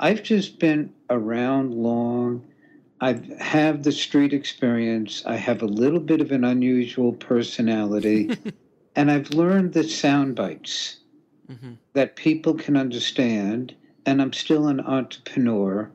I've 0.00 0.22
just 0.22 0.58
been 0.58 0.92
around 1.10 1.74
long. 1.74 2.44
I 3.00 3.20
have 3.38 3.82
the 3.82 3.92
street 3.92 4.32
experience. 4.32 5.22
I 5.26 5.36
have 5.36 5.62
a 5.62 5.66
little 5.66 6.00
bit 6.00 6.20
of 6.20 6.32
an 6.32 6.44
unusual 6.44 7.12
personality, 7.12 8.36
and 8.96 9.10
I've 9.10 9.30
learned 9.30 9.72
the 9.74 9.84
sound 9.84 10.34
bites 10.36 10.96
hmm 11.46 11.74
that 11.92 12.16
people 12.16 12.54
can 12.54 12.76
understand. 12.76 13.74
And 14.06 14.22
I'm 14.22 14.32
still 14.32 14.66
an 14.68 14.80
entrepreneur, 14.80 15.90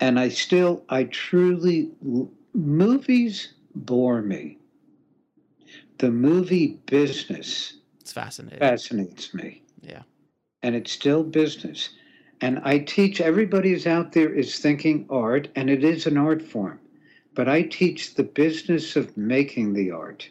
and 0.00 0.18
I 0.18 0.30
still, 0.30 0.82
I 0.88 1.04
truly, 1.04 1.90
movies 2.54 3.54
bore 3.74 4.22
me. 4.22 4.58
The 5.98 6.10
movie 6.10 6.78
business 6.86 7.78
It's 8.00 8.12
fascinating. 8.12 8.58
fascinates 8.58 9.34
me, 9.34 9.62
Yeah. 9.82 10.02
and 10.62 10.74
it's 10.74 10.92
still 10.92 11.22
business. 11.24 11.90
And 12.40 12.58
I 12.64 12.78
teach 12.78 13.20
everybody 13.20 13.70
who's 13.70 13.86
out 13.86 14.12
there 14.12 14.32
is 14.32 14.58
thinking 14.58 15.06
art, 15.08 15.48
and 15.56 15.70
it 15.70 15.84
is 15.84 16.06
an 16.06 16.16
art 16.16 16.42
form, 16.42 16.80
but 17.34 17.48
I 17.48 17.62
teach 17.62 18.14
the 18.14 18.24
business 18.24 18.96
of 18.96 19.16
making 19.16 19.72
the 19.72 19.90
art 19.90 20.28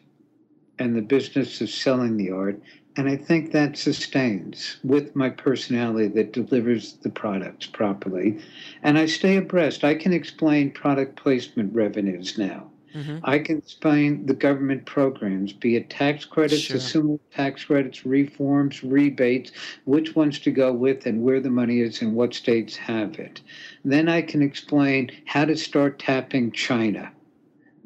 and 0.80 0.96
the 0.96 1.02
business 1.02 1.62
of 1.62 1.70
selling 1.70 2.18
the 2.18 2.32
art. 2.32 2.62
And 2.96 3.10
I 3.10 3.16
think 3.16 3.52
that 3.54 3.76
sustains 3.76 4.78
with 4.84 5.16
my 5.16 5.30
personality 5.30 6.10
that 6.10 6.32
delivers 6.32 6.94
the 6.94 7.10
products 7.10 7.66
properly. 7.66 8.40
And 8.84 9.00
I 9.00 9.08
stay 9.08 9.38
abreast. 9.38 9.84
I 9.84 9.96
can 9.96 10.14
explain 10.14 10.70
product 10.72 11.16
placement 11.16 11.74
revenues 11.74 12.38
now. 12.38 12.70
hmm 12.94 13.18
I 13.24 13.40
can 13.40 13.58
explain 13.58 14.28
the 14.28 14.36
government 14.36 14.86
programs, 14.86 15.54
be 15.54 15.76
it 15.76 15.90
tax 15.90 16.26
credits, 16.26 16.62
Sure. 16.62 16.78
assumable 16.78 17.20
tax 17.34 17.64
credits, 17.66 18.06
reforms, 18.06 18.84
rebates, 18.84 19.52
which 19.86 20.16
ones 20.16 20.38
to 20.40 20.52
go 20.52 20.72
with, 20.72 21.08
and 21.08 21.24
where 21.24 21.40
the 21.40 21.50
money 21.50 21.80
is 21.80 22.02
and 22.04 22.14
what 22.14 22.36
states 22.36 22.76
have 22.76 23.18
it. 23.18 23.42
Then 23.84 24.08
I 24.08 24.22
can 24.22 24.44
explain 24.44 25.10
how 25.26 25.46
to 25.46 25.56
start 25.58 25.98
tapping 25.98 26.52
China. 26.52 27.12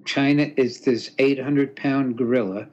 China 0.04 0.50
is 0.58 0.82
this 0.82 1.12
800 1.18 1.76
pound 1.78 2.18
gorilla 2.18 2.68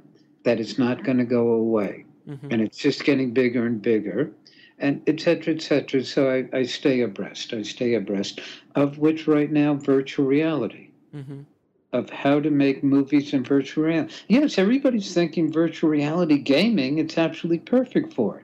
that 0.45 0.59
is 0.59 0.79
not 0.79 1.05
going 1.05 1.19
to 1.19 1.25
go 1.25 1.49
away. 1.53 2.05
Hmm 2.27 2.51
And 2.51 2.61
it's 2.63 2.79
just 2.79 3.05
getting 3.05 3.33
bigger 3.33 3.67
and 3.67 3.81
bigger, 3.83 4.33
and 4.79 5.03
et 5.07 5.21
cetera, 5.21 5.55
et 5.55 5.63
cetera. 5.63 6.03
So 6.05 6.31
I, 6.31 6.49
I 6.57 6.63
stay 6.65 7.01
abreast. 7.01 7.53
I 7.53 7.63
stay 7.63 7.95
abreast 7.95 8.41
of 8.75 8.99
which 8.99 9.27
right 9.27 9.51
now 9.51 9.75
virtual 9.75 10.27
reality 10.27 10.91
hmm 11.13 11.43
of 11.93 12.11
how 12.11 12.41
to 12.41 12.51
make 12.51 12.83
movies 12.83 13.33
in 13.33 13.43
virtual 13.45 13.85
reality. 13.85 14.15
Yes, 14.29 14.59
everybody's 14.59 15.13
thinking 15.15 15.51
virtual 15.53 15.91
reality 15.91 16.39
gaming. 16.39 16.99
It's 16.99 17.17
absolutely 17.19 17.61
perfect 17.61 18.13
for 18.13 18.39
it. 18.41 18.44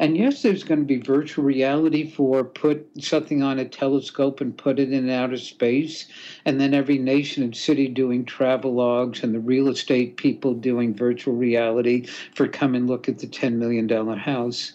And 0.00 0.16
yes, 0.16 0.42
there's 0.42 0.62
going 0.62 0.80
to 0.80 0.86
be 0.86 0.98
virtual 0.98 1.44
reality 1.44 2.08
for 2.08 2.44
put 2.44 2.88
something 3.00 3.42
on 3.42 3.58
a 3.58 3.64
telescope 3.64 4.40
and 4.40 4.56
put 4.56 4.78
it 4.78 4.92
in 4.92 5.10
outer 5.10 5.36
space, 5.36 6.06
and 6.44 6.60
then 6.60 6.72
every 6.72 6.98
nation 6.98 7.42
and 7.42 7.56
city 7.56 7.88
doing 7.88 8.24
travel 8.24 8.74
logs, 8.74 9.24
and 9.24 9.34
the 9.34 9.40
real 9.40 9.68
estate 9.68 10.16
people 10.16 10.54
doing 10.54 10.94
virtual 10.94 11.34
reality 11.34 12.06
for 12.34 12.46
come 12.46 12.76
and 12.76 12.86
look 12.86 13.08
at 13.08 13.18
the 13.18 13.26
$10 13.26 13.54
million 13.54 13.88
house. 14.16 14.74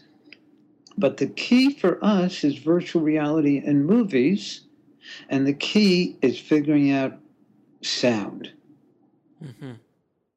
But 0.97 1.17
the 1.17 1.28
key 1.28 1.74
for 1.74 2.03
us 2.03 2.43
is 2.43 2.57
virtual 2.57 3.01
reality 3.01 3.63
and 3.65 3.86
movies, 3.86 4.61
and 5.30 5.47
the 5.47 5.53
key 5.53 6.17
is 6.21 6.38
figuring 6.38 6.91
out 6.91 7.17
sound. 7.82 8.51
hmm 9.39 9.74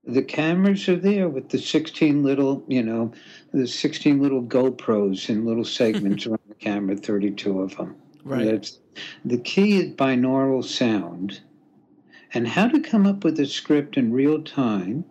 The 0.06 0.22
cameras 0.22 0.88
are 0.88 0.96
there 0.96 1.28
with 1.28 1.48
the 1.48 1.58
16 1.58 2.22
little, 2.22 2.64
you 2.68 2.82
know, 2.82 3.12
the 3.52 3.66
16 3.66 4.20
little 4.22 4.42
GoPros 4.42 5.28
in 5.28 5.44
little 5.44 5.64
segments 5.64 6.26
around 6.26 6.40
the 6.48 6.54
camera, 6.54 6.96
32 6.96 7.60
of 7.60 7.76
them. 7.76 7.96
Right. 8.24 8.44
That's, 8.44 8.78
the 9.24 9.38
key 9.38 9.78
is 9.78 9.94
binaural 9.94 10.64
sound 10.64 11.40
and 12.34 12.48
how 12.48 12.68
to 12.68 12.80
come 12.80 13.06
up 13.06 13.24
with 13.24 13.38
a 13.40 13.46
script 13.46 13.96
in 13.96 14.12
real 14.12 14.42
time 14.42 15.04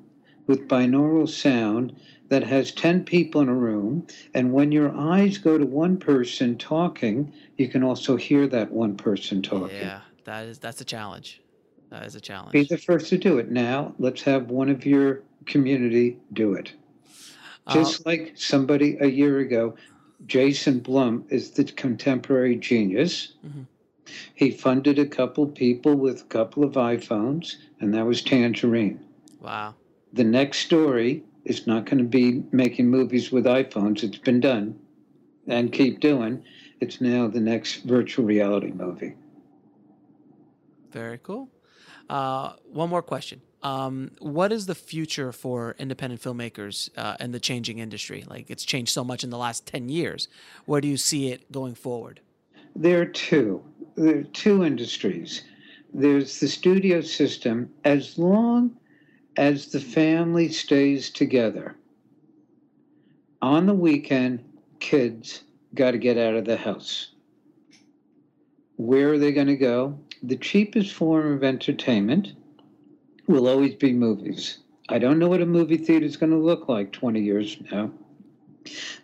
with 0.48 0.68
binaural 0.68 1.28
sound 1.28 1.96
that 2.30 2.44
has 2.44 2.72
10 2.72 3.04
people 3.04 3.42
in 3.42 3.50
a 3.50 3.54
room. 3.54 4.06
And 4.34 4.54
when 4.54 4.72
your 4.72 4.96
eyes 4.96 5.38
go 5.38 5.58
to 5.58 5.66
one 5.66 5.98
person 5.98 6.58
talking, 6.58 7.34
you 7.58 7.68
can 7.68 7.84
also 7.84 8.16
hear 8.16 8.48
that 8.48 8.72
one 8.72 8.98
person 8.98 9.42
talking. 9.42 9.78
Yeah, 9.78 10.02
that 10.26 10.46
is 10.46 10.60
that's 10.60 10.82
a 10.82 10.86
challenge. 10.86 11.42
That 11.96 12.06
is 12.08 12.16
a 12.16 12.20
challenge. 12.20 12.52
Be 12.52 12.64
the 12.64 12.78
first 12.78 13.08
to 13.12 13.18
do 13.18 13.38
it. 13.38 13.50
Now, 13.52 13.96
let's 14.00 14.22
have 14.24 14.50
one 14.50 14.68
of 14.68 14.86
your 14.86 15.24
community 15.46 16.18
do 16.34 16.54
it. 16.54 16.74
Just 17.72 18.06
like 18.06 18.34
somebody 18.36 18.98
a 19.00 19.08
year 19.08 19.40
ago, 19.40 19.76
Jason 20.26 20.80
Blum 20.80 21.24
is 21.30 21.52
the 21.52 21.64
contemporary 21.64 22.58
genius. 22.58 23.36
Mhm. 23.46 23.68
He 24.34 24.52
funded 24.52 25.00
a 25.00 25.06
couple 25.06 25.48
people 25.48 25.96
with 25.96 26.24
a 26.24 26.26
couple 26.26 26.66
of 26.66 26.74
iPhones, 26.74 27.56
and 27.80 27.94
that 27.94 28.06
was 28.06 28.22
Tangerine. 28.22 29.00
Wow. 29.42 29.76
The 30.12 30.26
next 30.26 30.60
story 30.60 31.24
is 31.46 31.66
not 31.66 31.86
going 31.86 32.00
to 32.00 32.04
be 32.04 32.44
making 32.52 32.90
movies 32.90 33.32
with 33.32 33.46
iPhones. 33.46 34.04
It's 34.04 34.18
been 34.18 34.42
done 34.42 34.78
and 35.48 35.72
keep 35.72 36.02
doing. 36.02 36.44
It's 36.82 37.00
now 37.00 37.30
the 37.30 37.40
next 37.40 37.84
virtual 37.86 38.26
reality 38.26 38.72
movie. 38.72 39.14
Very 40.92 41.20
cool. 41.24 41.50
Uh, 42.10 42.54
one 42.72 42.90
more 42.90 43.02
question. 43.02 43.42
Um, 43.64 44.12
what 44.20 44.52
is 44.52 44.68
the 44.68 44.76
future 44.76 45.32
for 45.32 45.76
independent 45.80 46.22
filmmakers 46.22 46.90
uh, 46.98 47.18
and 47.20 47.34
the 47.34 47.40
changing 47.40 47.80
industry? 47.80 48.24
Like 48.28 48.50
it's 48.50 48.64
changed 48.64 48.92
so 48.92 49.04
much 49.04 49.24
in 49.24 49.32
the 49.32 49.38
last 49.38 49.66
10 49.66 49.90
years. 49.90 50.28
Where 50.66 50.82
do 50.82 50.88
you 50.88 50.98
see 50.98 51.30
it 51.30 51.52
going 51.52 51.74
forward? 51.74 52.20
There 52.76 53.02
are 53.02 53.06
two. 53.06 53.64
There 53.96 54.20
are 54.20 54.24
two 54.24 54.64
industries. 54.64 55.44
There's 55.94 56.40
the 56.40 56.48
studio 56.48 57.02
system. 57.02 57.72
As 57.86 58.20
long 58.20 58.78
as 59.38 59.68
the 59.68 59.80
family 59.80 60.50
stays 60.50 61.10
together, 61.10 61.76
on 63.42 63.66
the 63.66 63.74
weekend, 63.74 64.44
kids 64.80 65.42
got 65.74 65.92
to 65.92 65.98
get 65.98 66.18
out 66.18 66.36
of 66.36 66.46
the 66.46 66.58
house. 66.58 67.10
Where 68.78 69.14
are 69.14 69.18
they 69.18 69.32
going 69.32 69.48
to 69.48 69.56
go? 69.56 69.98
The 70.28 70.38
cheapest 70.38 70.92
form 70.92 71.34
of 71.34 71.44
entertainment 71.44 72.34
will 73.28 73.48
always 73.48 73.76
be 73.76 73.94
movies. 73.94 74.58
I 74.90 74.98
don't 74.98 75.20
know 75.20 75.28
what 75.28 75.44
a 75.44 75.46
movie 75.46 75.78
theater 75.78 76.04
is 76.04 76.18
going 76.18 76.32
to 76.32 76.38
look 76.40 76.68
like 76.68 76.92
20 76.92 77.22
years 77.22 77.54
from 77.54 77.68
now, 77.72 77.92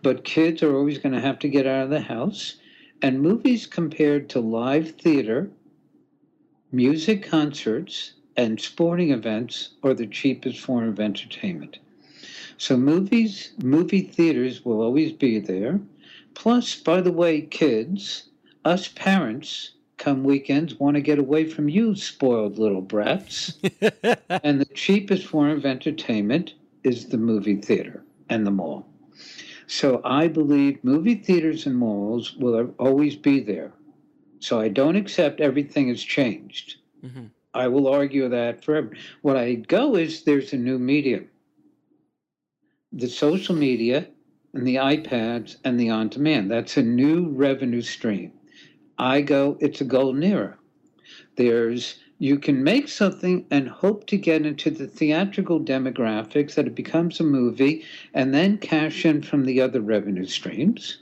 but 0.01 0.23
kids 0.23 0.63
are 0.63 0.75
always 0.75 0.97
going 0.97 1.13
to 1.13 1.21
have 1.21 1.37
to 1.39 1.47
get 1.47 1.67
out 1.67 1.83
of 1.83 1.89
the 1.91 2.01
house. 2.01 2.55
And 3.03 3.21
movies 3.21 3.67
compared 3.67 4.29
to 4.29 4.39
live 4.39 4.93
theater, 4.93 5.51
music 6.71 7.21
concerts, 7.21 8.13
and 8.35 8.59
sporting 8.59 9.11
events 9.11 9.75
are 9.83 9.93
the 9.93 10.07
cheapest 10.07 10.59
form 10.59 10.89
of 10.89 10.99
entertainment. 10.99 11.77
So 12.57 12.77
movies, 12.77 13.51
movie 13.61 14.01
theaters 14.01 14.65
will 14.65 14.81
always 14.81 15.11
be 15.11 15.37
there. 15.37 15.81
Plus, 16.33 16.73
by 16.73 16.99
the 16.99 17.11
way, 17.11 17.41
kids, 17.41 18.29
us 18.65 18.87
parents, 18.87 19.73
come 20.01 20.23
weekends, 20.23 20.79
want 20.79 20.95
to 20.95 21.01
get 21.01 21.19
away 21.19 21.45
from 21.45 21.69
you, 21.69 21.95
spoiled 21.95 22.57
little 22.57 22.81
brats. 22.81 23.53
and 24.43 24.59
the 24.59 24.67
cheapest 24.73 25.27
form 25.27 25.51
of 25.51 25.65
entertainment 25.65 26.55
is 26.83 27.09
the 27.09 27.17
movie 27.17 27.55
theater 27.55 28.03
and 28.27 28.45
the 28.45 28.51
mall. 28.51 28.87
So 29.67 30.01
I 30.03 30.27
believe 30.27 30.83
movie 30.83 31.15
theaters 31.15 31.67
and 31.67 31.77
malls 31.77 32.35
will 32.35 32.73
always 32.79 33.15
be 33.15 33.39
there. 33.39 33.71
So 34.39 34.59
I 34.59 34.69
don't 34.69 34.95
accept 34.95 35.39
everything 35.39 35.89
has 35.89 36.03
changed. 36.03 36.77
Mm-hmm. 37.05 37.25
I 37.53 37.67
will 37.67 37.87
argue 37.87 38.27
that 38.27 38.63
forever. 38.65 38.91
What 39.21 39.37
I 39.37 39.53
go 39.53 39.95
is 39.95 40.23
there's 40.23 40.51
a 40.51 40.57
new 40.57 40.79
medium. 40.79 41.29
The 42.91 43.07
social 43.07 43.55
media 43.55 44.07
and 44.53 44.65
the 44.65 44.75
iPads 44.75 45.57
and 45.63 45.79
the 45.79 45.91
on 45.91 46.09
demand. 46.09 46.49
That's 46.49 46.75
a 46.77 46.81
new 46.81 47.29
revenue 47.29 47.81
stream. 47.81 48.33
I 48.97 49.21
go, 49.21 49.57
it's 49.59 49.81
a 49.81 49.85
golden 49.85 50.23
era. 50.23 50.57
There's 51.35 51.99
you 52.21 52.37
can 52.37 52.63
make 52.63 52.87
something 52.87 53.47
and 53.49 53.67
hope 53.67 54.05
to 54.05 54.15
get 54.15 54.45
into 54.45 54.69
the 54.69 54.85
theatrical 54.85 55.59
demographics 55.59 56.53
that 56.53 56.67
it 56.67 56.75
becomes 56.75 57.19
a 57.19 57.23
movie 57.23 57.83
and 58.13 58.31
then 58.31 58.59
cash 58.59 59.05
in 59.05 59.23
from 59.23 59.45
the 59.45 59.59
other 59.59 59.81
revenue 59.81 60.27
streams. 60.27 60.99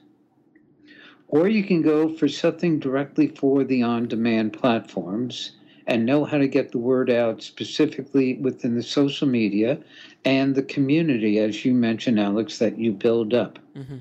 Or 1.27 1.49
you 1.49 1.65
can 1.65 1.81
go 1.81 2.15
for 2.15 2.29
something 2.29 2.79
directly 2.79 3.27
for 3.27 3.65
the 3.65 3.83
on 3.83 4.07
demand 4.07 4.53
platforms 4.53 5.51
and 5.87 6.05
know 6.05 6.23
how 6.23 6.37
to 6.37 6.47
get 6.47 6.71
the 6.71 6.77
word 6.77 7.09
out 7.09 7.43
specifically 7.43 8.35
within 8.35 8.75
the 8.75 8.83
social 8.83 9.27
media 9.27 9.77
and 10.23 10.55
the 10.55 10.63
community, 10.63 11.37
as 11.39 11.65
you 11.65 11.73
mentioned, 11.73 12.17
Alex, 12.17 12.59
that 12.59 12.79
you 12.79 12.93
build 12.93 13.33
up. 13.33 13.59
Mm-hmm. 13.75 13.97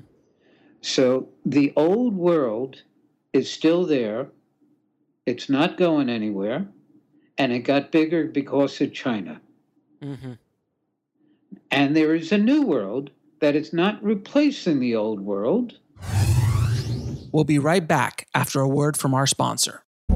So 0.79 1.27
the 1.45 1.73
old 1.75 2.15
world 2.15 2.83
is 3.33 3.51
still 3.51 3.85
there, 3.85 4.27
it's 5.25 5.49
not 5.49 5.77
going 5.77 6.09
anywhere 6.09 6.67
and 7.37 7.53
it 7.53 7.59
got 7.59 7.91
bigger 7.91 8.25
because 8.25 8.79
of 8.81 8.93
China. 8.93 9.41
Mm-hmm. 10.03 10.33
And 11.71 11.95
there 11.95 12.13
is 12.13 12.31
a 12.31 12.37
new 12.37 12.63
world 12.63 13.11
that 13.39 13.55
is 13.55 13.71
not 13.71 14.03
replacing 14.03 14.79
the 14.79 14.95
old 14.95 15.21
world. 15.21 15.77
We'll 17.31 17.45
be 17.45 17.59
right 17.59 17.87
back 17.87 18.27
after 18.35 18.59
a 18.59 18.67
word 18.67 18.97
from 18.97 19.13
our 19.13 19.25
sponsor. 19.25 19.83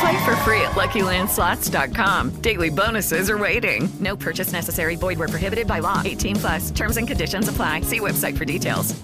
Play 0.00 0.24
for 0.24 0.36
free 0.44 0.60
at 0.60 0.72
LuckyLandSlots.com. 0.72 2.40
Daily 2.40 2.70
bonuses 2.70 3.30
are 3.30 3.38
waiting. 3.38 3.88
No 4.00 4.16
purchase 4.16 4.52
necessary. 4.52 4.96
Void 4.96 5.18
where 5.18 5.28
prohibited 5.28 5.66
by 5.66 5.80
law. 5.80 6.02
18 6.04 6.36
plus. 6.36 6.70
Terms 6.70 6.96
and 6.96 7.08
conditions 7.08 7.48
apply. 7.48 7.80
See 7.82 8.00
website 8.00 8.36
for 8.38 8.44
details. 8.44 8.94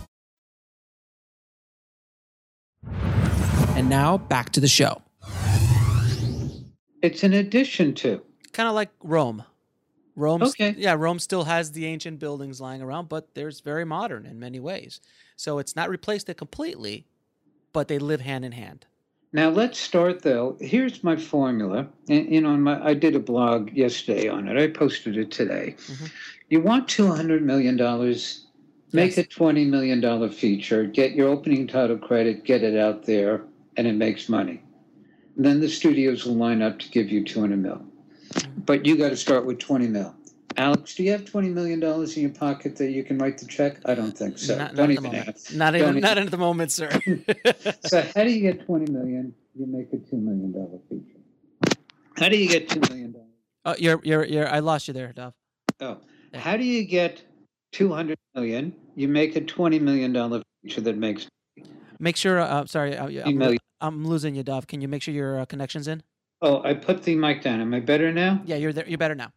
And 3.76 3.88
now 3.88 4.18
back 4.18 4.50
to 4.50 4.60
the 4.60 4.68
show. 4.68 5.02
It's 7.02 7.22
an 7.24 7.32
addition 7.32 7.92
to. 7.96 8.22
Kind 8.52 8.68
of 8.68 8.74
like 8.74 8.90
Rome. 9.02 9.42
Rome, 10.16 10.44
Okay. 10.44 10.76
yeah, 10.78 10.94
Rome 10.96 11.18
still 11.18 11.42
has 11.42 11.72
the 11.72 11.86
ancient 11.86 12.20
buildings 12.20 12.60
lying 12.60 12.80
around, 12.80 13.08
but 13.08 13.34
there's 13.34 13.58
very 13.60 13.84
modern 13.84 14.26
in 14.26 14.38
many 14.38 14.60
ways. 14.60 15.00
So 15.34 15.58
it's 15.58 15.74
not 15.74 15.90
replaced 15.90 16.28
it 16.28 16.36
completely, 16.36 17.04
but 17.72 17.88
they 17.88 17.98
live 17.98 18.20
hand 18.20 18.44
in 18.44 18.52
hand. 18.52 18.86
Now 19.34 19.50
let's 19.50 19.80
start 19.80 20.22
though. 20.22 20.56
Here's 20.60 21.02
my 21.02 21.16
formula. 21.16 21.88
And 22.08 22.32
you 22.32 22.40
know, 22.40 22.56
my, 22.56 22.82
I 22.82 22.94
did 22.94 23.16
a 23.16 23.20
blog 23.20 23.72
yesterday 23.72 24.28
on 24.28 24.46
it. 24.46 24.56
I 24.56 24.68
posted 24.68 25.18
it 25.18 25.32
today. 25.32 25.74
Mm-hmm. 25.76 26.04
You 26.50 26.60
want 26.60 26.88
two 26.88 27.08
hundred 27.08 27.42
million 27.42 27.76
dollars? 27.76 28.46
Make 28.92 29.18
a 29.18 29.24
twenty 29.24 29.64
million 29.64 30.00
dollar 30.00 30.30
feature. 30.30 30.84
Get 30.84 31.16
your 31.16 31.28
opening 31.28 31.66
title 31.66 31.98
credit. 31.98 32.44
Get 32.44 32.62
it 32.62 32.78
out 32.78 33.06
there, 33.06 33.42
and 33.76 33.88
it 33.88 33.94
makes 33.94 34.28
money. 34.28 34.62
then 35.36 35.58
the 35.60 35.68
studios 35.68 36.24
will 36.24 36.36
line 36.36 36.62
up 36.62 36.78
to 36.78 36.88
give 36.90 37.10
you 37.10 37.24
two 37.24 37.40
hundred 37.40 37.58
mil. 37.58 37.82
But 38.56 38.86
you 38.86 38.96
got 38.96 39.08
to 39.08 39.16
start 39.16 39.46
with 39.46 39.58
twenty 39.58 39.88
mil. 39.88 40.14
Alex, 40.56 40.94
do 40.94 41.02
you 41.02 41.10
have 41.12 41.24
twenty 41.24 41.48
million 41.48 41.80
dollars 41.80 42.16
in 42.16 42.22
your 42.22 42.32
pocket 42.32 42.76
that 42.76 42.90
you 42.90 43.02
can 43.02 43.18
write 43.18 43.38
the 43.38 43.46
check? 43.46 43.78
I 43.86 43.94
don't 43.94 44.16
think 44.16 44.38
so. 44.38 44.56
Not, 44.56 44.74
don't 44.74 44.88
not 44.88 44.90
at 44.90 44.96
the 44.96 45.02
moment. 45.02 45.54
Not 45.54 45.74
even, 45.76 45.88
even- 45.90 46.00
not 46.00 46.18
at 46.18 46.30
the 46.30 46.36
moment, 46.38 46.72
sir. 46.72 46.90
so 47.86 48.06
how 48.14 48.24
do 48.24 48.30
you 48.30 48.40
get 48.40 48.64
twenty 48.66 48.90
million? 48.90 49.34
You 49.54 49.66
make 49.66 49.92
a 49.92 49.98
two 49.98 50.16
million 50.16 50.52
dollar 50.52 50.78
feature. 50.88 51.18
How 52.16 52.28
do 52.28 52.36
you 52.36 52.48
get 52.48 52.68
two 52.68 52.80
million 52.88 53.12
dollars? 53.12 53.28
oh, 53.64 53.74
you're, 53.78 54.00
you're, 54.04 54.24
you're. 54.24 54.48
I 54.48 54.60
lost 54.60 54.88
you 54.88 54.94
there, 54.94 55.12
Dov. 55.12 55.32
Oh, 55.80 55.98
how 56.34 56.56
do 56.56 56.64
you 56.64 56.84
get 56.84 57.22
two 57.72 57.92
hundred 57.92 58.18
million? 58.34 58.74
You 58.94 59.08
make 59.08 59.34
a 59.36 59.40
twenty 59.40 59.78
million 59.78 60.12
dollar 60.12 60.42
feature 60.62 60.80
that 60.82 60.96
makes. 60.96 61.26
Make 61.98 62.16
sure. 62.16 62.40
Uh, 62.40 62.66
sorry, 62.66 62.96
uh, 62.96 63.06
I'm, 63.24 63.40
you. 63.40 63.58
I'm 63.80 64.06
losing 64.06 64.34
you, 64.34 64.42
Dov. 64.42 64.66
Can 64.66 64.80
you 64.80 64.88
make 64.88 65.02
sure 65.02 65.14
your 65.14 65.40
uh, 65.40 65.44
connection's 65.46 65.88
in? 65.88 66.02
Oh, 66.42 66.62
I 66.62 66.74
put 66.74 67.02
the 67.02 67.14
mic 67.14 67.42
down. 67.42 67.60
Am 67.60 67.72
I 67.74 67.80
better 67.80 68.12
now? 68.12 68.42
Yeah, 68.44 68.56
you're 68.56 68.72
there. 68.72 68.86
You're 68.86 68.98
better 68.98 69.14
now. 69.14 69.30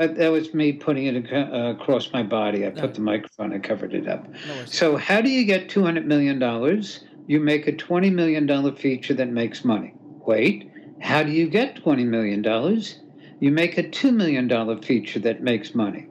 That, 0.00 0.16
that 0.16 0.32
was 0.32 0.54
me 0.54 0.72
putting 0.72 1.04
it 1.04 1.26
ac- 1.26 1.50
across 1.52 2.10
my 2.10 2.22
body. 2.22 2.66
I 2.66 2.70
put 2.70 2.94
the 2.94 3.02
microphone. 3.02 3.52
I 3.52 3.58
covered 3.58 3.92
it 3.92 4.08
up. 4.08 4.26
No. 4.48 4.64
So 4.64 4.96
how 4.96 5.20
do 5.20 5.28
you 5.28 5.44
get 5.44 5.68
two 5.68 5.84
hundred 5.84 6.06
million 6.06 6.38
dollars? 6.38 7.04
You 7.26 7.38
make 7.38 7.66
a 7.66 7.76
twenty 7.76 8.08
million 8.08 8.46
dollar 8.46 8.74
feature 8.74 9.12
that 9.12 9.28
makes 9.28 9.62
money. 9.62 9.92
Wait, 10.26 10.70
how 11.02 11.22
do 11.22 11.30
you 11.30 11.50
get 11.50 11.76
twenty 11.76 12.04
million 12.04 12.40
dollars? 12.40 12.98
You 13.40 13.50
make 13.50 13.76
a 13.76 13.86
two 13.90 14.10
million 14.10 14.48
dollar 14.48 14.78
feature 14.80 15.18
that 15.18 15.42
makes 15.42 15.74
money. 15.74 16.06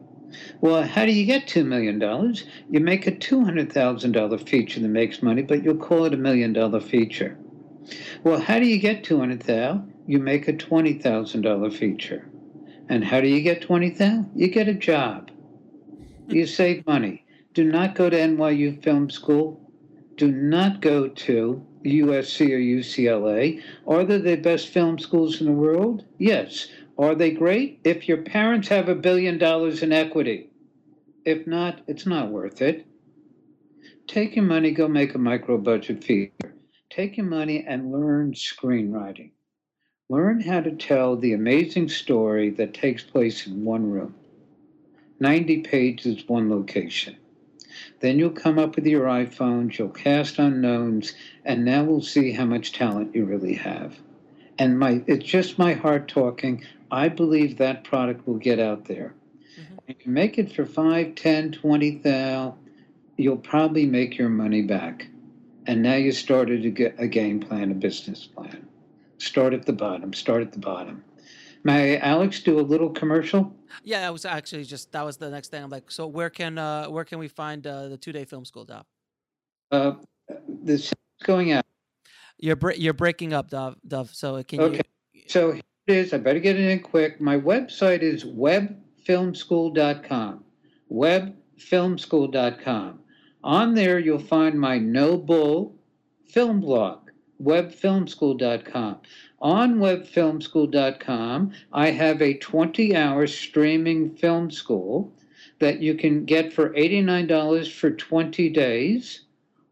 Well, 0.62 0.84
how 0.84 1.08
do 1.08 1.12
you 1.12 1.26
get 1.26 1.48
two 1.48 1.66
million 1.66 1.98
dollars? 1.98 2.46
You 2.70 2.82
make 2.82 3.08
a 3.08 3.18
two 3.18 3.44
hundred 3.44 3.74
thousand 3.74 4.12
dollar 4.12 4.38
feature 4.38 4.82
that 4.82 4.88
makes 4.88 5.24
money, 5.24 5.42
but 5.42 5.64
you'll 5.64 5.78
call 5.78 6.06
it 6.06 6.14
a 6.14 6.18
million 6.18 6.54
dollar 6.54 6.80
feature. 6.80 7.40
Well, 8.24 8.40
how 8.40 8.60
do 8.60 8.68
you 8.68 8.78
get 8.78 9.04
two 9.04 9.18
hundred 9.18 9.42
thousand? 9.42 9.92
You 10.06 10.20
make 10.20 10.48
a 10.48 10.54
twenty 10.54 10.94
thousand 10.94 11.42
dollar 11.42 11.72
feature. 11.72 12.29
And 12.90 13.06
how 13.06 13.22
do 13.22 13.28
you 13.28 13.42
get 13.42 13.62
twenty 13.62 13.92
thousand? 13.92 14.32
You 14.36 14.48
get 14.50 14.68
a 14.68 14.74
job. 14.74 15.32
You 16.28 16.46
save 16.60 16.86
money. 16.86 17.26
Do 17.54 17.64
not 17.64 17.96
go 17.96 18.10
to 18.10 18.18
NYU 18.18 18.84
Film 18.84 19.10
School. 19.10 19.72
Do 20.18 20.32
not 20.32 20.82
go 20.82 21.08
to 21.08 21.66
USC 21.86 22.50
or 22.52 22.60
UCLA. 22.60 23.62
Are 23.88 24.04
they 24.04 24.18
the 24.18 24.36
best 24.36 24.68
film 24.70 25.00
schools 25.00 25.40
in 25.40 25.48
the 25.48 25.54
world? 25.54 26.04
Yes. 26.18 26.68
Are 26.98 27.16
they 27.16 27.32
great? 27.32 27.80
If 27.86 28.08
your 28.08 28.18
parents 28.24 28.68
have 28.68 28.90
a 28.90 28.96
billion 28.96 29.38
dollars 29.38 29.82
in 29.82 29.94
equity. 29.94 30.50
If 31.26 31.48
not, 31.48 31.82
it's 31.88 32.06
not 32.06 32.30
worth 32.30 32.62
it. 32.62 32.86
Take 34.08 34.36
your 34.36 34.46
money, 34.46 34.72
go 34.72 34.88
make 34.88 35.16
a 35.16 35.20
micro 35.20 35.58
budget 35.58 36.04
feature. 36.04 36.56
Take 36.90 37.18
your 37.18 37.28
money 37.28 37.64
and 37.68 37.92
learn 37.92 38.34
screenwriting. 38.34 39.32
Learn 40.12 40.42
how 40.42 40.60
to 40.62 40.72
tell 40.72 41.16
the 41.16 41.34
amazing 41.34 41.88
story 41.88 42.50
that 42.50 42.74
takes 42.74 43.04
place 43.04 43.46
in 43.46 43.64
one 43.64 43.92
room. 43.92 44.16
90 45.20 45.62
pages, 45.62 46.28
one 46.28 46.50
location. 46.50 47.16
Then 48.00 48.18
you'll 48.18 48.32
come 48.32 48.58
up 48.58 48.76
with 48.76 48.88
your 48.88 49.06
iPhones, 49.06 49.78
you'll 49.78 49.90
cast 49.90 50.40
unknowns, 50.40 51.14
and 51.46 51.64
now 51.64 51.84
we'll 51.84 52.02
see 52.02 52.32
how 52.32 52.46
much 52.46 52.72
talent 52.72 53.14
you 53.14 53.24
really 53.24 53.54
have. 53.54 54.00
And 54.58 54.80
my 54.80 55.04
it's 55.06 55.26
just 55.26 55.60
my 55.60 55.74
heart 55.74 56.08
talking. 56.08 56.64
I 56.90 57.08
believe 57.10 57.58
that 57.58 57.84
product 57.84 58.28
will 58.28 58.38
get 58.38 58.60
out 58.60 58.86
there. 58.86 59.14
Mm-hmm. 59.60 59.76
If 59.90 60.08
you 60.08 60.12
make 60.12 60.40
it 60.40 60.52
for 60.52 60.66
five, 60.66 61.14
ten, 61.14 61.52
twenty 61.52 61.98
thou, 61.98 62.58
you'll 63.16 63.38
probably 63.38 63.86
make 63.86 64.18
your 64.18 64.30
money 64.30 64.64
back. 64.64 65.08
And 65.68 65.84
now 65.84 65.96
you 65.96 66.12
started 66.12 66.66
a, 66.66 67.04
a 67.04 67.08
game 67.08 67.40
plan, 67.40 67.70
a 67.70 67.76
business 67.76 68.26
plan. 68.26 68.69
Start 69.20 69.54
at 69.54 69.66
the 69.66 69.74
bottom. 69.74 70.14
Start 70.14 70.42
at 70.42 70.52
the 70.52 70.60
bottom. 70.60 71.04
May 71.64 71.98
Alex 71.98 72.42
do 72.42 72.60
a 72.60 72.62
little 72.62 72.90
commercial? 72.90 73.56
Yeah, 73.84 74.08
I 74.08 74.12
was 74.12 74.26
actually 74.26 74.64
just 74.64 74.92
that 74.94 75.06
was 75.06 75.18
the 75.18 75.30
next 75.30 75.50
thing. 75.50 75.62
I'm 75.62 75.70
like, 75.70 75.92
so 75.92 76.08
where 76.08 76.30
can 76.30 76.58
uh 76.58 76.88
where 76.88 77.04
can 77.04 77.20
we 77.20 77.28
find 77.28 77.68
uh, 77.68 77.90
the 77.90 77.98
two 77.98 78.14
day 78.14 78.26
film 78.26 78.46
school, 78.46 78.66
Dov? 78.66 78.86
Uh, 79.72 79.94
this 80.48 80.88
is 80.88 80.94
going 81.24 81.52
out. 81.52 81.66
You're 82.38 82.56
bre- 82.56 82.74
you're 82.74 82.94
breaking 82.94 83.34
up, 83.34 83.50
Dov. 83.50 83.76
Dov. 83.86 84.16
So 84.16 84.42
can 84.44 84.62
Okay. 84.62 84.82
So 85.28 85.52
here 85.52 85.62
it 85.88 85.96
is. 85.96 86.14
I 86.14 86.18
better 86.18 86.40
get 86.40 86.56
it 86.56 86.70
in 86.70 86.80
quick. 86.80 87.20
My 87.20 87.38
website 87.38 88.02
is 88.02 88.24
webfilmschool.com. 88.24 90.46
Webfilmschool.com. 90.92 93.00
On 93.44 93.74
there, 93.74 94.00
you'll 94.00 94.20
find 94.20 94.60
my 94.60 94.78
No 94.78 95.18
Bull 95.18 95.76
film 96.30 96.62
blog, 96.62 96.99
webfilmschool.com. 97.42 98.98
On 99.42 99.76
webfilmschool.com, 99.76 101.52
I 101.72 101.92
have 101.92 102.22
a 102.22 102.34
20 102.38 102.96
hour 102.96 103.28
streaming 103.28 104.16
film 104.16 104.52
school 104.52 105.14
that 105.60 105.82
you 105.82 105.96
can 105.96 106.26
get 106.26 106.52
for 106.52 106.70
$89 106.70 107.72
for 107.72 107.92
20 107.92 108.50
days 108.50 109.22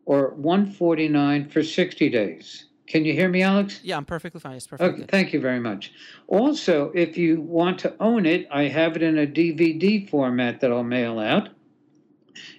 or 0.05 0.29
149 0.35 1.49
for 1.49 1.63
60 1.63 2.09
days. 2.09 2.65
Can 2.87 3.03
you 3.03 3.11
hear 3.11 3.27
me, 3.27 3.41
Alex? 3.41 3.81
Yeah, 3.83 3.97
I'm 3.97 4.05
perfectly 4.05 4.39
fine. 4.39 4.55
It's 4.55 4.65
perfect. 4.65 4.93
Okay, 4.93 5.05
thank 5.09 5.33
you 5.33 5.41
very 5.41 5.59
much. 5.59 5.91
Also, 6.27 6.91
if 6.95 7.17
you 7.17 7.41
want 7.41 7.79
to 7.79 7.93
own 7.99 8.25
it, 8.25 8.47
I 8.49 8.63
have 8.63 8.95
it 8.95 9.03
in 9.03 9.17
a 9.17 9.27
DVD 9.27 10.09
format 10.09 10.61
that 10.61 10.71
I'll 10.71 10.83
mail 10.83 11.19
out. 11.19 11.49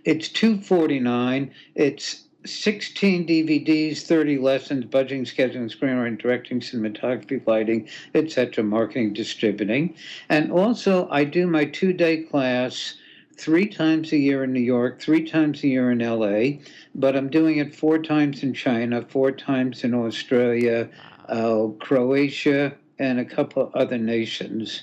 It's 0.04 0.28
249. 0.28 1.50
It's 1.74 2.27
sixteen 2.48 3.26
DVDs, 3.26 4.02
thirty 4.02 4.38
lessons, 4.38 4.84
budgeting, 4.86 5.22
scheduling, 5.22 5.74
screenwriting, 5.74 6.20
directing, 6.20 6.60
cinematography, 6.60 7.46
lighting, 7.46 7.88
etc., 8.14 8.64
marketing, 8.64 9.12
distributing, 9.12 9.94
and 10.28 10.50
also 10.50 11.08
I 11.10 11.24
do 11.24 11.46
my 11.46 11.64
two 11.64 11.92
day 11.92 12.22
class 12.22 12.94
three 13.38 13.66
times 13.66 14.12
a 14.12 14.18
year 14.18 14.44
in 14.44 14.52
New 14.52 14.60
York, 14.60 15.00
three 15.00 15.24
times 15.24 15.62
a 15.62 15.68
year 15.68 15.92
in 15.92 16.00
LA, 16.00 16.58
but 16.94 17.16
I'm 17.16 17.30
doing 17.30 17.56
it 17.58 17.74
four 17.74 17.98
times 17.98 18.42
in 18.42 18.52
China, 18.52 19.06
four 19.08 19.30
times 19.30 19.84
in 19.84 19.94
Australia, 19.94 20.90
uh, 21.28 21.68
Croatia, 21.78 22.74
and 22.98 23.20
a 23.20 23.24
couple 23.24 23.70
other 23.74 23.96
nations. 23.96 24.82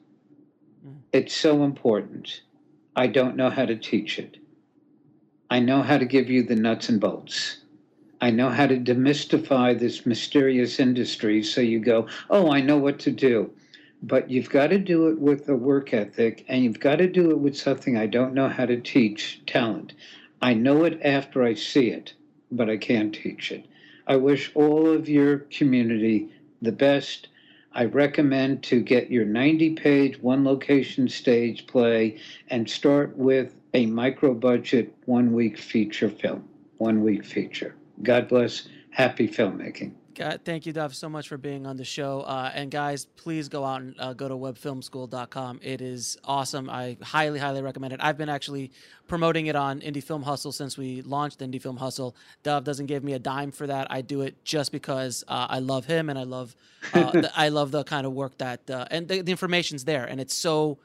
Mm. 0.87 0.97
It's 1.13 1.37
so 1.37 1.63
important. 1.63 2.43
I 2.97 3.07
don't 3.07 3.37
know 3.37 3.51
how 3.51 3.67
to 3.67 3.77
teach 3.77 4.19
it. 4.19 4.39
I 5.51 5.61
know 5.61 5.83
how 5.83 5.99
to 5.99 6.07
give 6.07 6.31
you 6.31 6.43
the 6.43 6.57
nuts 6.57 6.89
and 6.89 7.01
bolts. 7.01 7.59
I 8.21 8.31
know 8.31 8.49
how 8.49 8.67
to 8.67 8.79
demystify 8.79 9.79
this 9.79 10.07
mysterious 10.07 10.81
industry 10.81 11.43
so 11.43 11.61
you 11.61 11.79
go, 11.79 12.09
oh, 12.31 12.51
I 12.51 12.61
know 12.63 12.79
what 12.79 12.99
to 13.01 13.11
do. 13.11 13.51
But 14.07 14.31
you've 14.31 14.51
got 14.51 14.67
to 14.67 14.79
do 14.79 15.09
it 15.09 15.19
with 15.19 15.49
a 15.49 15.57
work 15.57 15.95
ethic 15.95 16.45
and 16.47 16.63
you've 16.63 16.79
got 16.79 16.97
to 16.97 17.09
do 17.09 17.31
it 17.31 17.39
with 17.39 17.57
something 17.57 17.97
I 17.97 18.07
don't 18.07 18.35
know 18.35 18.51
how 18.51 18.67
to 18.67 18.79
teach 18.79 19.41
talent. 19.47 19.95
I 20.43 20.53
know 20.53 20.85
it 20.85 21.01
after 21.03 21.43
I 21.43 21.55
see 21.55 21.89
it, 21.89 22.13
but 22.53 22.69
I 22.69 22.77
can't 22.77 23.15
teach 23.15 23.51
it. 23.51 23.65
I 24.07 24.17
wish 24.17 24.53
all 24.55 24.91
of 24.91 25.09
your 25.09 25.39
community 25.39 26.29
the 26.61 26.71
best. 26.71 27.29
I 27.73 27.87
recommend 27.87 28.63
to 28.65 28.83
get 28.83 29.11
your 29.11 29.25
90 29.25 29.71
page, 29.71 30.21
one 30.21 30.45
location 30.45 31.09
stage 31.09 31.67
play 31.67 32.19
and 32.49 32.69
start 32.69 33.17
with 33.17 33.55
a 33.73 33.87
micro 33.87 34.35
budget, 34.35 34.95
one 35.07 35.33
week 35.33 35.57
feature 35.57 36.11
film. 36.11 36.47
One 36.77 37.03
week 37.03 37.25
feature. 37.25 37.75
God 38.03 38.29
bless. 38.29 38.69
Happy 38.91 39.29
filmmaking. 39.29 39.93
God, 40.15 40.43
thank 40.45 40.65
you, 40.65 40.73
Dov, 40.73 40.95
so 40.95 41.09
much 41.09 41.29
for 41.29 41.37
being 41.37 41.67
on 41.67 41.77
the 41.77 41.85
show. 41.85 42.21
Uh, 42.21 42.51
and 42.55 42.71
guys, 42.71 43.05
please 43.05 43.49
go 43.49 43.65
out 43.65 43.81
and 43.81 43.95
uh, 43.99 44.13
go 44.13 44.29
to 44.29 44.35
webfilmschool.com. 44.35 45.61
It 45.61 45.81
is 45.81 46.17
awesome. 46.25 46.71
I 46.71 46.97
highly, 47.03 47.41
highly 47.41 47.63
recommend 47.63 47.95
it. 47.95 48.01
I've 48.03 48.17
been 48.17 48.29
actually 48.29 48.71
promoting 49.09 49.47
it 49.47 49.57
on 49.57 49.81
Indie 49.81 50.03
Film 50.03 50.23
Hustle 50.23 50.53
since 50.53 50.79
we 50.79 51.03
launched 51.03 51.41
Indie 51.41 51.61
Film 51.61 51.77
Hustle. 51.77 52.15
Dov 52.45 52.63
doesn't 52.63 52.87
give 52.87 53.03
me 53.03 53.15
a 53.15 53.19
dime 53.19 53.51
for 53.51 53.67
that. 53.67 53.89
I 53.91 54.03
do 54.03 54.21
it 54.23 54.45
just 54.45 54.71
because 54.71 55.25
uh, 55.27 55.49
I 55.51 55.59
love 55.59 55.87
him 55.87 56.09
and 56.09 56.19
I 56.19 56.25
love, 56.25 56.55
uh, 56.93 57.11
the, 57.13 57.33
I 57.35 57.49
love 57.49 57.73
the 57.73 57.83
kind 57.83 58.07
of 58.07 58.13
work 58.13 58.39
that, 58.39 58.71
uh, 58.71 58.87
and 58.93 59.09
the, 59.09 59.21
the 59.23 59.33
information's 59.33 59.85
there. 59.85 60.05
And 60.05 60.21
it's 60.21 60.35
so 60.35 60.79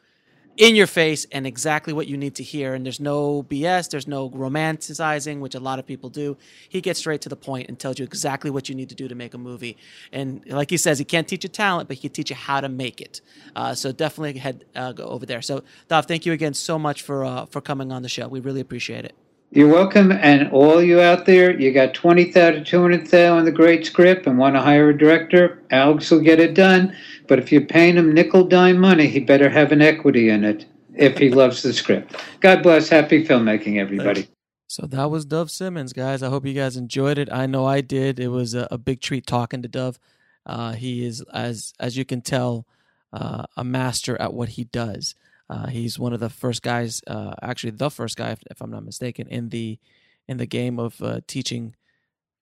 in 0.60 0.76
your 0.76 0.88
face 0.88 1.26
and 1.32 1.48
exactly 1.48 1.94
what 1.94 2.06
you 2.08 2.18
need 2.18 2.36
to 2.36 2.44
hear. 2.44 2.74
And 2.76 2.86
there's 2.86 3.00
no 3.00 3.44
BS, 3.44 3.90
there's 3.90 4.08
no 4.08 4.30
romanticizing, 4.30 5.40
which 5.40 5.56
a 5.56 5.60
lot 5.60 5.80
of 5.80 5.88
people 5.88 6.10
do. 6.10 6.38
He 6.68 6.82
gets 6.82 7.00
straight 7.00 7.22
to 7.22 7.30
the 7.30 7.38
point 7.38 7.70
and 7.70 7.80
tells 7.80 7.98
you 7.98 8.04
exactly 8.04 8.52
what 8.52 8.68
you 8.68 8.76
need 8.76 8.90
to 8.90 8.96
do 8.96 9.08
to 9.08 9.16
make 9.16 9.34
a 9.34 9.38
movie. 9.38 9.78
And 10.12 10.46
like 10.48 10.70
he 10.70 10.78
says, 10.78 11.00
he 11.00 11.06
can't 11.06 11.28
teach 11.28 11.44
you 11.46 11.50
talent, 11.50 11.88
but 11.88 11.96
he 11.98 12.02
can 12.10 12.12
teach 12.14 12.30
you 12.30 12.36
how 12.36 12.60
to 12.60 12.68
make 12.68 13.00
it. 13.00 13.22
Uh, 13.56 13.74
so 13.74 13.94
definitely 13.94 14.38
head 14.38 14.66
uh, 14.76 14.92
go 14.92 15.06
over 15.06 15.26
there. 15.26 15.42
So 15.42 15.64
Dov, 15.88 16.06
thank 16.08 16.26
you 16.26 16.34
again 16.34 16.54
so 16.54 16.78
much 16.78 17.02
for 17.04 17.24
uh, 17.24 17.46
for 17.46 17.62
coming 17.62 17.92
on 17.94 18.02
the 18.04 18.10
show. 18.10 18.28
We 18.28 18.42
really 18.42 18.62
appreciate 18.62 19.06
it. 19.06 19.16
You're 19.52 19.68
welcome, 19.68 20.12
and 20.12 20.52
all 20.52 20.80
you 20.80 21.02
out 21.02 21.26
there, 21.26 21.60
you 21.60 21.72
got 21.72 21.96
twenty 21.96 22.26
thousand, 22.26 22.66
two 22.66 22.82
hundred 22.82 23.08
thousand 23.08 23.40
on 23.40 23.46
the 23.46 23.52
great 23.52 23.84
script, 23.84 24.28
and 24.28 24.38
want 24.38 24.56
to 24.56 24.62
hire 24.62 24.90
a 24.90 24.98
director. 24.98 25.60
Alex 25.72 26.12
will 26.12 26.20
get 26.20 26.40
it 26.40 26.54
done. 26.54 26.96
But 27.28 27.40
if 27.40 27.52
you're 27.52 27.62
paying 27.62 27.98
him 27.98 28.14
nickel 28.14 28.44
dime 28.44 28.78
money, 28.78 29.08
he 29.08 29.20
better 29.20 29.50
have 29.50 29.72
an 29.72 29.82
equity 29.82 30.30
in 30.30 30.44
it 30.44 30.68
if 30.94 31.18
he 31.18 31.32
loves 31.32 31.64
the 31.64 31.74
script. 31.74 32.16
God 32.42 32.62
bless. 32.62 32.90
Happy 32.90 33.26
filmmaking, 33.26 33.80
everybody. 33.80 34.28
So 34.68 34.86
that 34.86 35.10
was 35.10 35.26
Dov 35.26 35.48
Simens, 35.48 35.96
guys. 35.96 36.22
I 36.22 36.30
hope 36.30 36.46
you 36.46 36.54
guys 36.54 36.78
enjoyed 36.78 37.18
it. 37.18 37.28
I 37.32 37.48
know 37.48 37.66
I 37.66 37.82
did. 37.82 38.20
It 38.20 38.28
was 38.28 38.54
a, 38.54 38.68
a 38.70 38.78
big 38.78 39.02
treat 39.02 39.26
talking 39.26 39.64
to 39.64 39.68
Dov. 39.68 40.00
Uh, 40.46 40.74
he 40.74 41.04
is, 41.04 41.24
as 41.34 41.74
as 41.80 41.98
you 41.98 42.06
can 42.06 42.22
tell, 42.22 42.68
uh, 43.12 43.46
a 43.58 43.64
master 43.64 44.16
at 44.22 44.32
what 44.32 44.50
he 44.50 44.66
does. 44.66 45.16
Uh, 45.50 45.68
he's 45.68 45.98
one 45.98 46.14
of 46.14 46.20
the 46.20 46.30
first 46.30 46.62
guys, 46.62 47.02
uh, 47.08 47.34
actually 47.42 47.72
the 47.72 47.90
first 47.90 48.18
guy, 48.18 48.32
if, 48.32 48.40
if, 48.52 48.62
I'm 48.62 48.70
not 48.70 48.86
mistaken, 48.86 49.28
in 49.28 49.50
the 49.50 49.80
in 50.28 50.38
the 50.38 50.46
game 50.46 50.80
of 50.80 51.02
uh, 51.02 51.22
teaching 51.28 51.76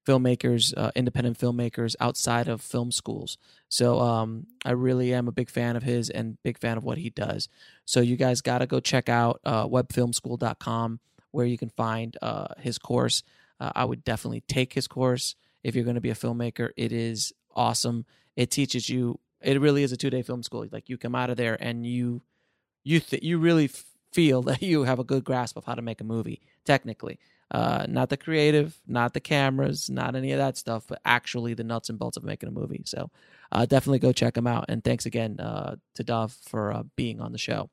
filmmakers, 0.06 0.74
uh, 0.76 0.92
independent 0.96 1.40
filmmakers 1.40 1.96
outside 2.02 2.50
of 2.50 2.62
film 2.62 2.92
schools. 2.92 3.38
So 3.70 4.00
um, 4.00 4.48
I 4.66 4.72
really 4.72 5.14
am 5.14 5.28
a 5.28 5.32
big 5.32 5.50
fan 5.50 5.78
of 5.78 5.84
his 5.84 6.10
and 6.10 6.38
big 6.44 6.58
fan 6.58 6.78
of 6.78 6.84
what 6.84 6.98
he 6.98 7.10
does. 7.10 7.48
So 7.86 8.02
you 8.02 8.18
guys 8.18 8.42
got 8.42 8.58
to 8.60 8.68
go 8.68 8.82
check 8.82 9.08
out 9.08 9.40
uh, 9.46 9.68
webfilmschool.com 9.68 11.00
where 11.32 11.46
you 11.46 11.58
can 11.58 11.70
find 11.70 12.18
uh, 12.22 12.48
his 12.60 12.78
course. 12.78 13.24
I 13.60 13.86
would 13.86 14.04
definitely 14.04 14.42
take 14.42 14.74
his 14.74 14.88
course 14.88 15.36
if 15.64 15.74
you're 15.74 15.84
going 15.84 15.96
to 15.96 16.02
be 16.02 16.12
a 16.12 16.16
filmmaker. 16.16 16.70
It 16.78 16.92
is 16.92 17.34
awesome. 17.56 18.06
It 18.36 18.52
teaches 18.52 18.88
you. 18.88 19.20
It 19.42 19.60
really 19.60 19.84
is 19.84 19.92
a 19.92 19.98
two 19.98 20.10
day 20.10 20.22
film 20.22 20.44
school. 20.44 20.66
Like 20.72 20.90
you 20.90 20.98
come 20.98 21.16
out 21.16 21.30
of 21.30 21.38
there 21.38 21.58
and 21.60 21.86
you 21.86 22.22
you 22.88 23.00
th- 23.00 23.24
you 23.24 23.38
really 23.38 23.66
f- 23.66 23.86
feel 24.12 24.42
that 24.44 24.62
you 24.62 24.84
have 24.84 25.00
a 25.00 25.04
good 25.04 25.24
grasp 25.24 25.58
of 25.58 25.66
how 25.66 25.76
to 25.76 25.82
make 25.82 26.02
a 26.02 26.06
movie 26.06 26.42
technically. 26.66 27.20
Uh, 27.50 27.86
not 27.88 28.10
the 28.10 28.18
creative, 28.18 28.78
not 28.88 29.14
the 29.14 29.22
cameras, 29.22 29.90
not 29.90 30.16
any 30.16 30.34
of 30.34 30.38
that 30.38 30.58
stuff, 30.58 30.86
but 30.88 31.00
actually 31.06 31.54
the 31.54 31.64
nuts 31.64 31.90
and 31.90 31.98
bolts 31.98 32.18
of 32.18 32.24
making 32.24 32.50
a 32.50 32.52
movie. 32.52 32.82
So 32.86 33.10
uh, 33.54 33.66
definitely 33.66 34.00
go 34.00 34.12
check 34.12 34.34
them 34.34 34.48
out. 34.48 34.66
And 34.68 34.84
thanks 34.84 35.06
again 35.06 35.40
uh, 35.40 35.78
to 35.96 36.04
Dov 36.04 36.34
for 36.34 36.74
uh, 36.74 36.84
being 36.98 37.22
on 37.22 37.32
the 37.32 37.38
show. 37.38 37.70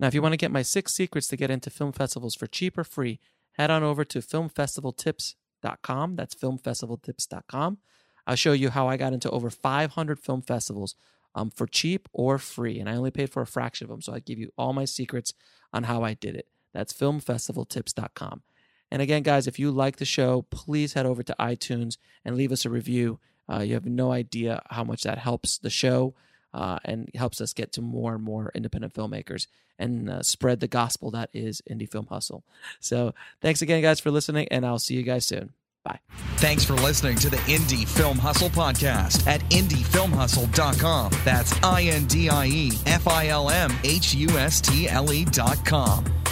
Now, 0.00 0.06
if 0.06 0.14
you 0.14 0.22
want 0.22 0.32
to 0.32 0.38
get 0.38 0.50
my 0.50 0.62
six 0.62 0.94
secrets 0.94 1.28
to 1.28 1.36
get 1.36 1.50
into 1.50 1.68
film 1.68 1.92
festivals 1.92 2.34
for 2.34 2.46
cheap 2.46 2.78
or 2.78 2.84
free, 2.84 3.20
head 3.52 3.70
on 3.70 3.82
over 3.82 4.04
to 4.06 4.20
filmfestivaltips.com. 4.20 6.16
That's 6.16 6.34
filmfestivaltips.com. 6.34 7.78
I'll 8.26 8.36
show 8.36 8.52
you 8.52 8.70
how 8.70 8.88
I 8.88 8.96
got 8.96 9.12
into 9.12 9.30
over 9.30 9.50
500 9.50 10.18
film 10.18 10.40
festivals 10.40 10.96
um, 11.34 11.50
for 11.50 11.66
cheap 11.66 12.08
or 12.12 12.38
free. 12.38 12.78
And 12.78 12.88
I 12.88 12.96
only 12.96 13.10
paid 13.10 13.30
for 13.30 13.42
a 13.42 13.46
fraction 13.46 13.84
of 13.84 13.90
them. 13.90 14.02
So 14.02 14.12
I 14.12 14.20
give 14.20 14.38
you 14.38 14.52
all 14.56 14.72
my 14.72 14.84
secrets 14.84 15.32
on 15.72 15.84
how 15.84 16.02
I 16.02 16.14
did 16.14 16.36
it. 16.36 16.48
That's 16.72 16.92
filmfestivaltips.com. 16.92 18.42
And 18.90 19.02
again, 19.02 19.22
guys, 19.22 19.46
if 19.46 19.58
you 19.58 19.70
like 19.70 19.96
the 19.96 20.04
show, 20.04 20.42
please 20.50 20.92
head 20.92 21.06
over 21.06 21.22
to 21.22 21.36
iTunes 21.40 21.96
and 22.24 22.36
leave 22.36 22.52
us 22.52 22.64
a 22.64 22.70
review. 22.70 23.18
Uh, 23.50 23.60
you 23.60 23.74
have 23.74 23.86
no 23.86 24.12
idea 24.12 24.62
how 24.70 24.84
much 24.84 25.02
that 25.02 25.18
helps 25.18 25.58
the 25.58 25.70
show 25.70 26.14
uh, 26.52 26.78
and 26.84 27.10
helps 27.14 27.40
us 27.40 27.52
get 27.52 27.72
to 27.72 27.82
more 27.82 28.14
and 28.14 28.22
more 28.22 28.52
independent 28.54 28.94
filmmakers 28.94 29.46
and 29.78 30.08
uh, 30.08 30.22
spread 30.22 30.60
the 30.60 30.68
gospel 30.68 31.10
that 31.10 31.30
is 31.32 31.60
Indie 31.68 31.90
Film 31.90 32.06
Hustle. 32.06 32.44
So 32.78 33.14
thanks 33.40 33.60
again, 33.60 33.82
guys, 33.82 33.98
for 33.98 34.12
listening, 34.12 34.46
and 34.48 34.64
I'll 34.64 34.78
see 34.78 34.94
you 34.94 35.02
guys 35.02 35.24
soon. 35.24 35.52
Bye. 35.84 35.98
Thanks 36.36 36.64
for 36.64 36.74
listening 36.74 37.16
to 37.18 37.30
the 37.30 37.36
Indie 37.38 37.86
Film 37.86 38.18
Hustle 38.18 38.48
podcast 38.48 39.26
at 39.26 39.40
indiefilmhustle.com. 39.50 41.12
That's 41.24 41.62
I 41.62 41.82
N 41.82 42.06
D 42.06 42.28
I 42.30 42.46
E 42.46 42.72
F 42.86 43.06
I 43.06 43.28
L 43.28 43.50
M 43.50 43.70
H 43.84 44.14
U 44.14 44.28
S 44.30 44.60
T 44.60 44.88
L 44.88 45.12
E.com. 45.12 46.23